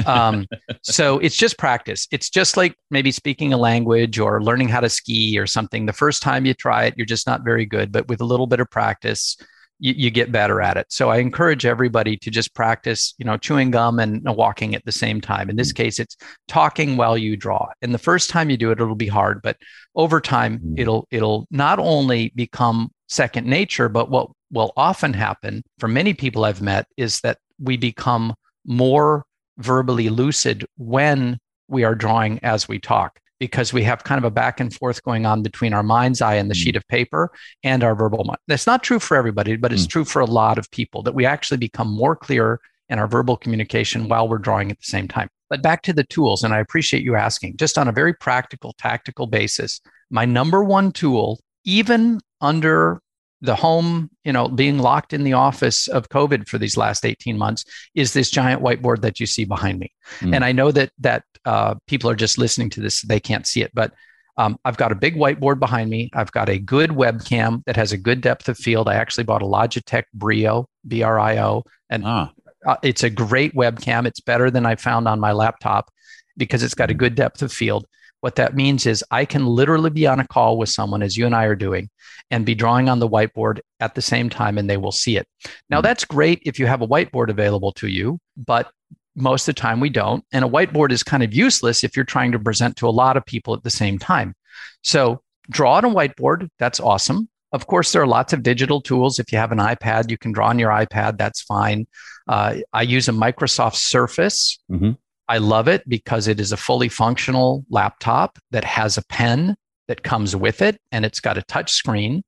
um, 0.06 0.46
so 0.82 1.18
it's 1.18 1.36
just 1.36 1.58
practice. 1.58 2.06
It's 2.10 2.28
just 2.30 2.56
like 2.56 2.76
maybe 2.90 3.10
speaking 3.12 3.52
a 3.52 3.56
language 3.56 4.18
or 4.18 4.42
learning 4.42 4.68
how 4.68 4.80
to 4.80 4.88
ski 4.88 5.38
or 5.38 5.46
something. 5.46 5.86
The 5.86 5.92
first 5.92 6.22
time 6.22 6.44
you 6.46 6.54
try 6.54 6.84
it, 6.84 6.94
you're 6.96 7.06
just 7.06 7.26
not 7.26 7.44
very 7.44 7.66
good. 7.66 7.92
But 7.92 8.08
with 8.08 8.20
a 8.20 8.24
little 8.24 8.46
bit 8.46 8.60
of 8.60 8.70
practice, 8.70 9.36
you, 9.78 9.94
you, 9.96 10.10
get 10.10 10.32
better 10.32 10.60
at 10.60 10.76
it. 10.76 10.86
So 10.90 11.10
I 11.10 11.18
encourage 11.18 11.66
everybody 11.66 12.16
to 12.18 12.30
just 12.30 12.54
practice, 12.54 13.14
you 13.18 13.24
know, 13.24 13.36
chewing 13.36 13.70
gum 13.70 13.98
and 13.98 14.22
walking 14.24 14.74
at 14.74 14.84
the 14.84 14.92
same 14.92 15.20
time. 15.20 15.50
In 15.50 15.56
this 15.56 15.72
mm. 15.72 15.76
case, 15.76 15.98
it's 15.98 16.16
talking 16.48 16.96
while 16.96 17.18
you 17.18 17.36
draw. 17.36 17.68
And 17.82 17.92
the 17.92 17.98
first 17.98 18.30
time 18.30 18.50
you 18.50 18.56
do 18.56 18.70
it, 18.70 18.80
it'll 18.80 18.94
be 18.94 19.06
hard, 19.06 19.40
but 19.42 19.56
over 19.94 20.20
time, 20.20 20.58
mm. 20.58 20.78
it'll 20.78 21.06
it'll 21.10 21.46
not 21.50 21.78
only 21.78 22.32
become 22.34 22.90
second 23.08 23.46
nature, 23.46 23.88
but 23.88 24.10
what 24.10 24.30
will 24.50 24.72
often 24.76 25.12
happen 25.12 25.62
for 25.78 25.88
many 25.88 26.14
people 26.14 26.44
I've 26.44 26.62
met 26.62 26.86
is 26.96 27.20
that 27.20 27.38
we 27.58 27.76
become 27.76 28.34
more 28.64 29.24
verbally 29.58 30.08
lucid 30.08 30.66
when 30.76 31.38
we 31.68 31.84
are 31.84 31.94
drawing 31.94 32.38
as 32.42 32.68
we 32.68 32.78
talk. 32.78 33.18
Because 33.38 33.72
we 33.72 33.82
have 33.82 34.04
kind 34.04 34.18
of 34.18 34.24
a 34.24 34.30
back 34.30 34.60
and 34.60 34.74
forth 34.74 35.02
going 35.02 35.26
on 35.26 35.42
between 35.42 35.72
our 35.72 35.82
mind's 35.82 36.22
eye 36.22 36.34
and 36.34 36.50
the 36.50 36.54
mm. 36.54 36.58
sheet 36.58 36.76
of 36.76 36.86
paper 36.88 37.30
and 37.62 37.84
our 37.84 37.94
verbal 37.94 38.24
mind. 38.24 38.38
That's 38.48 38.66
not 38.66 38.82
true 38.82 38.98
for 38.98 39.16
everybody, 39.16 39.56
but 39.56 39.72
it's 39.72 39.86
mm. 39.86 39.90
true 39.90 40.04
for 40.04 40.20
a 40.20 40.26
lot 40.26 40.58
of 40.58 40.70
people 40.70 41.02
that 41.02 41.14
we 41.14 41.26
actually 41.26 41.58
become 41.58 41.88
more 41.88 42.16
clear 42.16 42.60
in 42.88 42.98
our 42.98 43.08
verbal 43.08 43.36
communication 43.36 44.08
while 44.08 44.28
we're 44.28 44.38
drawing 44.38 44.70
at 44.70 44.78
the 44.78 44.84
same 44.84 45.08
time. 45.08 45.28
But 45.48 45.62
back 45.62 45.82
to 45.82 45.92
the 45.92 46.04
tools, 46.04 46.42
and 46.42 46.52
I 46.54 46.58
appreciate 46.58 47.02
you 47.02 47.14
asking, 47.14 47.56
just 47.56 47.78
on 47.78 47.88
a 47.88 47.92
very 47.92 48.14
practical, 48.14 48.74
tactical 48.78 49.26
basis, 49.26 49.80
my 50.10 50.24
number 50.24 50.62
one 50.62 50.92
tool, 50.92 51.40
even 51.64 52.20
under 52.40 53.00
the 53.40 53.54
home, 53.54 54.10
you 54.24 54.32
know, 54.32 54.48
being 54.48 54.78
locked 54.78 55.12
in 55.12 55.24
the 55.24 55.34
office 55.34 55.88
of 55.88 56.08
COVID 56.08 56.48
for 56.48 56.58
these 56.58 56.76
last 56.76 57.04
18 57.04 57.36
months 57.36 57.64
is 57.94 58.12
this 58.12 58.30
giant 58.30 58.62
whiteboard 58.62 59.02
that 59.02 59.20
you 59.20 59.26
see 59.26 59.44
behind 59.44 59.78
me. 59.78 59.92
Mm. 60.20 60.36
And 60.36 60.44
I 60.44 60.52
know 60.52 60.70
that 60.72 60.90
that 60.98 61.24
uh, 61.44 61.74
people 61.86 62.10
are 62.10 62.16
just 62.16 62.38
listening 62.38 62.70
to 62.70 62.80
this; 62.80 63.02
they 63.02 63.20
can't 63.20 63.46
see 63.46 63.62
it, 63.62 63.70
but 63.74 63.92
um, 64.38 64.58
I've 64.64 64.76
got 64.76 64.92
a 64.92 64.96
big 64.96 65.16
whiteboard 65.16 65.58
behind 65.58 65.88
me. 65.90 66.10
I've 66.12 66.32
got 66.32 66.48
a 66.48 66.58
good 66.58 66.90
webcam 66.90 67.64
that 67.64 67.76
has 67.76 67.92
a 67.92 67.96
good 67.96 68.20
depth 68.20 68.48
of 68.48 68.58
field. 68.58 68.88
I 68.88 68.94
actually 68.94 69.24
bought 69.24 69.42
a 69.42 69.46
Logitech 69.46 70.04
Brio, 70.12 70.68
B 70.86 71.02
R 71.02 71.18
I 71.18 71.38
O, 71.38 71.64
and 71.88 72.04
ah. 72.04 72.32
uh, 72.66 72.76
it's 72.82 73.02
a 73.02 73.10
great 73.10 73.54
webcam. 73.54 74.06
It's 74.06 74.20
better 74.20 74.50
than 74.50 74.66
I 74.66 74.76
found 74.76 75.08
on 75.08 75.20
my 75.20 75.32
laptop 75.32 75.90
because 76.36 76.62
it's 76.62 76.74
got 76.74 76.90
a 76.90 76.94
good 76.94 77.14
depth 77.14 77.42
of 77.42 77.52
field. 77.52 77.86
What 78.20 78.36
that 78.36 78.56
means 78.56 78.86
is 78.86 79.04
I 79.10 79.24
can 79.24 79.46
literally 79.46 79.90
be 79.90 80.06
on 80.06 80.20
a 80.20 80.26
call 80.26 80.58
with 80.58 80.68
someone, 80.68 81.02
as 81.02 81.16
you 81.16 81.26
and 81.26 81.34
I 81.34 81.44
are 81.44 81.54
doing, 81.54 81.90
and 82.30 82.46
be 82.46 82.54
drawing 82.54 82.88
on 82.88 82.98
the 82.98 83.08
whiteboard 83.08 83.60
at 83.80 83.94
the 83.94 84.02
same 84.02 84.30
time, 84.30 84.58
and 84.58 84.68
they 84.68 84.76
will 84.76 84.92
see 84.92 85.16
it. 85.16 85.26
Now, 85.70 85.78
hmm. 85.78 85.84
that's 85.84 86.04
great 86.04 86.42
if 86.44 86.58
you 86.58 86.66
have 86.66 86.82
a 86.82 86.88
whiteboard 86.88 87.28
available 87.28 87.72
to 87.72 87.88
you, 87.88 88.18
but 88.36 88.70
most 89.14 89.48
of 89.48 89.54
the 89.54 89.60
time 89.60 89.80
we 89.80 89.90
don't. 89.90 90.24
And 90.32 90.44
a 90.44 90.48
whiteboard 90.48 90.92
is 90.92 91.02
kind 91.02 91.22
of 91.22 91.32
useless 91.32 91.84
if 91.84 91.96
you're 91.96 92.04
trying 92.04 92.32
to 92.32 92.38
present 92.38 92.76
to 92.76 92.88
a 92.88 92.90
lot 92.90 93.16
of 93.16 93.24
people 93.24 93.54
at 93.54 93.62
the 93.62 93.70
same 93.70 93.98
time. 93.98 94.34
So, 94.82 95.22
draw 95.50 95.74
on 95.74 95.84
a 95.84 95.90
whiteboard. 95.90 96.48
That's 96.58 96.80
awesome. 96.80 97.28
Of 97.52 97.66
course, 97.66 97.92
there 97.92 98.02
are 98.02 98.06
lots 98.06 98.32
of 98.32 98.42
digital 98.42 98.80
tools. 98.80 99.18
If 99.18 99.32
you 99.32 99.38
have 99.38 99.52
an 99.52 99.58
iPad, 99.58 100.10
you 100.10 100.18
can 100.18 100.32
draw 100.32 100.48
on 100.48 100.58
your 100.58 100.70
iPad. 100.70 101.16
That's 101.16 101.42
fine. 101.42 101.86
Uh, 102.26 102.56
I 102.72 102.82
use 102.82 103.08
a 103.08 103.12
Microsoft 103.12 103.76
Surface. 103.76 104.58
Mm-hmm. 104.70 104.92
I 105.28 105.38
love 105.38 105.68
it 105.68 105.88
because 105.88 106.28
it 106.28 106.40
is 106.40 106.52
a 106.52 106.56
fully 106.56 106.88
functional 106.88 107.64
laptop 107.70 108.38
that 108.50 108.64
has 108.64 108.96
a 108.96 109.04
pen 109.06 109.56
that 109.88 110.02
comes 110.02 110.34
with 110.34 110.62
it 110.62 110.80
and 110.92 111.04
it's 111.04 111.20
got 111.20 111.38
a 111.38 111.42
touch 111.42 111.72
screen, 111.72 112.22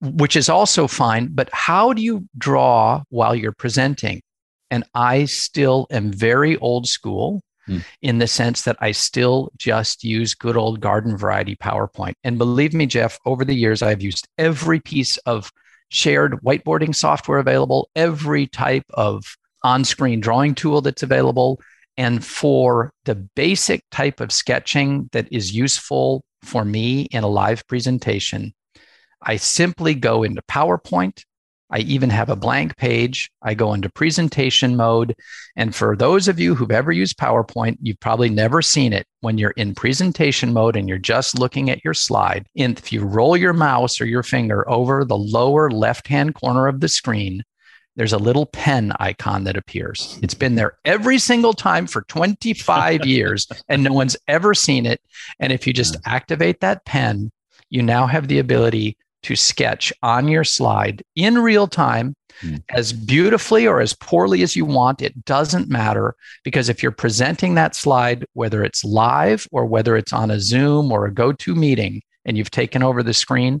which 0.00 0.36
is 0.36 0.48
also 0.48 0.86
fine. 0.86 1.28
But 1.32 1.48
how 1.52 1.92
do 1.92 2.02
you 2.02 2.28
draw 2.36 3.02
while 3.08 3.34
you're 3.34 3.52
presenting? 3.52 4.22
And 4.70 4.84
I 4.94 5.24
still 5.24 5.86
am 5.90 6.12
very 6.12 6.56
old 6.58 6.86
school 6.86 7.42
mm. 7.68 7.84
in 8.02 8.18
the 8.18 8.26
sense 8.26 8.62
that 8.62 8.76
I 8.80 8.92
still 8.92 9.50
just 9.56 10.04
use 10.04 10.34
good 10.34 10.56
old 10.56 10.80
garden 10.80 11.16
variety 11.16 11.56
PowerPoint. 11.56 12.14
And 12.24 12.38
believe 12.38 12.74
me, 12.74 12.86
Jeff, 12.86 13.18
over 13.24 13.44
the 13.44 13.54
years, 13.54 13.82
I've 13.82 14.02
used 14.02 14.28
every 14.36 14.80
piece 14.80 15.16
of 15.18 15.50
shared 15.90 16.32
whiteboarding 16.44 16.94
software 16.94 17.38
available, 17.38 17.88
every 17.96 18.46
type 18.46 18.84
of 18.90 19.24
on 19.62 19.84
screen 19.84 20.20
drawing 20.20 20.54
tool 20.54 20.80
that's 20.80 21.02
available 21.02 21.60
and 21.98 22.24
for 22.24 22.92
the 23.04 23.16
basic 23.16 23.82
type 23.90 24.20
of 24.20 24.32
sketching 24.32 25.10
that 25.12 25.26
is 25.32 25.54
useful 25.54 26.22
for 26.42 26.64
me 26.64 27.02
in 27.10 27.24
a 27.24 27.28
live 27.28 27.66
presentation, 27.66 28.54
I 29.20 29.36
simply 29.36 29.94
go 29.94 30.22
into 30.22 30.40
PowerPoint. 30.42 31.24
I 31.70 31.80
even 31.80 32.08
have 32.10 32.30
a 32.30 32.36
blank 32.36 32.76
page. 32.76 33.30
I 33.42 33.54
go 33.54 33.74
into 33.74 33.90
presentation 33.90 34.76
mode. 34.76 35.14
And 35.56 35.74
for 35.74 35.96
those 35.96 36.28
of 36.28 36.38
you 36.38 36.54
who've 36.54 36.70
ever 36.70 36.92
used 36.92 37.18
PowerPoint, 37.18 37.76
you've 37.82 38.00
probably 38.00 38.30
never 38.30 38.62
seen 38.62 38.92
it 38.92 39.04
when 39.20 39.36
you're 39.36 39.50
in 39.50 39.74
presentation 39.74 40.52
mode 40.52 40.76
and 40.76 40.88
you're 40.88 40.98
just 40.98 41.38
looking 41.38 41.68
at 41.68 41.84
your 41.84 41.94
slide. 41.94 42.46
If 42.54 42.92
you 42.92 43.04
roll 43.04 43.36
your 43.36 43.52
mouse 43.52 44.00
or 44.00 44.06
your 44.06 44.22
finger 44.22 44.66
over 44.70 45.04
the 45.04 45.18
lower 45.18 45.68
left 45.68 46.06
hand 46.06 46.36
corner 46.36 46.68
of 46.68 46.80
the 46.80 46.88
screen, 46.88 47.42
there's 47.98 48.12
a 48.12 48.18
little 48.18 48.46
pen 48.46 48.92
icon 49.00 49.42
that 49.42 49.56
appears. 49.56 50.20
It's 50.22 50.32
been 50.32 50.54
there 50.54 50.78
every 50.84 51.18
single 51.18 51.52
time 51.52 51.88
for 51.88 52.02
25 52.02 53.04
years, 53.04 53.48
and 53.68 53.82
no 53.82 53.92
one's 53.92 54.16
ever 54.28 54.54
seen 54.54 54.86
it. 54.86 55.00
And 55.40 55.52
if 55.52 55.66
you 55.66 55.72
just 55.72 55.96
activate 56.06 56.60
that 56.60 56.84
pen, 56.84 57.32
you 57.70 57.82
now 57.82 58.06
have 58.06 58.28
the 58.28 58.38
ability 58.38 58.96
to 59.24 59.34
sketch 59.34 59.92
on 60.00 60.28
your 60.28 60.44
slide 60.44 61.02
in 61.16 61.38
real 61.38 61.66
time 61.66 62.14
mm. 62.40 62.62
as 62.70 62.92
beautifully 62.92 63.66
or 63.66 63.80
as 63.80 63.94
poorly 63.94 64.42
as 64.42 64.54
you 64.54 64.64
want. 64.64 65.02
It 65.02 65.24
doesn't 65.24 65.68
matter 65.68 66.14
because 66.44 66.68
if 66.68 66.84
you're 66.84 66.92
presenting 66.92 67.56
that 67.56 67.74
slide, 67.74 68.24
whether 68.34 68.62
it's 68.62 68.84
live 68.84 69.48
or 69.50 69.66
whether 69.66 69.96
it's 69.96 70.12
on 70.12 70.30
a 70.30 70.38
Zoom 70.38 70.92
or 70.92 71.06
a 71.06 71.12
GoToMeeting, 71.12 72.02
and 72.24 72.38
you've 72.38 72.52
taken 72.52 72.84
over 72.84 73.02
the 73.02 73.12
screen, 73.12 73.60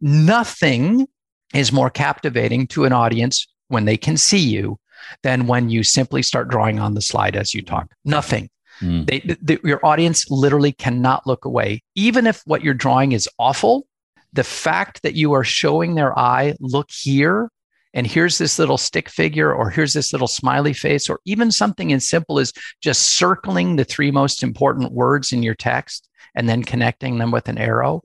nothing 0.00 1.06
is 1.54 1.70
more 1.70 1.88
captivating 1.88 2.66
to 2.66 2.84
an 2.84 2.92
audience 2.92 3.46
when 3.68 3.84
they 3.84 3.96
can 3.96 4.16
see 4.16 4.38
you 4.38 4.78
than 5.22 5.46
when 5.46 5.68
you 5.68 5.82
simply 5.82 6.22
start 6.22 6.48
drawing 6.48 6.78
on 6.78 6.94
the 6.94 7.02
slide 7.02 7.36
as 7.36 7.54
you 7.54 7.62
talk. 7.62 7.92
Nothing. 8.04 8.48
Mm. 8.80 9.06
They, 9.06 9.20
the, 9.20 9.60
your 9.64 9.84
audience 9.84 10.30
literally 10.30 10.72
cannot 10.72 11.26
look 11.26 11.44
away. 11.44 11.82
Even 11.94 12.26
if 12.26 12.42
what 12.44 12.62
you're 12.62 12.74
drawing 12.74 13.12
is 13.12 13.28
awful, 13.38 13.86
the 14.32 14.44
fact 14.44 15.02
that 15.02 15.14
you 15.14 15.32
are 15.32 15.44
showing 15.44 15.94
their 15.94 16.16
eye, 16.18 16.54
look 16.60 16.90
here, 16.90 17.50
and 17.94 18.06
here's 18.06 18.36
this 18.36 18.58
little 18.58 18.76
stick 18.76 19.08
figure, 19.08 19.54
or 19.54 19.70
here's 19.70 19.94
this 19.94 20.12
little 20.12 20.28
smiley 20.28 20.74
face, 20.74 21.08
or 21.08 21.20
even 21.24 21.50
something 21.50 21.92
as 21.92 22.06
simple 22.06 22.38
as 22.38 22.52
just 22.82 23.02
circling 23.16 23.76
the 23.76 23.84
three 23.84 24.10
most 24.10 24.42
important 24.42 24.92
words 24.92 25.32
in 25.32 25.42
your 25.42 25.54
text 25.54 26.08
and 26.34 26.46
then 26.46 26.62
connecting 26.62 27.16
them 27.16 27.30
with 27.30 27.48
an 27.48 27.56
arrow, 27.56 28.02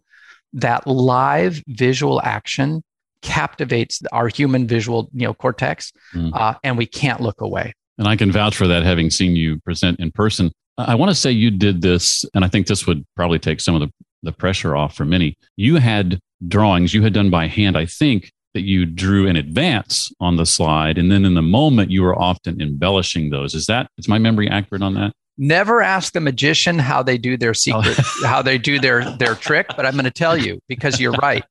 that 0.53 0.87
live 0.87 1.61
visual 1.67 2.21
action 2.23 2.83
captivates 3.21 4.01
our 4.11 4.27
human 4.27 4.67
visual 4.67 5.09
you 5.13 5.25
know 5.25 5.33
cortex 5.33 5.91
mm. 6.13 6.31
uh, 6.33 6.55
and 6.63 6.77
we 6.77 6.85
can't 6.85 7.21
look 7.21 7.41
away. 7.41 7.73
And 7.97 8.07
i 8.07 8.15
can 8.15 8.31
vouch 8.31 8.55
for 8.55 8.67
that 8.67 8.83
having 8.83 9.09
seen 9.09 9.35
you 9.35 9.59
present 9.59 9.99
in 9.99 10.11
person. 10.11 10.51
I 10.77 10.95
want 10.95 11.11
to 11.11 11.15
say 11.15 11.31
you 11.31 11.51
did 11.51 11.81
this 11.81 12.25
and 12.33 12.43
i 12.43 12.47
think 12.47 12.67
this 12.67 12.87
would 12.87 13.05
probably 13.15 13.39
take 13.39 13.61
some 13.61 13.75
of 13.75 13.81
the, 13.81 13.91
the 14.23 14.31
pressure 14.31 14.75
off 14.75 14.95
for 14.95 15.05
many. 15.05 15.35
You 15.55 15.77
had 15.77 16.19
drawings 16.47 16.93
you 16.93 17.03
had 17.03 17.13
done 17.13 17.29
by 17.29 17.47
hand 17.47 17.77
i 17.77 17.85
think 17.85 18.31
that 18.53 18.61
you 18.61 18.85
drew 18.85 19.27
in 19.27 19.35
advance 19.35 20.11
on 20.19 20.35
the 20.35 20.45
slide 20.45 20.97
and 20.97 21.11
then 21.11 21.23
in 21.25 21.35
the 21.35 21.41
moment 21.41 21.91
you 21.91 22.01
were 22.01 22.17
often 22.19 22.61
embellishing 22.61 23.29
those. 23.29 23.53
Is 23.55 23.65
that 23.67 23.89
is 23.97 24.07
my 24.07 24.17
memory 24.17 24.49
accurate 24.49 24.81
on 24.81 24.93
that? 24.95 25.13
Never 25.37 25.81
ask 25.81 26.13
the 26.13 26.19
magician 26.19 26.77
how 26.77 27.01
they 27.01 27.17
do 27.17 27.37
their 27.37 27.53
secret 27.53 27.97
oh. 27.97 28.21
how 28.25 28.41
they 28.41 28.57
do 28.57 28.79
their 28.79 29.09
their 29.17 29.35
trick 29.35 29.67
but 29.75 29.85
i'm 29.85 29.93
going 29.93 30.05
to 30.05 30.11
tell 30.11 30.37
you 30.37 30.59
because 30.67 30.99
you're 30.99 31.13
right 31.13 31.43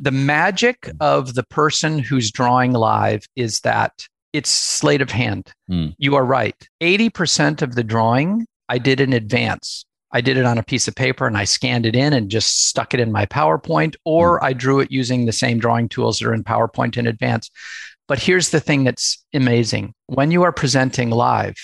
the 0.00 0.10
magic 0.10 0.90
of 1.00 1.34
the 1.34 1.44
person 1.44 1.98
who's 1.98 2.30
drawing 2.30 2.72
live 2.72 3.26
is 3.36 3.60
that 3.60 3.92
it's 4.32 4.50
sleight 4.50 5.00
of 5.00 5.10
hand. 5.10 5.52
Mm. 5.70 5.94
You 5.98 6.14
are 6.16 6.24
right. 6.24 6.56
80% 6.82 7.62
of 7.62 7.74
the 7.74 7.84
drawing 7.84 8.46
I 8.68 8.78
did 8.78 9.00
in 9.00 9.12
advance. 9.12 9.84
I 10.12 10.20
did 10.20 10.36
it 10.36 10.44
on 10.44 10.58
a 10.58 10.62
piece 10.62 10.88
of 10.88 10.94
paper 10.94 11.26
and 11.26 11.36
I 11.36 11.44
scanned 11.44 11.86
it 11.86 11.96
in 11.96 12.12
and 12.12 12.30
just 12.30 12.66
stuck 12.66 12.94
it 12.94 13.00
in 13.00 13.12
my 13.12 13.26
PowerPoint, 13.26 13.96
or 14.04 14.40
mm. 14.40 14.44
I 14.44 14.52
drew 14.52 14.80
it 14.80 14.90
using 14.90 15.24
the 15.26 15.32
same 15.32 15.58
drawing 15.58 15.88
tools 15.88 16.18
that 16.18 16.28
are 16.28 16.34
in 16.34 16.44
PowerPoint 16.44 16.96
in 16.96 17.06
advance. 17.06 17.50
But 18.06 18.18
here's 18.18 18.50
the 18.50 18.60
thing 18.60 18.84
that's 18.84 19.22
amazing 19.34 19.94
when 20.06 20.30
you 20.30 20.42
are 20.42 20.52
presenting 20.52 21.10
live, 21.10 21.56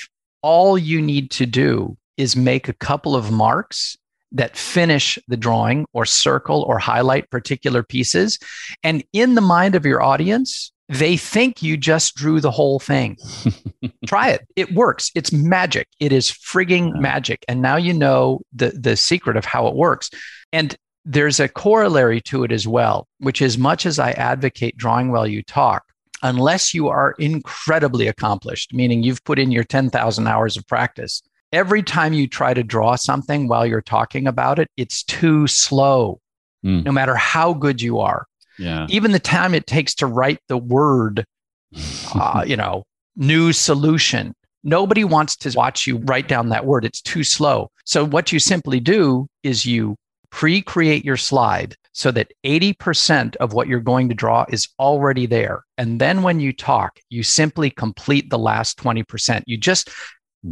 all 0.43 0.77
you 0.77 1.01
need 1.01 1.31
to 1.33 1.47
do 1.47 1.97
is 2.17 2.37
make 2.37 2.69
a 2.69 2.75
couple 2.75 3.17
of 3.17 3.31
marks 3.31 3.97
that 4.35 4.57
finish 4.57 5.19
the 5.29 5.37
drawing 5.37 5.87
or 5.93 6.05
circle 6.05 6.63
or 6.63 6.79
highlight 6.79 7.31
particular 7.31 7.83
pieces. 7.83 8.39
And 8.83 9.03
in 9.13 9.35
the 9.35 9.41
mind 9.41 9.75
of 9.75 9.87
your 9.87 10.03
audience, 10.03 10.73
they 10.89 11.17
think 11.17 11.63
you 11.63 11.77
just 11.77 12.15
drew 12.15 12.41
the 12.41 12.51
whole 12.51 12.79
thing. 12.79 13.17
Try 14.07 14.31
it. 14.31 14.47
It 14.55 14.75
works. 14.75 15.11
It's 15.15 15.33
magic. 15.33 15.89
It 15.99 16.13
is 16.13 16.31
frigging 16.31 17.01
magic. 17.01 17.45
And 17.49 17.63
now 17.63 17.77
you 17.77 17.95
know 17.95 18.41
the, 18.53 18.71
the 18.71 18.97
secret 18.97 19.37
of 19.37 19.47
how 19.47 19.67
it 19.69 19.77
works. 19.77 20.11
And 20.53 20.77
there's 21.07 21.41
a 21.41 21.49
corollary 21.49 22.21
to 22.23 22.45
it 22.45 22.53
as 22.53 22.67
well, 22.67 23.09
which 23.19 23.41
is 23.41 23.57
much 23.57 23.87
as 23.87 23.99
I 23.99 24.13
advocate 24.13 24.77
drawing 24.77 25.11
while 25.11 25.27
you 25.27 25.43
talk, 25.43 25.85
unless 26.23 26.75
you 26.75 26.89
are 26.89 27.15
incredibly 27.19 28.09
accomplished, 28.09 28.75
meaning 28.75 29.03
you've 29.03 29.25
put 29.25 29.39
in 29.39 29.53
your 29.53 29.65
10,000 29.65 30.27
hours 30.27 30.57
of 30.57 30.67
practice, 30.67 31.23
every 31.55 31.83
time 31.83 32.13
you 32.13 32.27
try 32.27 32.53
to 32.53 32.63
draw 32.63 32.97
something 32.97 33.49
while 33.49 33.65
you're 33.67 33.81
talking 33.81 34.27
about 34.27 34.59
it, 34.59 34.69
it's 34.77 35.03
too 35.05 35.47
slow, 35.47 36.21
mm. 36.65 36.85
no 36.85 36.93
matter 36.93 37.15
how 37.15 37.55
good 37.55 37.81
you 37.81 38.01
are. 38.01 38.27
Yeah. 38.59 38.87
Even 38.91 39.13
the 39.13 39.19
time 39.19 39.55
it 39.55 39.67
takes 39.67 39.95
to 39.97 40.07
write 40.07 40.39
the 40.49 40.59
word, 40.59 41.25
uh, 42.15 42.45
you 42.47 42.57
know, 42.57 42.85
new 43.17 43.53
solution. 43.53 44.35
Nobody 44.63 45.05
wants 45.05 45.37
to 45.37 45.53
watch 45.57 45.87
you 45.87 45.99
write 45.99 46.29
down 46.29 46.49
that 46.49 46.65
word. 46.65 46.85
It's 46.85 47.03
too 47.03 47.23
slow. 47.23 47.71
So, 47.85 48.05
what 48.05 48.33
you 48.33 48.39
simply 48.39 48.81
do 48.81 49.29
is 49.43 49.67
you 49.67 49.97
pre 50.31 50.63
create 50.63 51.05
your 51.05 51.17
slide 51.17 51.77
so 51.93 52.11
that 52.11 52.33
80% 52.45 53.37
of 53.37 53.53
what 53.53 53.69
you're 53.69 53.79
going 53.79 54.09
to 54.09 54.17
draw 54.17 54.45
is 54.49 54.69
already 54.81 55.27
there. 55.27 55.63
And 55.79 56.01
then 56.01 56.23
when 56.23 56.41
you 56.41 56.53
talk, 56.53 56.99
you 57.09 57.23
simply 57.23 57.71
complete 57.71 58.31
the 58.31 58.39
last 58.39 58.79
20%. 58.79 59.43
You 59.47 59.57
just. 59.57 59.91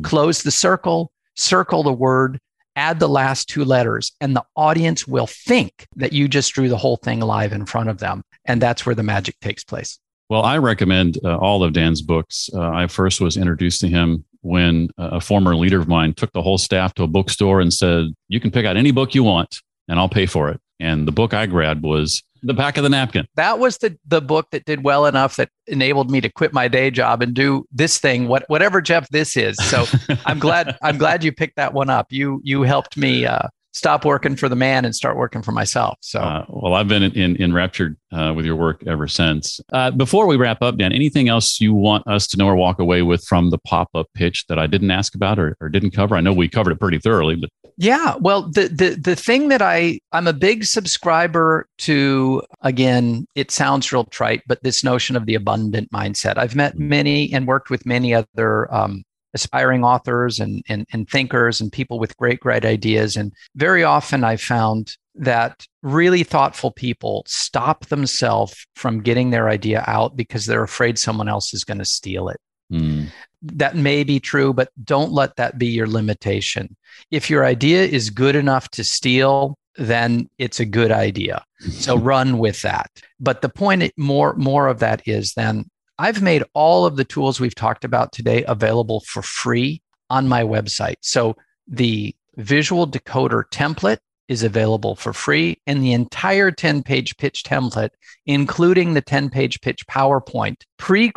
Close 0.03 0.43
the 0.43 0.51
circle, 0.51 1.12
circle 1.34 1.82
the 1.82 1.93
word, 1.93 2.38
add 2.76 2.99
the 2.99 3.09
last 3.09 3.49
two 3.49 3.64
letters, 3.64 4.12
and 4.20 4.34
the 4.34 4.45
audience 4.57 5.07
will 5.07 5.26
think 5.26 5.86
that 5.97 6.12
you 6.12 6.28
just 6.28 6.53
drew 6.55 6.68
the 6.68 6.76
whole 6.76 6.97
thing 6.97 7.20
live 7.20 7.53
in 7.53 7.66
front 7.66 7.88
of 7.88 7.99
them. 7.99 8.22
And 8.47 8.61
that's 8.61 8.86
where 8.86 8.95
the 8.95 9.03
magic 9.03 9.38
takes 9.40 9.64
place. 9.64 9.99
Well, 10.28 10.43
I 10.43 10.59
recommend 10.59 11.18
uh, 11.22 11.36
all 11.36 11.62
of 11.62 11.74
Dan's 11.74 12.01
books. 12.01 12.49
Uh, 12.55 12.70
I 12.70 12.86
first 12.86 13.20
was 13.20 13.36
introduced 13.36 13.80
to 13.82 13.88
him 13.88 14.24
when 14.40 14.88
a 14.97 15.20
former 15.20 15.55
leader 15.55 15.78
of 15.78 15.88
mine 15.88 16.14
took 16.14 16.32
the 16.32 16.43
whole 16.43 16.59
staff 16.59 16.95
to 16.95 17.03
a 17.03 17.07
bookstore 17.07 17.61
and 17.61 17.72
said, 17.72 18.07
You 18.28 18.40
can 18.40 18.51
pick 18.51 18.64
out 18.66 18.76
any 18.76 18.90
book 18.90 19.14
you 19.14 19.22
want 19.22 19.61
and 19.88 19.99
I'll 19.99 20.09
pay 20.09 20.26
for 20.26 20.49
it. 20.49 20.59
And 20.83 21.07
the 21.07 21.12
book 21.12 21.33
I 21.33 21.47
grabbed 21.47 21.83
was 21.83 22.22
The 22.43 22.55
Back 22.55 22.76
of 22.76 22.83
the 22.83 22.91
Napkin. 22.91 23.26
That 23.37 23.59
was 23.59 23.78
the, 23.78 23.97
the 24.07 24.20
book 24.20 24.49
that 24.51 24.64
did 24.64 24.83
well 24.83 25.07
enough 25.07 25.37
that 25.37 25.49
enabled 25.66 26.11
me 26.11 26.20
to 26.20 26.28
quit 26.28 26.53
my 26.53 26.68
day 26.68 26.91
job 26.91 27.22
and 27.22 27.33
do 27.33 27.64
this 27.72 27.99
thing, 27.99 28.26
what, 28.28 28.45
whatever 28.49 28.80
Jeff 28.80 29.09
this 29.11 29.37
is. 29.37 29.57
So 29.68 29.85
I'm 30.26 30.39
glad 30.39 30.76
I'm 30.83 30.99
glad 30.99 31.22
you 31.24 31.33
picked 31.33 31.57
that 31.57 31.72
one 31.72 31.89
up. 31.89 32.07
You 32.11 32.41
you 32.43 32.62
helped 32.62 32.97
me 32.97 33.26
uh, 33.26 33.49
stop 33.72 34.05
working 34.05 34.37
for 34.37 34.49
the 34.49 34.57
man 34.57 34.85
and 34.85 34.95
start 34.95 35.16
working 35.16 35.43
for 35.43 35.53
myself. 35.53 35.97
So, 36.01 36.20
uh, 36.20 36.45
well, 36.49 36.74
I've 36.74 36.89
been 36.89 37.03
in, 37.03 37.12
in, 37.12 37.43
enraptured 37.43 37.97
uh, 38.12 38.33
with 38.35 38.45
your 38.45 38.57
work 38.57 38.83
ever 38.87 39.09
since. 39.09 39.61
Uh, 39.72 39.91
before 39.91 40.26
we 40.26 40.37
wrap 40.37 40.62
up, 40.62 40.76
Dan, 40.76 40.93
anything 40.93 41.28
else 41.28 41.61
you 41.61 41.72
want 41.72 42.07
us 42.07 42.26
to 42.28 42.37
know 42.37 42.47
or 42.47 42.57
walk 42.57 42.78
away 42.78 43.03
with 43.03 43.24
from 43.24 43.51
the 43.51 43.59
pop 43.59 43.89
up 43.95 44.07
pitch 44.14 44.45
that 44.49 44.59
I 44.59 44.66
didn't 44.66 44.91
ask 44.91 45.14
about 45.14 45.39
or, 45.39 45.57
or 45.61 45.68
didn't 45.68 45.93
cover? 45.93 46.16
I 46.16 46.20
know 46.20 46.33
we 46.33 46.49
covered 46.49 46.72
it 46.72 46.80
pretty 46.80 46.99
thoroughly, 46.99 47.37
but 47.37 47.51
yeah, 47.83 48.14
well, 48.20 48.43
the 48.43 48.68
the 48.68 48.91
the 48.91 49.16
thing 49.16 49.49
that 49.49 49.61
I 49.61 49.99
I'm 50.12 50.28
a 50.28 50.33
big 50.33 50.64
subscriber 50.64 51.66
to. 51.78 52.43
Again, 52.61 53.26
it 53.35 53.51
sounds 53.51 53.93
real 53.93 54.05
trite, 54.05 54.43
but 54.47 54.62
this 54.62 54.85
notion 54.85 55.16
of 55.16 55.26
the 55.26 55.35
abundant 55.35 55.91
mindset. 55.91 56.39
I've 56.39 56.55
met 56.55 56.74
mm-hmm. 56.74 56.89
many 56.89 57.33
and 57.33 57.49
worked 57.49 57.70
with 57.70 57.85
many 57.85 58.14
other 58.14 58.72
um, 58.72 59.03
aspiring 59.35 59.83
authors 59.83 60.39
and, 60.39 60.62
and, 60.68 60.87
and 60.93 61.09
thinkers 61.09 61.61
and 61.61 61.72
people 61.72 61.99
with 61.99 62.16
great, 62.18 62.39
great 62.39 62.64
ideas. 62.64 63.16
And 63.16 63.33
very 63.57 63.83
often 63.83 64.22
I 64.22 64.37
found 64.37 64.97
that 65.16 65.66
really 65.83 66.22
thoughtful 66.22 66.70
people 66.70 67.24
stop 67.26 67.87
themselves 67.87 68.64
from 68.76 69.03
getting 69.03 69.30
their 69.30 69.49
idea 69.49 69.83
out 69.89 70.16
because 70.16 70.47
they're 70.47 70.62
afraid 70.62 70.99
someone 70.99 71.28
else 71.28 71.53
is 71.53 71.64
going 71.64 71.78
to 71.78 71.85
steal 71.85 72.28
it. 72.28 72.39
Mm. 72.73 73.09
That 73.43 73.77
may 73.77 74.05
be 74.05 74.20
true, 74.20 74.53
but 74.53 74.70
don't 74.85 75.12
let 75.12 75.37
that 75.37 75.59
be 75.59 75.66
your 75.66 75.87
limitation. 75.87 76.77
If 77.11 77.29
your 77.29 77.45
idea 77.45 77.85
is 77.85 78.11
good 78.11 78.37
enough 78.37 78.68
to 78.70 78.85
steal, 78.85 79.59
then 79.77 80.29
it's 80.39 80.61
a 80.61 80.64
good 80.64 80.93
idea. 80.93 81.45
So 81.70 81.97
run 82.12 82.39
with 82.39 82.62
that. 82.62 82.91
But 83.20 83.43
the 83.43 83.49
point 83.49 83.93
more 83.97 84.35
more 84.35 84.68
of 84.68 84.79
that 84.79 85.07
is 85.07 85.35
then 85.35 85.66
I've 85.99 86.23
made 86.23 86.45
all 86.55 86.87
of 86.87 86.97
the 86.97 87.05
tools 87.05 87.41
we've 87.41 87.55
talked 87.55 87.85
about 87.85 88.12
today 88.12 88.45
available 88.45 89.01
for 89.01 89.23
free 89.23 89.83
on 90.11 90.29
my 90.29 90.43
website. 90.43 90.97
So 91.01 91.37
the 91.66 92.14
visual 92.37 92.87
decoder 92.87 93.45
template 93.51 93.99
is 94.29 94.43
available 94.43 94.97
for 94.97 95.12
free, 95.12 95.59
and 95.66 95.83
the 95.83 95.93
entire 95.93 96.51
10 96.51 96.83
page 96.83 97.16
pitch 97.18 97.43
template, 97.43 97.91
including 98.27 98.95
the 98.95 99.03
10 99.03 99.31
page 99.31 99.61
pitch 99.61 99.87
PowerPoint, 99.87 100.62
pre 100.79 101.11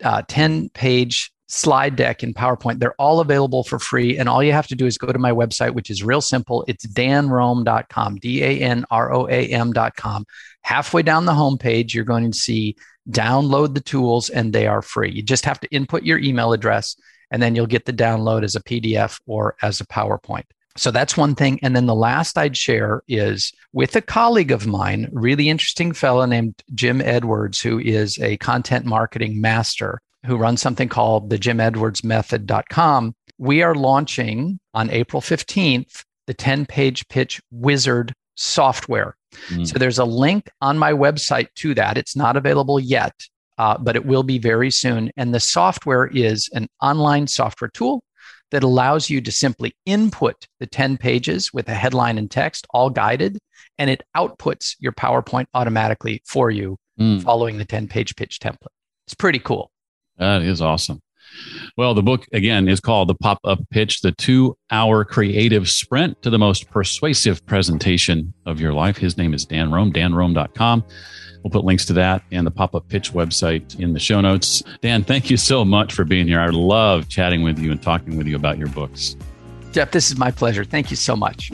created 0.00 0.28
10 0.28 0.64
uh, 0.64 0.68
page 0.74 1.32
slide 1.50 1.96
deck 1.96 2.22
in 2.22 2.32
PowerPoint. 2.32 2.78
They're 2.78 2.94
all 2.94 3.20
available 3.20 3.64
for 3.64 3.78
free. 3.78 4.18
And 4.18 4.28
all 4.28 4.42
you 4.42 4.52
have 4.52 4.68
to 4.68 4.76
do 4.76 4.86
is 4.86 4.98
go 4.98 5.12
to 5.12 5.18
my 5.18 5.32
website, 5.32 5.74
which 5.74 5.90
is 5.90 6.02
real 6.02 6.20
simple. 6.20 6.64
It's 6.68 6.86
danroam.com, 6.86 8.16
D 8.16 8.42
A 8.42 8.60
N 8.60 8.84
R 8.90 9.12
O 9.12 9.26
A 9.28 9.46
M.com. 9.48 10.24
Halfway 10.62 11.02
down 11.02 11.26
the 11.26 11.32
homepage, 11.32 11.92
you're 11.92 12.04
going 12.04 12.30
to 12.30 12.38
see 12.38 12.76
download 13.10 13.74
the 13.74 13.80
tools 13.80 14.30
and 14.30 14.52
they 14.52 14.66
are 14.66 14.82
free. 14.82 15.10
You 15.10 15.22
just 15.22 15.44
have 15.44 15.58
to 15.60 15.68
input 15.70 16.04
your 16.04 16.18
email 16.18 16.52
address 16.52 16.96
and 17.30 17.42
then 17.42 17.54
you'll 17.54 17.66
get 17.66 17.84
the 17.84 17.92
download 17.92 18.44
as 18.44 18.54
a 18.54 18.62
PDF 18.62 19.20
or 19.26 19.56
as 19.62 19.80
a 19.80 19.86
PowerPoint. 19.86 20.44
So 20.76 20.90
that's 20.90 21.16
one 21.16 21.34
thing. 21.34 21.58
And 21.62 21.74
then 21.74 21.86
the 21.86 21.94
last 21.94 22.38
I'd 22.38 22.56
share 22.56 23.02
is 23.08 23.52
with 23.72 23.96
a 23.96 24.00
colleague 24.00 24.52
of 24.52 24.66
mine, 24.66 25.08
really 25.12 25.48
interesting 25.48 25.92
fellow 25.92 26.24
named 26.26 26.54
Jim 26.74 27.00
Edwards, 27.00 27.60
who 27.60 27.78
is 27.80 28.18
a 28.20 28.36
content 28.36 28.84
marketing 28.84 29.40
master 29.40 30.00
who 30.26 30.36
runs 30.36 30.60
something 30.60 30.88
called 30.88 31.30
the 31.30 31.38
Jim 31.38 31.60
Edwards 31.60 32.04
Method.com. 32.04 33.14
We 33.38 33.62
are 33.62 33.74
launching 33.74 34.60
on 34.74 34.90
April 34.90 35.22
15th 35.22 36.04
the 36.26 36.34
10 36.34 36.66
page 36.66 37.08
pitch 37.08 37.40
wizard 37.50 38.12
software. 38.36 39.16
Mm. 39.48 39.66
So 39.66 39.78
there's 39.78 39.98
a 39.98 40.04
link 40.04 40.48
on 40.60 40.78
my 40.78 40.92
website 40.92 41.48
to 41.56 41.74
that. 41.74 41.98
It's 41.98 42.14
not 42.14 42.36
available 42.36 42.78
yet, 42.78 43.14
uh, 43.58 43.78
but 43.78 43.96
it 43.96 44.06
will 44.06 44.22
be 44.22 44.38
very 44.38 44.70
soon. 44.70 45.10
And 45.16 45.34
the 45.34 45.40
software 45.40 46.06
is 46.06 46.48
an 46.52 46.68
online 46.80 47.26
software 47.26 47.70
tool 47.72 48.04
that 48.50 48.62
allows 48.62 49.08
you 49.08 49.20
to 49.20 49.32
simply 49.32 49.74
input 49.86 50.46
the 50.58 50.66
10 50.66 50.96
pages 50.96 51.52
with 51.52 51.68
a 51.68 51.74
headline 51.74 52.18
and 52.18 52.30
text, 52.30 52.66
all 52.70 52.90
guided, 52.90 53.38
and 53.78 53.90
it 53.90 54.02
outputs 54.16 54.76
your 54.78 54.92
PowerPoint 54.92 55.46
automatically 55.54 56.22
for 56.26 56.50
you 56.50 56.76
mm. 56.98 57.22
following 57.22 57.58
the 57.58 57.64
10 57.64 57.88
page 57.88 58.16
pitch 58.16 58.38
template. 58.40 58.68
It's 59.06 59.14
pretty 59.14 59.38
cool. 59.38 59.70
That 60.18 60.42
is 60.42 60.60
awesome. 60.60 61.00
Well, 61.76 61.94
the 61.94 62.02
book 62.02 62.26
again 62.32 62.68
is 62.68 62.80
called 62.80 63.08
The 63.08 63.14
Pop 63.14 63.38
Up 63.44 63.60
Pitch, 63.70 64.00
the 64.00 64.12
two 64.12 64.56
hour 64.70 65.04
creative 65.04 65.68
sprint 65.68 66.20
to 66.22 66.30
the 66.30 66.38
most 66.38 66.70
persuasive 66.70 67.44
presentation 67.46 68.34
of 68.46 68.60
your 68.60 68.72
life. 68.72 68.96
His 68.96 69.16
name 69.16 69.32
is 69.32 69.44
Dan 69.44 69.70
Roam, 69.70 69.92
danroam.com. 69.92 70.84
We'll 71.42 71.50
put 71.50 71.64
links 71.64 71.84
to 71.86 71.92
that 71.94 72.22
and 72.30 72.46
the 72.46 72.50
pop 72.50 72.74
up 72.74 72.88
pitch 72.88 73.12
website 73.12 73.78
in 73.80 73.92
the 73.92 74.00
show 74.00 74.20
notes. 74.20 74.62
Dan, 74.82 75.04
thank 75.04 75.30
you 75.30 75.36
so 75.36 75.64
much 75.64 75.92
for 75.94 76.04
being 76.04 76.26
here. 76.26 76.40
I 76.40 76.48
love 76.48 77.08
chatting 77.08 77.42
with 77.42 77.58
you 77.58 77.70
and 77.70 77.82
talking 77.82 78.16
with 78.16 78.26
you 78.26 78.36
about 78.36 78.58
your 78.58 78.68
books. 78.68 79.16
Jeff, 79.72 79.92
this 79.92 80.10
is 80.10 80.18
my 80.18 80.30
pleasure. 80.30 80.64
Thank 80.64 80.90
you 80.90 80.96
so 80.96 81.14
much. 81.14 81.50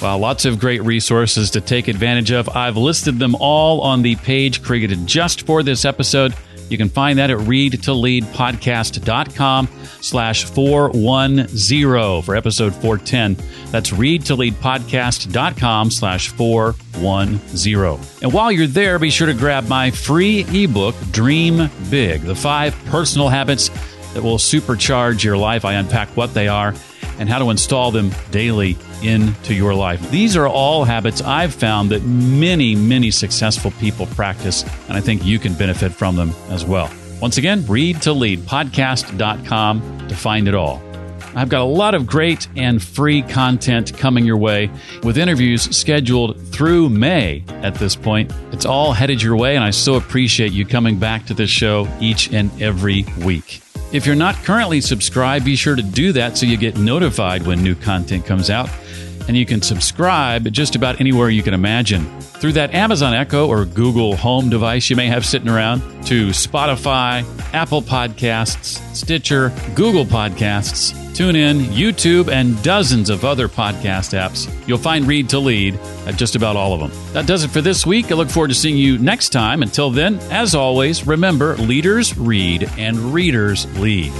Well, 0.00 0.18
lots 0.18 0.44
of 0.46 0.58
great 0.58 0.82
resources 0.82 1.50
to 1.50 1.60
take 1.60 1.86
advantage 1.86 2.32
of. 2.32 2.48
I've 2.48 2.76
listed 2.76 3.18
them 3.18 3.36
all 3.38 3.82
on 3.82 4.02
the 4.02 4.16
page 4.16 4.62
created 4.62 5.06
just 5.06 5.46
for 5.46 5.62
this 5.62 5.84
episode. 5.84 6.34
You 6.68 6.78
can 6.78 6.88
find 6.88 7.18
that 7.18 7.30
at 7.30 7.38
readtoleadpodcast.com 7.38 9.68
slash 10.00 10.44
410 10.44 12.22
for 12.22 12.36
episode 12.36 12.72
410. 12.74 13.36
That's 13.70 13.90
readtoleadpodcast.com 13.90 15.90
slash 15.90 16.28
410. 16.30 18.22
And 18.22 18.32
while 18.32 18.52
you're 18.52 18.66
there, 18.66 18.98
be 18.98 19.10
sure 19.10 19.26
to 19.26 19.34
grab 19.34 19.68
my 19.68 19.90
free 19.90 20.46
ebook, 20.52 20.94
Dream 21.10 21.70
Big, 21.90 22.22
the 22.22 22.34
five 22.34 22.74
personal 22.86 23.28
habits 23.28 23.68
that 24.14 24.22
will 24.22 24.38
supercharge 24.38 25.22
your 25.24 25.36
life. 25.36 25.64
I 25.64 25.74
unpack 25.74 26.08
what 26.16 26.34
they 26.34 26.48
are 26.48 26.74
and 27.22 27.30
how 27.30 27.38
to 27.38 27.50
install 27.50 27.92
them 27.92 28.10
daily 28.32 28.76
into 29.00 29.54
your 29.54 29.72
life. 29.72 30.10
These 30.10 30.36
are 30.36 30.48
all 30.48 30.82
habits 30.82 31.22
I've 31.22 31.54
found 31.54 31.90
that 31.90 32.02
many, 32.02 32.74
many 32.74 33.12
successful 33.12 33.70
people 33.78 34.06
practice, 34.06 34.64
and 34.88 34.96
I 34.96 35.00
think 35.00 35.24
you 35.24 35.38
can 35.38 35.54
benefit 35.54 35.92
from 35.92 36.16
them 36.16 36.32
as 36.48 36.64
well. 36.64 36.90
Once 37.20 37.38
again, 37.38 37.64
read 37.68 38.02
to 38.02 38.12
lead 38.12 38.40
podcast.com 38.40 40.08
to 40.08 40.16
find 40.16 40.48
it 40.48 40.54
all. 40.56 40.82
I've 41.36 41.48
got 41.48 41.60
a 41.60 41.64
lot 41.64 41.94
of 41.94 42.08
great 42.08 42.48
and 42.56 42.82
free 42.82 43.22
content 43.22 43.96
coming 43.96 44.24
your 44.24 44.36
way 44.36 44.68
with 45.04 45.16
interviews 45.16 45.62
scheduled 45.74 46.40
through 46.48 46.88
May 46.88 47.44
at 47.62 47.76
this 47.76 47.94
point. 47.94 48.32
It's 48.50 48.66
all 48.66 48.92
headed 48.92 49.22
your 49.22 49.36
way, 49.36 49.54
and 49.54 49.64
I 49.64 49.70
so 49.70 49.94
appreciate 49.94 50.50
you 50.50 50.66
coming 50.66 50.98
back 50.98 51.26
to 51.26 51.34
this 51.34 51.50
show 51.50 51.86
each 52.00 52.32
and 52.32 52.50
every 52.60 53.06
week. 53.24 53.61
If 53.92 54.06
you're 54.06 54.16
not 54.16 54.36
currently 54.36 54.80
subscribed, 54.80 55.44
be 55.44 55.54
sure 55.54 55.76
to 55.76 55.82
do 55.82 56.12
that 56.12 56.38
so 56.38 56.46
you 56.46 56.56
get 56.56 56.78
notified 56.78 57.46
when 57.46 57.62
new 57.62 57.74
content 57.74 58.24
comes 58.24 58.48
out. 58.48 58.70
And 59.28 59.36
you 59.36 59.46
can 59.46 59.62
subscribe 59.62 60.50
just 60.52 60.74
about 60.74 61.00
anywhere 61.00 61.30
you 61.30 61.42
can 61.42 61.54
imagine 61.54 62.04
through 62.20 62.52
that 62.52 62.74
Amazon 62.74 63.14
Echo 63.14 63.46
or 63.46 63.64
Google 63.64 64.16
Home 64.16 64.50
device 64.50 64.90
you 64.90 64.96
may 64.96 65.06
have 65.06 65.24
sitting 65.24 65.48
around 65.48 65.80
to 66.06 66.28
Spotify, 66.28 67.24
Apple 67.54 67.82
Podcasts, 67.82 68.80
Stitcher, 68.94 69.52
Google 69.74 70.04
Podcasts, 70.04 70.92
TuneIn, 71.12 71.66
YouTube, 71.66 72.28
and 72.28 72.60
dozens 72.62 73.10
of 73.10 73.24
other 73.24 73.48
podcast 73.48 74.18
apps. 74.18 74.50
You'll 74.66 74.78
find 74.78 75.06
Read 75.06 75.28
to 75.30 75.38
Lead 75.38 75.78
at 76.06 76.16
just 76.16 76.34
about 76.34 76.56
all 76.56 76.72
of 76.72 76.80
them. 76.80 76.90
That 77.12 77.26
does 77.26 77.44
it 77.44 77.48
for 77.48 77.60
this 77.60 77.86
week. 77.86 78.10
I 78.10 78.14
look 78.14 78.30
forward 78.30 78.48
to 78.48 78.54
seeing 78.54 78.76
you 78.76 78.98
next 78.98 79.28
time. 79.28 79.62
Until 79.62 79.90
then, 79.90 80.18
as 80.30 80.54
always, 80.54 81.06
remember 81.06 81.56
leaders 81.56 82.16
read 82.18 82.68
and 82.76 82.96
readers 82.96 83.66
lead. 83.78 84.12